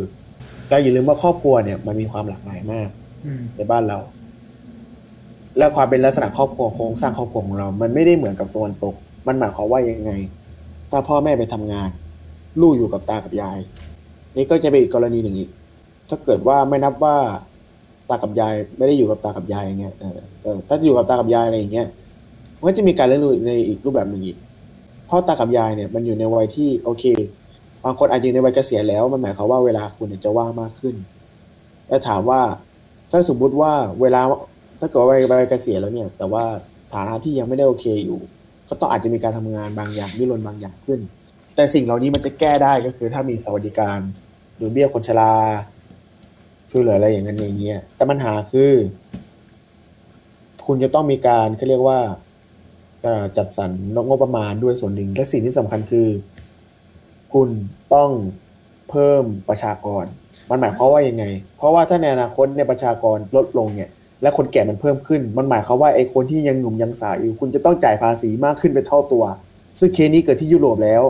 [0.69, 2.89] เราอย่าลืมว่าครอบครัวเนี่ย มันมีความหลากหลายมาก
[3.25, 3.97] อืมในบ้านเรา
[5.57, 8.95] และความเป็นลักษณะครอบครัวโครงสร้างครอบครัวของเรา มันไม่ได้เหมือนกับตะวันตก
[9.27, 10.11] มันหมายความว่ายังไง
[10.95, 11.89] ถ้าพ่อแม่ไปทำงาน
[12.61, 13.57] ลูกอยู่กับตากับยาย
[14.35, 15.49] นี่ก็จะเป็นอีกกรณีหนึ่งอีก
[16.09, 17.17] ถ้าเกิดว่าไม่นับว่า
[18.09, 21.87] ตากับยายไม่ได้อยู่กับตากับยายอย่างเงี้ยเออเออถ้าอยู่กับตากับยายอะไรอย่างเงี้ย
[22.57, 24.37] มันก็จะมีการเลี้ยงดูในอีกรูปแบบหนึ่งอีก
[25.07, 27.03] เพราะตากับยายเนี่ยมันอยู่ในวัยที่โอเค
[27.83, 30.95] บางคนอาจจะอยู่ในวัยเกษียณแล้วมันหมายความว่าเวลาคุณจะว่างมากขึ้น
[31.87, 32.41] แต่ถามว่า
[33.11, 34.21] ถ้าสมมุติว่าเวลา
[34.79, 36.43] ถ้าเกิดว่าวัยวัยเกษียณแล้วเนี่ย แต่ว่า
[36.93, 38.19] ฐานะที่ยังไม่ได้โอเคอยู่
[38.69, 40.99] ก็ต้องอาจจะมีการทำงานบางอย่างดิ้นรนบางอย่างขึ้น
[41.55, 43.99] แต่สิ่งเหล่านี้มันจะแก้ได้ก็คือ ถ้ามีสวัสดิการ
[44.55, 45.33] หรือเบี้ยคนชรา
[46.71, 48.71] ช่วยเหลืออะไรอย่างนั้นอย่างเงี้ยแต่ปัญหาคือ
[50.65, 51.99] คุณจะต้องมีการเขาเรียกว่า
[53.37, 53.71] จัดสรร
[54.07, 56.07] งบประมาณด้วยส่วนหนึ่ง และสิ่งที่สำคัญคือ
[57.33, 57.49] คุณ
[57.93, 58.09] ต้อง
[58.89, 60.05] เพิ่มประชากร
[60.49, 61.25] มันหมายความว่ายังไง
[61.57, 63.89] เพราะว่าถ้าในอนาคตเนี่ยประชากรลดลงเนี่ย
[64.23, 69.23] และคนแก่มันเพิ่มขึ้น มันหมายความว่าไอ้คนที่ยังหนุ่มยังสาวอยู่ คุณจะต้องจ่ายภาษีมากขึ้นเป็นเท่าตัว
[69.79, 71.03] ซึ่งเคสนี้เกิดที่ยุโรปแล้ว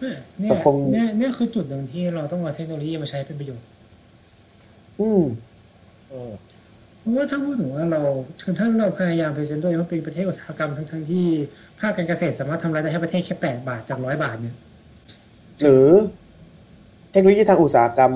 [0.00, 3.66] เนี่ยเนี่ยสังคมเนี่ยเนี่ยคือจุดหนึ่งที่เราต้องเอาเทคโนโลยีมาใช้เป็นประโยชน์
[5.00, 5.22] อืม
[6.08, 6.32] เออ
[7.00, 8.00] เพราะว่าถ้าพูดถึงว่าเรา
[8.42, 11.26] คือถ้าเราพยายามไปเซนด้วยว่าเป็นประเทศอุตสาหกรรมทั้งทั้งๆที่
[11.80, 14.54] ภาคการเกษตรสามารถทำรายได้ให้ประเทศแค่แปดบาทจากร้อยบาทเนี่ย
[15.62, 15.86] หรือ
[17.10, 18.12] เทคโนโลยีทางอุตสาหกรรม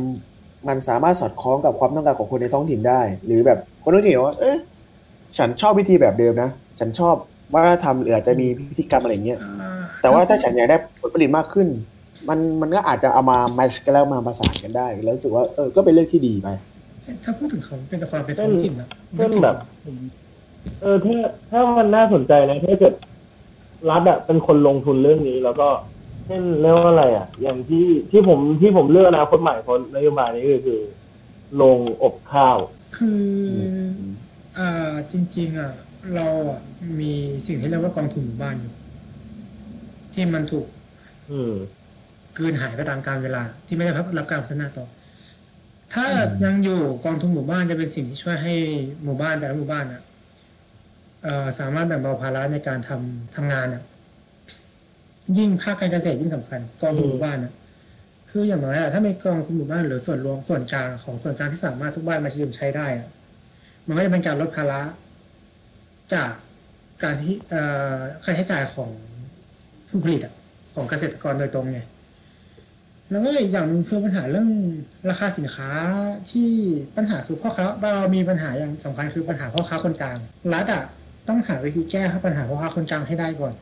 [0.69, 4.57] มันสามารถสอดคล้องกับความต้องการของคนในท้องถิ่นได้ หรือแบบคนท้องถิ่นว่าเอ๊ะ
[5.39, 7.15] ฉันชอบวิธีแบบเดิมนะ ฉันชอบ
[7.53, 9.39] วัฒนธรรมหรืออาจจะมีพิธีกรรมอะไรเงี้ย
[10.03, 11.69] แต่ว่าถ้าฉันอยากได้ผลผลิตมากขึ้น
[12.29, 16.49] มันมันก็อาจจะเอามาแมชกันแล้วมาประสานกันได้ แล้วรู้สึกว่าเออก็เป็นเรื่องที่ดีไป
[17.25, 19.57] ถ้าพูดถึงเขาเป็นความเป็นท้องถิ่นนะเช่นแบบ
[20.83, 21.17] เออถ้า
[21.51, 22.95] ถ้ามันน่าสนใจนะถ้าเกิด
[23.91, 30.81] รัฐอะเป็นคนลงทุนเรื่องนี้แล้วก็เช่นเรียกว่าอะไรอะอย่างที่ที่ผมที่ผมเลือกอนาคตใหม่เพราะนโยบายนี้ก็คือ
[31.63, 32.59] ลงอบข้าว
[32.97, 33.25] คือ
[34.59, 35.73] อ่าจริง ๆ อะ
[36.15, 36.61] เราอะ
[37.01, 37.13] มี
[37.47, 38.73] สิ่งที่เรียกว่ากองทุนหมู่บ้านอยู่
[40.15, 40.67] ที่มันถูก
[41.31, 41.55] อืม
[42.37, 44.87] กลืนหายไปตามกาลเวลา ที่ไม่ได้รับการพัฒนาต่อ
[45.95, 46.07] ถ้า
[46.45, 48.55] ยังอยู่กองทุนหมู่บ้านจะเป็นสิ่งที่ช่วยให้
[49.05, 50.03] หมู่บ้านแต่ละหมู่บ้านอะ
[51.25, 53.83] เอ่อสามารถแบ่งเบาภาระในการทำทำงานอะ
[55.39, 57.53] ยิ่งภาคการเกษตรยิ่งสำคัญกองทุนหมู่บ้านอะ
[58.31, 63.09] คืออย่างน้อยอะถ้ามีกองทุนหมู่บ้านหรือส่วนรวมส่วนกลางของส่วนกลางที่สามารถทุกบ้านมายืมใช้ได้อะ
[63.87, 64.81] มันก็จะเป็นการลดภาระ
[66.15, 66.33] จาก
[67.03, 67.63] การที่เอ่
[67.95, 68.91] อค่าใช้จ่ายของ
[69.89, 70.35] ผู้ผลิตอะ
[70.75, 71.81] ของเกษตรกรโดยตรงไง
[73.11, 74.49] แล้วก็อีกอย่างหนึ่งคือปัญหาเรื่อง
[75.11, 75.71] ราคาสินค้า
[76.31, 76.49] ที่
[76.97, 77.65] ปัญหาคือพ่อค้า
[77.95, 80.19] เรามีปัญหาอย่างสำคัญคือปัญหาพ่อค้าคนกลาง
[80.55, 80.83] รัฐอะ
[81.29, 83.55] ต้องหาวิธีแก้ปัญหาพ่อค้าคนกลางให้ได้ก่อน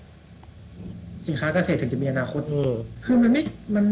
[1.29, 2.73] สินค้าเกษตรถึงจะมีอนาคตอืม
[3.05, 3.43] คือมันไม่
[3.75, 3.85] มัน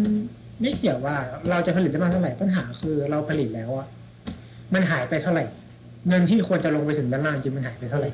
[0.61, 1.17] ไม่เกี่ยวว่า
[1.51, 3.87] เราจะผลิตได้มากเท่าไหร่ปัญหาคือเราผลิตแล้วอะ
[4.75, 5.45] มันหายไปเท่าไหร่
[6.09, 8.11] เงินที่ควรจะลงไปถึงด้านล่างจริงมันหายไปเท่าไหร่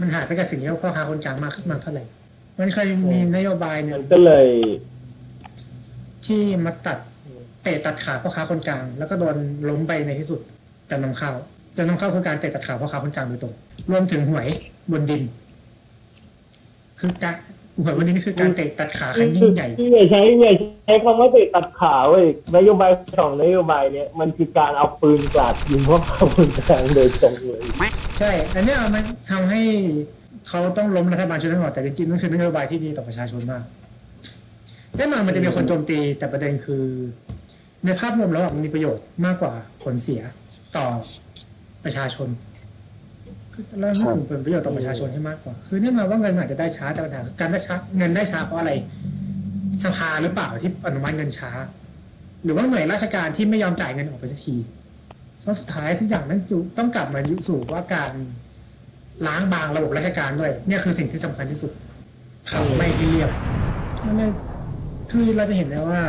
[0.00, 2.04] มันหายไปกับสิ่งที่พ่อค้าคนกลางมากขึ้นมาเท่าไหร่
[2.58, 4.46] มันเคยมีนโยบายหนึ่มังนก็เลย
[6.26, 6.98] ที่มาตัด
[7.62, 9.36] เตะตัดขาพ่อค้าคนกลาง แล้วก็โดน
[9.68, 10.40] ล้มไปในที่สุด
[10.90, 11.34] จำนำข้าว
[11.76, 13.54] จำนำข้าวคือการเตะตัดขาพ่อค้าคนกลางโดยตรง
[13.90, 14.48] รวมถึงหวย
[14.92, 15.22] บนดิน
[17.00, 17.34] คือการ
[17.82, 20.52] หวยบนดินนี่คือการเตะตัดขาครั้งยิ่งใหญ่ที่อย่าใช้อย่า
[20.84, 22.26] ใช้คำว่าเตะตัดขาเว้ย
[22.56, 27.62] นโยบายสองนโยบายเนี้ยมันคือการเอาปืนกราดยิงพวกเขาคนกลางโดยตรงเลย
[28.18, 29.60] ใช่อันเนี้ยมันทำให้
[30.48, 33.64] เขาต้องล้มรัฐบาลชุดนั้นก่อนแต่จริงๆมันคือนโยบายที่ดีต่อประชาชนมาก
[34.96, 36.84] แน่นอนมันจะมีคนโจมตีแต่ประเด็นคือ
[37.84, 39.52] ในภาพรวมแล้วอะมันมีประโยชน์มากกว่า
[39.82, 40.22] ผลเสีย
[40.76, 40.86] ต่อ
[41.84, 42.28] ประชาชน
[43.58, 48.72] คือเราไม่ถึงเป็นประโยชน์ต่อประชาชนให้มากกว่า คือแน่นอนว่าเงินอาจจะได้ช้าแต่ปัญหาการได้ช้าเงินได้ช้าเพราะอะไร
[49.84, 51.50] สภาหรือเปล่าที่อนุมัติเงินช้า
[52.44, 54.56] หรือว่าหน่วยราชการที่ไม่ยอมจ่ายเงินออกไปสักที
[55.42, 56.40] เพราะสุดท้ายทุกอย่างนั้น
[56.78, 58.10] ต้องกลับมายู่สู่ว่าการ
[59.26, 61.72] ล้างบางระบบราชการด้วย เนี่ยคือสิ่งที่สำคัญที่สุด
[62.50, 63.30] ทำไม่ให้เรียบ
[64.04, 64.32] นั่นเลย
[65.10, 66.00] คือเราจะเห็นได้ว่า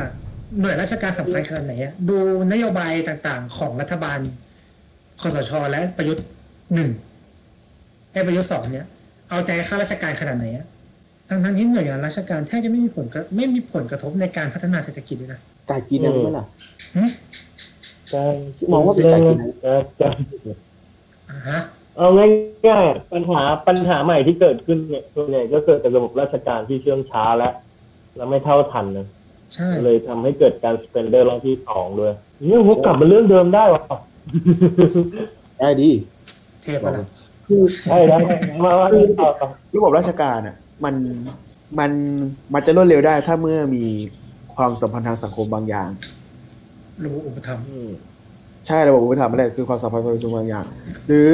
[0.60, 1.74] หน่วยราชการสำคัญขนาดไหน
[2.10, 2.18] ดู
[2.52, 4.20] นโยบายต่างๆ ของรัฐบาล
[5.22, 6.26] คอสชและประยุทธ์
[6.74, 6.90] หนึ่ง
[8.20, 8.86] ไอ้ประยุทธ์สองเนี่ย
[9.30, 10.66] เอาใจข้าราชการขนาดไหนอะ
[11.30, 16.46] ทั้งทั้งๆที่หน่วยงานราชการแทบจะไม่มีผลกระไม่มีผลกระทบในการพัฒนาเศรษฐกิจเลยนะไก่กินได้ไหมล่ะ
[16.96, 17.04] หึ
[18.10, 18.26] ใช่
[18.72, 20.10] มองว่าเป็นการกินใช่ใช่
[21.30, 21.60] อ่าฮะ
[21.98, 27.50] เอาง่ายๆปัญหาปัญหาใหม่ที่เกิดขึ้นเนี่ยส่วนใหญ่ก็เกิดจากระบบราชการที่เชื่องช้าและ
[28.16, 29.08] และไม่เท่าทันนะ
[29.54, 32.14] ใช่เลยทำให้เกิดการสเปนเดอร์รอบที่สองด้วย
[32.48, 33.84] เนี่ยผมกลับมาเรื่องเดิมได้วะ
[35.60, 35.90] ได้ดี
[36.62, 37.00] เทปอะไร
[37.50, 38.18] คือได้ได้
[38.66, 38.88] มาว่า
[39.20, 40.96] ต่อต่อระบบราชการอะ มัน
[41.80, 41.92] มัน
[42.54, 43.86] มันจะรวดเร็วได้ถ้าเมื่อมี
[44.56, 45.90] ความสัมพันธ์ทางสังคมบางอย่าง
[47.04, 47.90] ระบบอุปถัมภ์อืม
[48.68, 50.66] ใช่ระบบอุปถัมภ์อะไรคือความสัมพันธ์ทางสังคมบางอย่าง
[51.08, 51.32] หรือ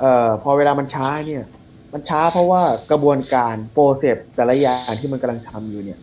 [0.00, 1.44] เอ่อพอเวลามันช้าเนี่ย
[1.92, 5.98] มันช้าเพราะว่ากระบวนการ process แต่ละอย่างที่มันกำลังทำอยู่เนี่ย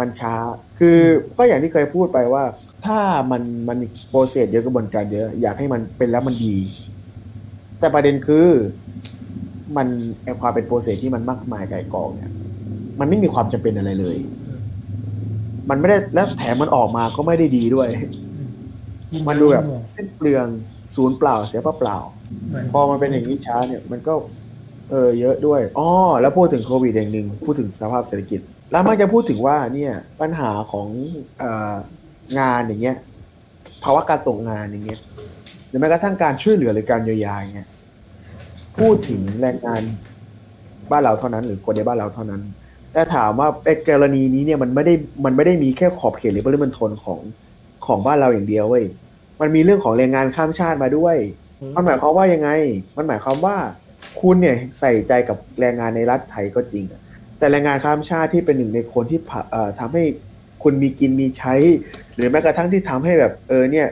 [0.00, 0.34] มันช้า
[0.78, 0.98] คือ
[1.38, 2.44] ก็อย่างที่เคยพูดไปว่า
[2.86, 2.98] ถ้า
[3.30, 6.56] มันมันมี process เยอะกระบวนการเยอะ อยากให้มันเป็นแล้วมันดี
[7.80, 8.48] แต่ประเด็นคือ
[9.76, 9.88] มัน
[10.24, 12.32] ไอความเป็น process ที่มันมากมายไก่กองเนี่ย
[13.00, 14.16] มันไม่มีความจำเป็นอะไรเลย
[15.70, 17.88] มันไม่ได้แล้วแถมมันออกมาก็ไม่ได้ดีด้วย
[19.12, 20.46] ยิ่งมันดูแบบยิ่งหน่วงสิ้นเปลือง
[20.96, 21.98] ศูนย์เปล่าเสียเปล่า
[22.48, 24.14] เหมือนพอมันเป็นอย่างนี้ช้าเนี่ยมันก็
[24.90, 25.88] เออเยอะด้วยอ๋อ
[26.20, 30.88] แล้วพูดถึงโควิดอย่างหนึ่งพูดถึงสภาพเศรษฐกิจ แล้วมันจะพูดถึงว่าเนี่ยปัญหาของ
[31.38, 31.74] เอ่อ
[32.38, 32.96] งานอย่างเงี้ย
[33.84, 35.00] ภาวะการตกงานอย่างเงี้ย
[35.70, 37.68] หรือแม้กระทั่งการช่วยเหลือหรือการเยียวยาอย่างเงี้ย
[38.78, 39.82] พูดถึงแรงงาน
[40.90, 42.42] บ้านเราเท่านั้น หรือคนในบ้านเราเท่านั้น
[42.92, 44.94] แต่ถามว่าไอ้กรณีนี้เนี่ยมันไม่ได้
[45.24, 47.20] มันไม่ได้มีแค่ขอบเขตหรือปริมณฑลของ
[47.86, 48.84] ของบ้านเราอย่างเดียวเว้ย
[49.40, 51.16] มันมีเรื่องของแรงงานข้ามชาติมาด้วย
[51.76, 52.50] มันหมายความว่ายังไง
[52.96, 53.56] มันหมายความว่า
[54.20, 57.00] คุณเนี่ยใส่ใจกับแรงงานในรัฐไทยก็จริงอะ
[57.38, 60.04] แต่แรงงานข้ามชาติที่เป็นหนึ่งในคนที่ผะเอ่อทำให้
[60.62, 61.54] คุณมีกินมีใช้
[62.16, 63.86] หรือแม้กระทั่งที่ทำให้แบบเออเนี่ย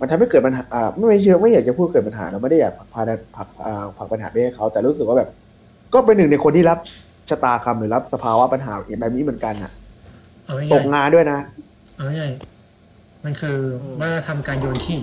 [0.00, 3.02] มันทำให้เกิดปัญหาอ่าไม่ไม่เชื่อไม่อยากจะพูดเกิดปัญหาเราไม่ได้อยากผลักพา
[3.36, 5.28] ผลักอ่าผลักปัญหาไปให้เขา แต่รู้สึกว่าแบบ
[5.94, 6.78] ก็เป็นหนึ่งในคนที่รับ
[7.30, 9.70] ชะตากรรมหรือรับสภาวะปัญหาแบบนี้เหมือนกันอะ
[10.46, 13.56] เอาตง่ายกงานด้วยนะๆเอาง่ายๆมันคือ
[14.00, 14.98] ว่าทำการโยนขี้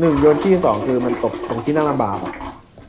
[0.00, 2.34] หนึ่งโยนที่สองคือมันตกตรงที่นั่งลำบากอะ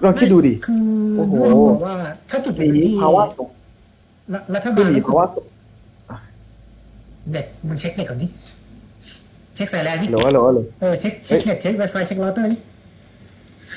[0.04, 0.82] ลองคิดดูดิคือ
[1.18, 1.96] โอ้โหเรื่องบอกว่า
[2.30, 3.50] ถ้าจุดมียืนที่ภาวะตก
[4.34, 5.46] รัรัฐคืบาอลมีรู้สึกภาวะตก
[7.34, 8.28] เด็กมึงเช็คเน็ตก่อนดิ
[9.56, 12.60] เช็คสายแลนนี่หรือว่าหรือว่าหรอเออเช็คเช็คเน็ตเช็คไวไฟเช็คเราเตอร์นี่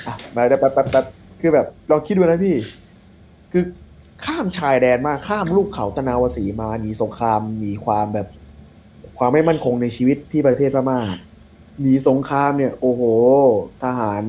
[0.07, 1.05] อะมาได้แป๊บแป๊บแป๊บ
[1.41, 2.57] คือแบบลองคิดดูนะพี่
[3.53, 3.65] คือ
[4.25, 8.29] ข้ามชายแดนมาข้ามลูกเขาตะนาวสีมาหนีสงครามหนีความแบบ
[9.19, 11.01] ความไม่มั่นคงในชีวิตที่ประเทศพม่า
[11.81, 13.03] หนีสงครามเนี่ย โอ้โห
[13.85, 14.25] ทหาร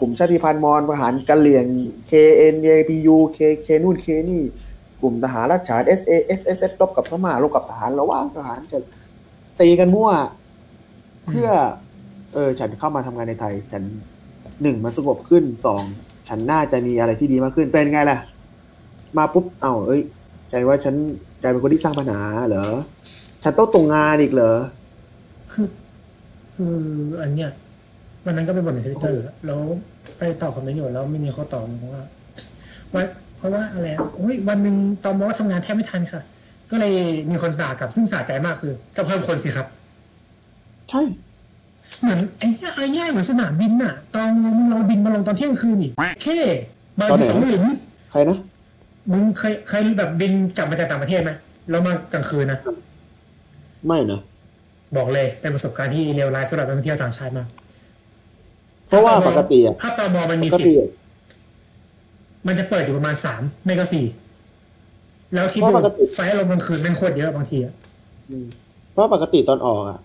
[0.00, 1.66] กลุ่มชาติพันธุ์มอญทหารกะเหรี่ยง
[2.10, 4.42] KN APU K K นู่น K นี่
[5.00, 8.78] กลุ่มทหารรัชฉาน SA SSS รบกับพม่ารบกับทหารระหว่างทหารจะ
[9.62, 10.10] ตีกันมั่ว
[11.28, 11.48] เพื่อ
[12.34, 13.82] เออ ฉันเข้ามาทำงานในไทย ฉัน
[14.62, 15.82] หนึ่งมันสงบขึ้นสอง
[16.28, 18.18] ฉันน่าจะมีอะไรที่ดีมากขึ้นเป็นไงล่ะ
[19.16, 20.00] มาปุ๊บเอ้าเอ้ย
[20.50, 20.94] ใจว่าฉัน
[21.42, 22.66] กลายเป็นคนที่สร้างปัญหาเหรอ
[23.44, 24.52] ฉันต้องตรงงานอีกเหรอ
[25.52, 25.68] คือ
[26.54, 26.76] คือ
[27.22, 27.50] อันเนี้ย
[28.24, 29.60] วันนั้นก็ไปบ่นในทวิตเตอร์แล้ว
[30.18, 32.02] ไปตอบคอมเมนต์อยู่แล้วไม่มีเขาตอบเพราะว่า
[32.94, 33.02] ว่า
[33.36, 36.22] เพราะว่าอะไรอะโอ้ยวันหนึ่งตอมอว่าทำงานแทบไม่ทันค่ะ
[36.72, 36.94] ก็เลย
[37.30, 39.66] มีคนด่ากลับซึ่งสะใจมากคือก็เพิ่มคนสิครับ
[40.90, 41.02] ใช่
[42.00, 45.90] เหมือนไอ้เนี้ยไอ้ง่ายเหมือนสนามบินน่ะ ตอนมึงเราบินมาลงตอนเที่ยงคืนนี่
[46.22, 46.38] แค่
[46.98, 47.64] มาที่สองหลุม
[48.10, 48.38] ใครนะ
[49.12, 51.30] มึงเคยเคยแบบบินกลับมาจากต่างประเทศไหม
[51.70, 52.58] แล้วมากลางคืนนะ
[53.86, 54.20] ไม่นะ
[54.96, 57.48] บอกเลยเป็นประสบการณ์ที่เลวร้ายสำหรับนักท่องเที่ยวต่างชาติมาก
[58.88, 60.90] เพราะว่าปกติอะถ้าตมมันปมีกสิบติอะ
[62.46, 64.04] มันจะเปิดอยู่ประมาณสามไม่ก็สี่
[65.34, 67.74] แล้วคิดเพดูราะปกติไฟล์ลงกลางคืนแม่งโคตรเยอะบางทีอะ
[68.30, 68.46] อืม
[68.92, 70.00] เพราะปกติตอนออกอะ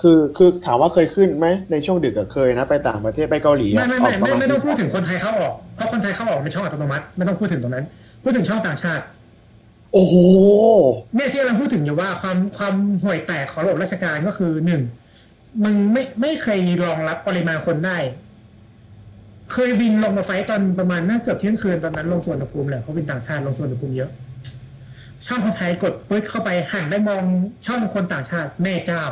[0.00, 7.86] คือคือถามว่าเคยขึ้นไหมในช่วงดึกอะเคยนะ ไปต่างประเทศไปเกาหลีอะไม่ไม่ไม่กปไม่ระาณไม่ต้องพูดถึงคนไทยเข้าออกเพราะคนไทยเข้าออกเป็นช่องอัตโนมัติไม่ต้องพูดถึงตรงนั้น
[8.22, 9.04] พูดถึงช่องต่างชาติ
[9.92, 10.14] โอ้โห
[11.14, 14.82] เนี่ยที่เราพูดถึงอยู่ว่าความความห่วยแตกของระบบราชการก็คือหนึ่ง
[15.64, 17.98] มึงไม่ไม่เคยรองรับปริมาณคนได้
[19.52, 24.10] เคยบินลงมาไฟล์ตอนประมาณน่าเกือบเที่ยงคืนตอนนั้นลงสวนภูมิแหละเพราะบินต่างชาติลงสวนภูมิเยอะ
[25.26, 27.22] ช่องคนไทยกดปึ๊ดเข้าไปหันได้มอง
[27.66, 29.02] ช่องคนต่างชาติแม่เจ้า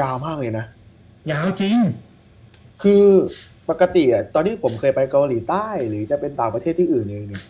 [0.00, 0.64] ยาวมากเลยนะ
[1.30, 1.76] ยาวจริง
[2.82, 3.04] คือ
[3.70, 7.42] ปกติอะตอนที่ผมเคยไปเกาหลีใต้ หรือจะเป็นต่างประเทศที่อื่นเองเนี่ย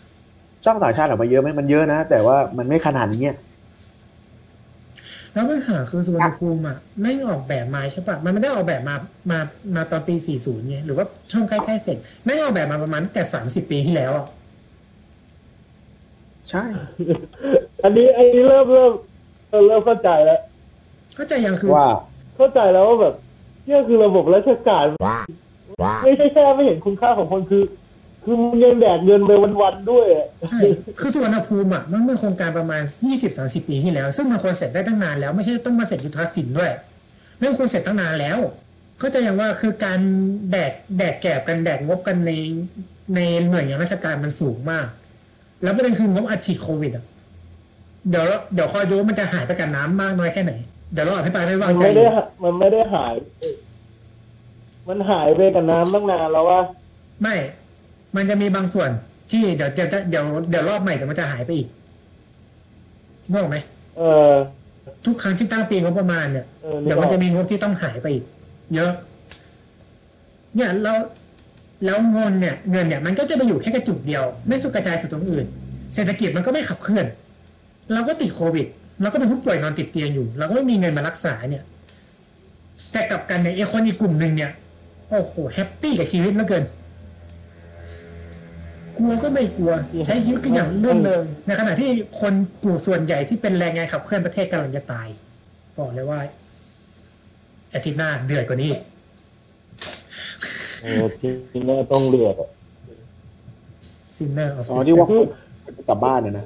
[0.65, 3.31] ช่องต่างชาติออกมาเยอะไหมมันเยอะนะ แต่ว่ามันไม่ขนาดนี้
[5.33, 8.95] แล้วปัญหาคือสุวรรณภูมิอะไม่ออกแบบมาใช่ปะมันไม่ได้ออกแบบมา
[9.31, 9.39] มา
[9.75, 14.25] มาตอนปี 40ไงหรือว่าช่วงใกล้ๆเสร็จไม่ออกแบบมาประมาณตั้งแต่ 30 ปีที่แล้วอะ
[16.51, 16.65] ใช่
[17.83, 18.93] อันนี้อันนี้เริ่มเริ่ม
[19.49, 20.39] เออเริ่มเข้าใจแล้ว
[21.15, 21.87] เข้าใจยังคือว่า
[22.37, 23.13] เข้าใจแล้วว่าแบบ
[23.65, 24.85] เนี่ยคือระบบราชการ
[26.03, 27.63] ไม่ใช่แค่ไม่เห็นคุณค่าของคนคือ
[28.23, 30.59] คือมึงยังแดกเงินไปวันๆด้วยอะใช่
[30.99, 32.83] คือสุวรรณภูมิอะมันเป็นโครงการประมาณ
[33.25, 36.71] 20-30ปีที่แล้ว ซึ่งมันควรเสร็จได้ตั้งนานแล้วไม่ใช่ต้องมาเสร็จยุทธศิลป์ด้วย
[37.37, 38.37] ไม่ควรเสร็จตั้งนานแล้ว
[38.99, 39.99] เข้าใจยังว่าคือการ
[40.51, 42.31] แดกแดกแกบกันแดกงบกันใน
[43.15, 43.19] ใน
[43.49, 44.87] หน่วยงานราชการมันสูงมาก
[45.63, 47.05] แล้วประเด็นคืองบอัดฉีดโควิดอะ
[48.09, 50.53] เดี๋ยวเดี๋ยวคอยดูว่ามันจะหายไปกับน้ำมากน้อยแค่ไหน
[50.93, 53.13] เดี๋ยวเราอภิปรายไม่วามังนใจไม่ได้หามันไม่ได้หาย
[54.87, 56.59] มันหายไปกับน้ำตั้งนานแล้วว่า
[57.21, 57.35] ไม่
[58.15, 58.89] มันจะมีบางส่วน
[59.31, 61.67] ที่เดี๋ยวเดี๋ยวเดี๋ยวเดี๋ยวรอบใหม่เดี๋ยวมันจะหายไปอีก
[63.33, 63.57] งงไหม
[63.97, 64.31] เออ
[65.05, 68.23] ทุกครั้งที่ตั้งปีงบประมาณเนี่ยเออนึกออกเดี๋ยวมันจะมีงบที่ต้องหายไปอีก
[68.75, 68.91] เยอะ
[70.55, 70.97] เนี่ยแล้ว
[71.85, 75.45] แล้วเงินเนี่ยเงินเนี่ยมันก็จะไปอยู่แค่กระจุกเดียว ไม่สุกระจายสู่ตรงอื่น
[75.93, 77.05] เศรษฐกิจมันก็ไม่ขับเคลื่อน
[77.93, 78.67] เราก็ติดโควิด
[79.01, 81.63] เราก็เป็นผู้ป่วยนอนติดเตียงอยู่ เราก็ไม่มีเงินมารักษาเนี่ย
[82.91, 84.51] แต่กลับกันเนี่ยไอ้คนอีกกลุ่มหนึ่งเนี่ย
[85.09, 86.63] โอ้โหแฮปปี้กับชีวิตเหลือเกิน
[88.97, 89.71] กลัวก็ไม่กลัว
[90.05, 91.89] ใช้ชีวิตกันอย่างเลื่อนเลยในขณะที่
[92.21, 92.33] คน
[92.63, 95.07] กลุ่มส่วนใหญ่ที่เป็นแรงงานขับเคลื่อนประเทศกำลังจะตาย
[95.79, 96.19] บอกเลยว่า
[97.73, 98.81] อาทิตย์หน้าเดือดกว่านี้อีก
[100.81, 102.49] เออทีนี้ต้องเลือดอะ
[104.15, 105.09] ซินเนอร์ออฟอ๋อซิสที่เต็ว่าม
[105.89, 106.45] กลับบ้านนะนะ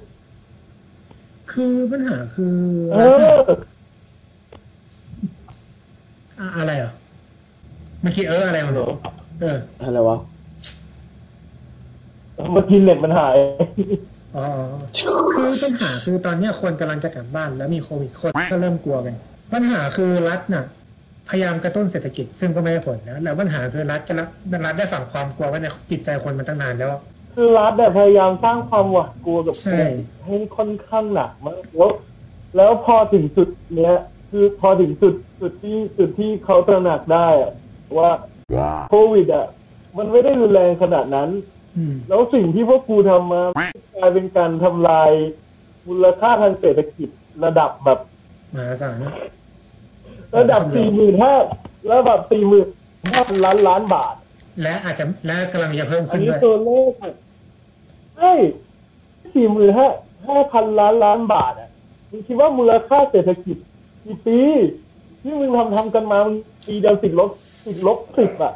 [1.52, 2.58] คือปัญหาคือ
[2.94, 3.00] เอ
[3.34, 3.36] อ
[6.40, 6.92] อะอะไรเหรอ
[8.02, 8.88] เมื่อกี้เอออะไรมาเหรอ
[9.42, 10.18] เอออะไรวะ
[12.52, 13.36] เมื่อกี้เน็ตมันหาย
[14.38, 14.46] อ๋อ
[15.36, 19.16] คือปัญหาคือตอนเนี้ยคนกำลังจะกลับบ้านแล้วมีโควิดคนก็เริ่มกลัวกัน
[19.54, 20.66] ปัญหาคือรัฐน่ะ
[21.30, 24.28] พยายามกระตุ้นเศรษฐกิจซึ่งก็ไม่ได้ผลนะแล้วปัญหาคือรัฐก็รัฐ
[24.66, 26.94] รัฐได้ฝังความกลัวไว้ในจิตใจคนมาตั้งนานแล้ว
[27.34, 29.92] คือรัฐเนี่ยพยายามสร้างความหวาดกลัวกับคใช่น
[30.26, 31.92] ให้ค่อนข้างหนักมากแล้ว
[32.58, 33.96] แล้วพอถึงจุดเนี้ย
[34.30, 37.54] คือพอถึงจุดจุดที่จุดที่เขาตระหนักได้อะ
[37.98, 38.12] ว่า
[38.90, 39.48] โควิดอะ
[39.98, 41.30] มันไม่ได้รุนแรงขนาดนั้น
[41.78, 43.44] อืมแล้วสิ่งที่พวกกูทำมา
[43.96, 45.12] กลายเป็นการทำลาย
[45.88, 47.10] มูลค่าทางเศรษฐกิจ
[47.44, 48.00] ระดับแบบ
[48.54, 49.14] มหาศาลนะ
[50.38, 51.34] ระดับสี่หมื่นห้า
[51.94, 52.68] ระดับสี่หมื่น
[53.12, 54.16] ห้าพันล้านล้านบาท
[54.62, 57.14] และอาจจะและกำลังจะเพิ่มอันขึ้นนี้ด้วยตัวเลขอะ
[58.18, 58.32] ใช่
[59.34, 59.88] สี่หมื่นห้า
[60.28, 61.70] ห้าพันล้านล้านบาทอะ
[62.10, 63.58] มึงคิดว่ามูลค่าเศรษฐกิจ
[64.06, 64.40] กี่ปี
[65.22, 66.38] ที่มึงทำทำกันมามึง
[66.68, 67.30] ปีเดียวติดลบ
[67.66, 68.54] ติดลบสิบอะ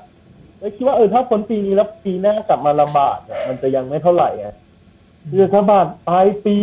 [0.60, 4.48] แล้วคิดว่าเออถ้าพ้นปีนี้แล้วปีหน้ากลับมาลำบากอะมันจะยังไม่เท่าไหร่ไง
[5.30, 6.58] คือรัฐบาลปลายปี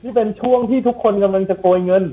[0.00, 2.04] ที่เป็นช่วงที่ทุกคนกำลังจะโกยเงิน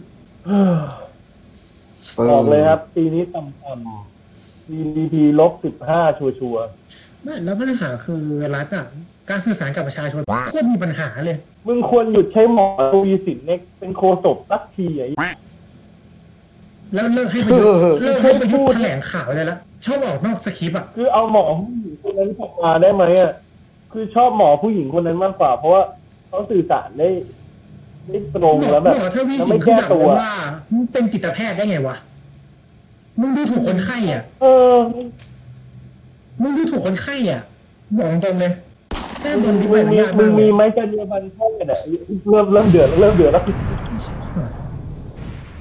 [2.32, 6.68] บอกเลยครับ ปีนี้ต่ำๆ GDP ลบสิบห้าชัวร์
[7.24, 8.24] ไม่แล้วปัญหาคือ
[8.56, 8.86] รัฐอะ
[9.30, 15.08] การสื่อสารกับประชาชนโคตรมีปัญหาเลย ๆมึงควรหยุดใช้หมอทวีสินเนี่ยเป็นโคศกสักทีไอ้
[16.94, 23.32] แล้วเลิกให้ประยุทธ์เลิกให้ประยุทธ์แถลงข่าวเลยละชอบออกนอกสคริปต์อะคือเอาหมอผู้หญิงคนนั้นกลับมาได้ไหมอะ
[23.92, 25.84] คือชอบหมอผู้หญิงคนนั้นมากกว่า เพราะว่า
[26.28, 27.10] เขาสื่อสารได้
[28.12, 30.32] ได้ตรงหมอแล้วแบบหมอทวีแล้วสิไม่นคือแก้แบบตัวว่า
[30.74, 31.96] มึงเป็นจิตแพทย์ได้ไงวะ
[33.22, 34.78] มึงดูถูกคนไข้อะเออ
[36.42, 37.42] มึงดูถูกคนไข้อะ
[37.98, 38.54] บอกตรงเลย
[39.22, 41.78] แม่งโดมึนงที่ใบอนุมีญาตมึมางกเลมียไหมจรรยาบรรณแพทย์อะ
[42.30, 43.44] เริ่มเริ่มเดือดแล้วเริ่มเดือดแล้ว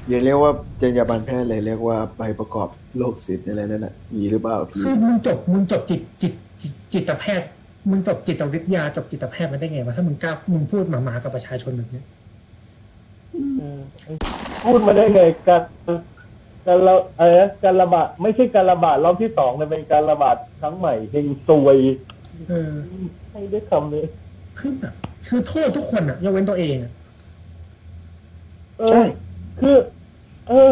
[0.08, 0.52] อย่าเรียกว่า
[0.82, 6.32] จรรยาบรรณแพทย์เลยเรียกว่าใบประกอบโรคศิลป์อะไรนั่นน่ะมีหรือเปล่าพี่คือมึงจบมึงจบจิตจิต
[6.62, 7.48] จิตจิตแพทย์
[7.90, 12.04] มึงจบจิตวิทยาจบจิตแพทย์มาได้ไงวะถ้ามึงกล้ามึงพูดหมาๆกับประชาชนแบบเนี้ย
[14.64, 15.62] พูดมาได้ไงการ
[16.66, 21.78] การระอะไรนะการระบาดไม่ใช่การระบาดรอบที่สองแต่เป็นการระบาดครั้งใหม่เฮงซวย
[22.48, 22.72] เออ
[23.30, 24.06] ให้ได้คำเลย
[24.58, 24.94] คือแบบ
[25.28, 26.92] คือโทษทุกคนอะยกเว้นตัวเองอะ
[28.78, 29.06] เอใช่อ
[29.60, 29.76] คือ
[30.48, 30.70] เออ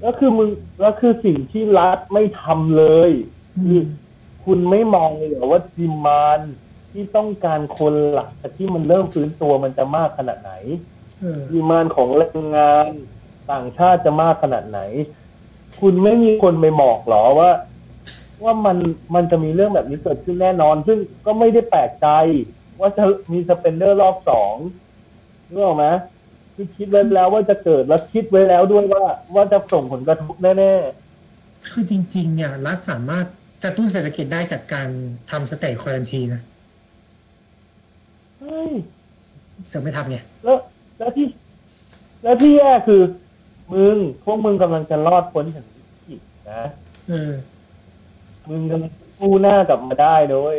[0.00, 0.48] แล้วคือมึง
[0.80, 3.10] แล้วคือสิ่งที่รัฐไม่ทำเลย
[3.62, 3.80] คือ
[4.44, 6.40] คุณไม่มองเลยเหรอว่าดิมาน
[6.90, 10.99] ที่ต้องการคนหลักที่มันเริ่มฟื้นตัวมันจะมากขนาดไหนเออ
[11.52, 12.86] ดีมานของแรงงาน
[13.50, 14.80] ต่างชาติจะมากขนาดไหน
[15.80, 17.50] คุณไม่มีคนไปบอกหรอว่า
[18.44, 18.76] ว่ามัน
[19.14, 22.08] มันจะมีเรื่องแบบนี้เกิดขึ้นแน่นอน ซึ่งก็ไม่ได้แปลกใจ
[22.80, 24.54] ว่าจะมีสเปนเดอร์รอบสอง
[25.50, 25.86] นึกออกไหม
[26.54, 30.74] คือคิดไว้แล้วว่าจะเกิดแล้วคิดไว้แล้วด้วยว่า ว่าจะส่งผลกระทบแน่
[31.70, 33.26] คือจริง ๆ เนี่ยรัฐสามารถ
[33.64, 34.88] กระตุ้นเศรษฐกิจได้จากการ
[35.30, 38.72] ทำสเตทควอลันทีนะๆเฮ้ย
[39.68, 40.58] เสือไม่ทำไงแล้ว
[41.00, 41.26] แล้วที่
[42.22, 43.02] แล้วที่แย่คือ
[43.72, 46.20] มึงพวกมึงกำลังจะรอดพ้นจากวิกฤต
[46.52, 46.64] นะ
[47.08, 47.32] เออ
[48.48, 50.56] มึงกำลังกู้หน้ากลับมาได้ด้วย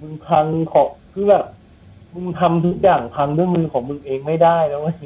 [0.00, 1.44] มึงพังของคือแบบ
[2.14, 4.96] มึงทำทุกอย่างพังด้วยมือของมึงเองไม่ได้นะเว้ย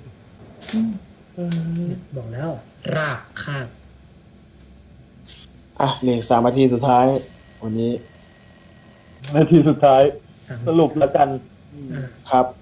[2.17, 2.51] บอกแล้ว
[2.97, 3.69] ราบคาบ
[5.81, 7.07] อะนี่สามนาทีสุดท้าย
[7.63, 7.93] วันนี้
[9.35, 10.03] นาทีสุดท้าย
[10.47, 11.29] สังสรุปแล้วกัน
[11.93, 12.47] อ่าครับ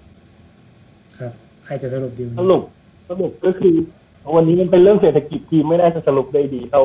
[1.71, 2.61] รับใครจะสรุปดีสรุป
[3.09, 3.73] สรุปก็คือ
[4.35, 6.83] วันนี้มันเป็นเรื่องเศรษฐกิจทีมไม่ได้จะสรุปได้ดีเท่า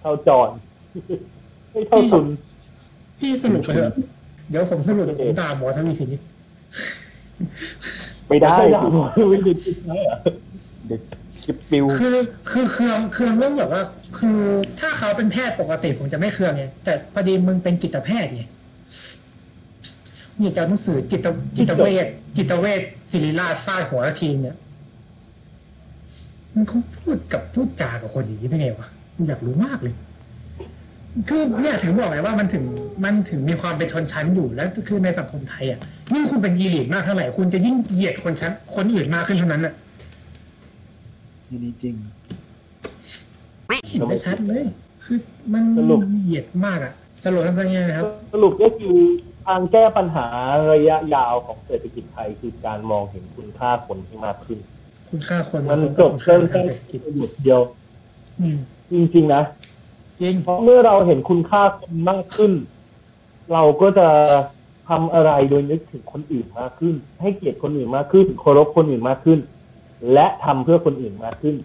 [0.00, 0.48] เท่าจอน
[1.72, 2.24] ไม่เท่าทุน
[3.20, 3.92] พี่สรุปไปเถอะ
[4.50, 6.22] เดี๋ยวผมสรุปผมด่าหมอทวีสินอีก
[8.28, 9.98] ไม่ได้ไม่ได้หมดไม่ได้คิดนะ
[10.88, 11.00] เด็ก
[11.42, 12.16] คลิปปิวคือ
[12.50, 13.82] คือเครืองเครืองเรื่องแบบว่า
[14.18, 14.38] คือ
[14.80, 18.42] ถ้าเขาเป็นแพทย์ปกติผมจะไม่เครืองไงแต่พอดีมึงเป็นจิตแพทย์ไง
[20.40, 21.26] มึงอยากจะเอาหนังสือจิต
[21.56, 22.06] จิตเวช
[22.36, 22.80] จิตเวช
[23.10, 24.56] ศิริราชฟาดหัวทีเนี่ย
[26.54, 29.94] มันเขาพูดกับพูดจากับคนอย่างนี้ได้ไงวะผมอยากรู้มากเลย
[31.28, 32.64] คือเนี่ยถึงบอกไงว่ามันถึง
[33.04, 35.78] มันถึงมีความเป็นชนชั้นอยู่แล้วคือในสังคมไทยอะ
[36.12, 39.74] ยิ่งคุณเป็นอีลิทมากเท่าไหร่คุณจะยิ่งเหยียดคนชั้นคนอื่นมากขึ้นเท่านั้นอะ
[41.48, 41.94] นี่นี่จริง
[43.88, 44.64] เห็นได้ชัดเลย
[45.04, 45.18] คือ
[45.52, 45.62] มัน
[46.12, 46.92] เหยียดมากอะ
[47.24, 48.96] สรุปสั้นๆง่ายๆนะครับ สรุปก็คือ
[49.29, 50.26] ทางแก้ปัญหา
[50.72, 54.58] ระยะยาวของเศรษฐกิจไทยคือการมองเห็นคุณค่าคนที่มากขึ้น
[55.10, 57.60] คุณค่าคนมันแล้วจก็บคุณค่าเรื่องทางแค่เศรษฐกิจบทเดียว
[58.40, 58.56] อืม
[58.92, 59.42] จริงๆนะ
[60.20, 62.52] จริงเพราะเมื่อเราเห็นคุณค่าคนมากขึ้น
[63.52, 64.08] เราก็จะ
[64.88, 69.38] ทำอะไรโดยนึกถึงคนอื่นมากขึ้น ให้เกียรติคนอื่นมากขึ้นเคารพคนอื่นมากขึ้น
[70.12, 71.56] และทำเพื่อคนอื่นมากขึ้น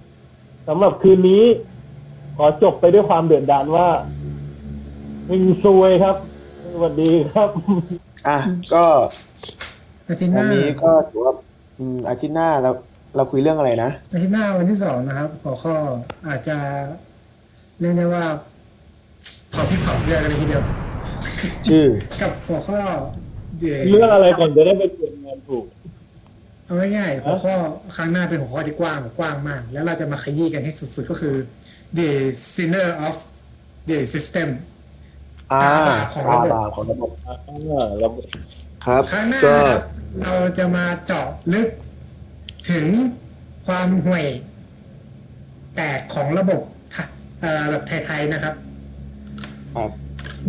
[0.68, 1.44] สำหรับคืนนี้
[2.38, 3.88] ขอจบไปด้วยความเดือดดานว่า
[5.26, 6.16] เฮงซวยครับ
[6.78, 7.50] สวัสดีครับ
[8.28, 8.38] อะ
[8.74, 8.86] ก็
[10.10, 11.34] อาทิตย์หวันน้านี้ก็ถือว่า
[11.80, 12.72] อืมอาทิตย์หน้าเรา
[13.16, 15.76] เราคุยเรื่องอะไรนะ อาทิตย์หน้าวันที่สองนะครับหัวข้อ
[16.28, 16.58] อาจจะ
[17.80, 18.26] เรียกได้ว่า
[19.52, 20.64] เผาพี่เผาเรื่องกันเลยทีเดียว
[21.68, 21.88] ชื่อ
[22.22, 22.80] กับหัวข้อ
[23.60, 25.66] เดี๋ยวเรื่องอะไรก่อนจะได้ไปเตรียมงานถูก
[26.66, 27.54] เอาง่ายๆหัวข้อ
[27.96, 31.36] ครั้งหน้าเป็นหัวข้อที่กว้างกว้างมาก แล้วเราจะมาขยี้กันให้สุดๆก็คือ
[31.98, 32.10] the
[32.56, 33.16] sinner of
[33.90, 34.50] the system
[35.54, 38.12] อ่าตาบาปของระบบตาบาปของระบบอ่าแล้ว
[38.86, 39.82] ครับครั้งหน้าก็นะครับ
[40.22, 41.68] เราจะมาเจาะลึก
[42.72, 42.86] ถึง
[43.66, 44.26] ความห่วย
[45.76, 46.62] แตกของระบบ
[46.94, 47.04] ทะ
[47.42, 48.56] เอ่อแบบไทยๆนะครับ
[49.76, 49.92] ครับ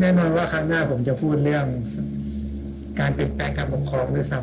[0.01, 1.67] แน่นอนว่าครั้งหน้าผมจะพูดเรื่อง
[3.01, 4.41] การเปลี่ยนแปลงการปกครองด้วยซ้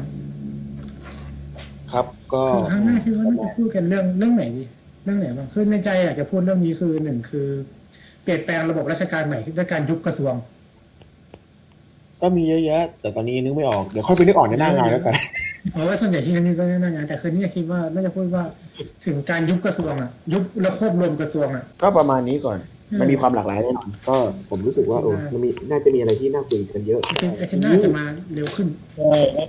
[1.92, 4.64] ครับ ก็ำคือครั้งหน้าคิดว่าน่าจะพูดกันเรื่องเรื่องไหนดี
[5.04, 7.48] เรื่องไหนบ้างคือในใจอยากจะพูดเรื่องนี้คือหนึ่งคือ
[8.24, 10.34] เปลี่ยนแปลงระบบราชการใหม่ด้วยการยุบกระทรวง
[12.22, 15.16] ก็มีเยอะแยะแต่ตอนนี้นึกไม่ออกเดี๋ยวค่อยไปนึกออกในหน้างานแล้วกัน
[15.72, 18.44] เพราะว่าส่วนใหญ่ที่นั่นก็นั่นงานแต่คืนนี้คิดว่าน่าจะพูดว่า
[19.06, 22.58] ถึงการยุบกระทรวงอะ ยุบแล้วควบรวมกระทรวงอะ ก็ประมาณนี้ก่อน
[22.92, 24.16] อืมมันมีความหลากหลายแน่นอนก็
[24.50, 28.06] ผมรู้สึกว่าโอ้มันมีน่าจะมีอะไรที่น่าคุยกันเยอะไอ้ที่ไอ้ที่น่าจะมา
[28.36, 29.40] เร็วขึ้นใช่ค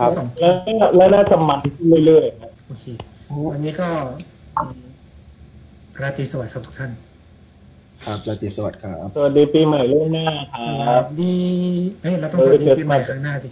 [0.00, 0.52] รับสองแล้ว
[0.96, 2.84] แล้วน่าจะมันขึ้นเรื่อยๆนะโอเค
[3.52, 3.88] วันนี้ก็
[6.02, 6.90] ราตรีสวัสดิ์ครับทุกท่าน
[8.04, 10.54] ครับราตรีสวัสดิ์ครับ สวัสดีปีใหม่ล่วงหน้าค
[10.88, 11.36] สรับวัสดี
[12.02, 13.48] เฮ้ยเราต้องสวัสดีปีใหม่ครั้งหน้าสิ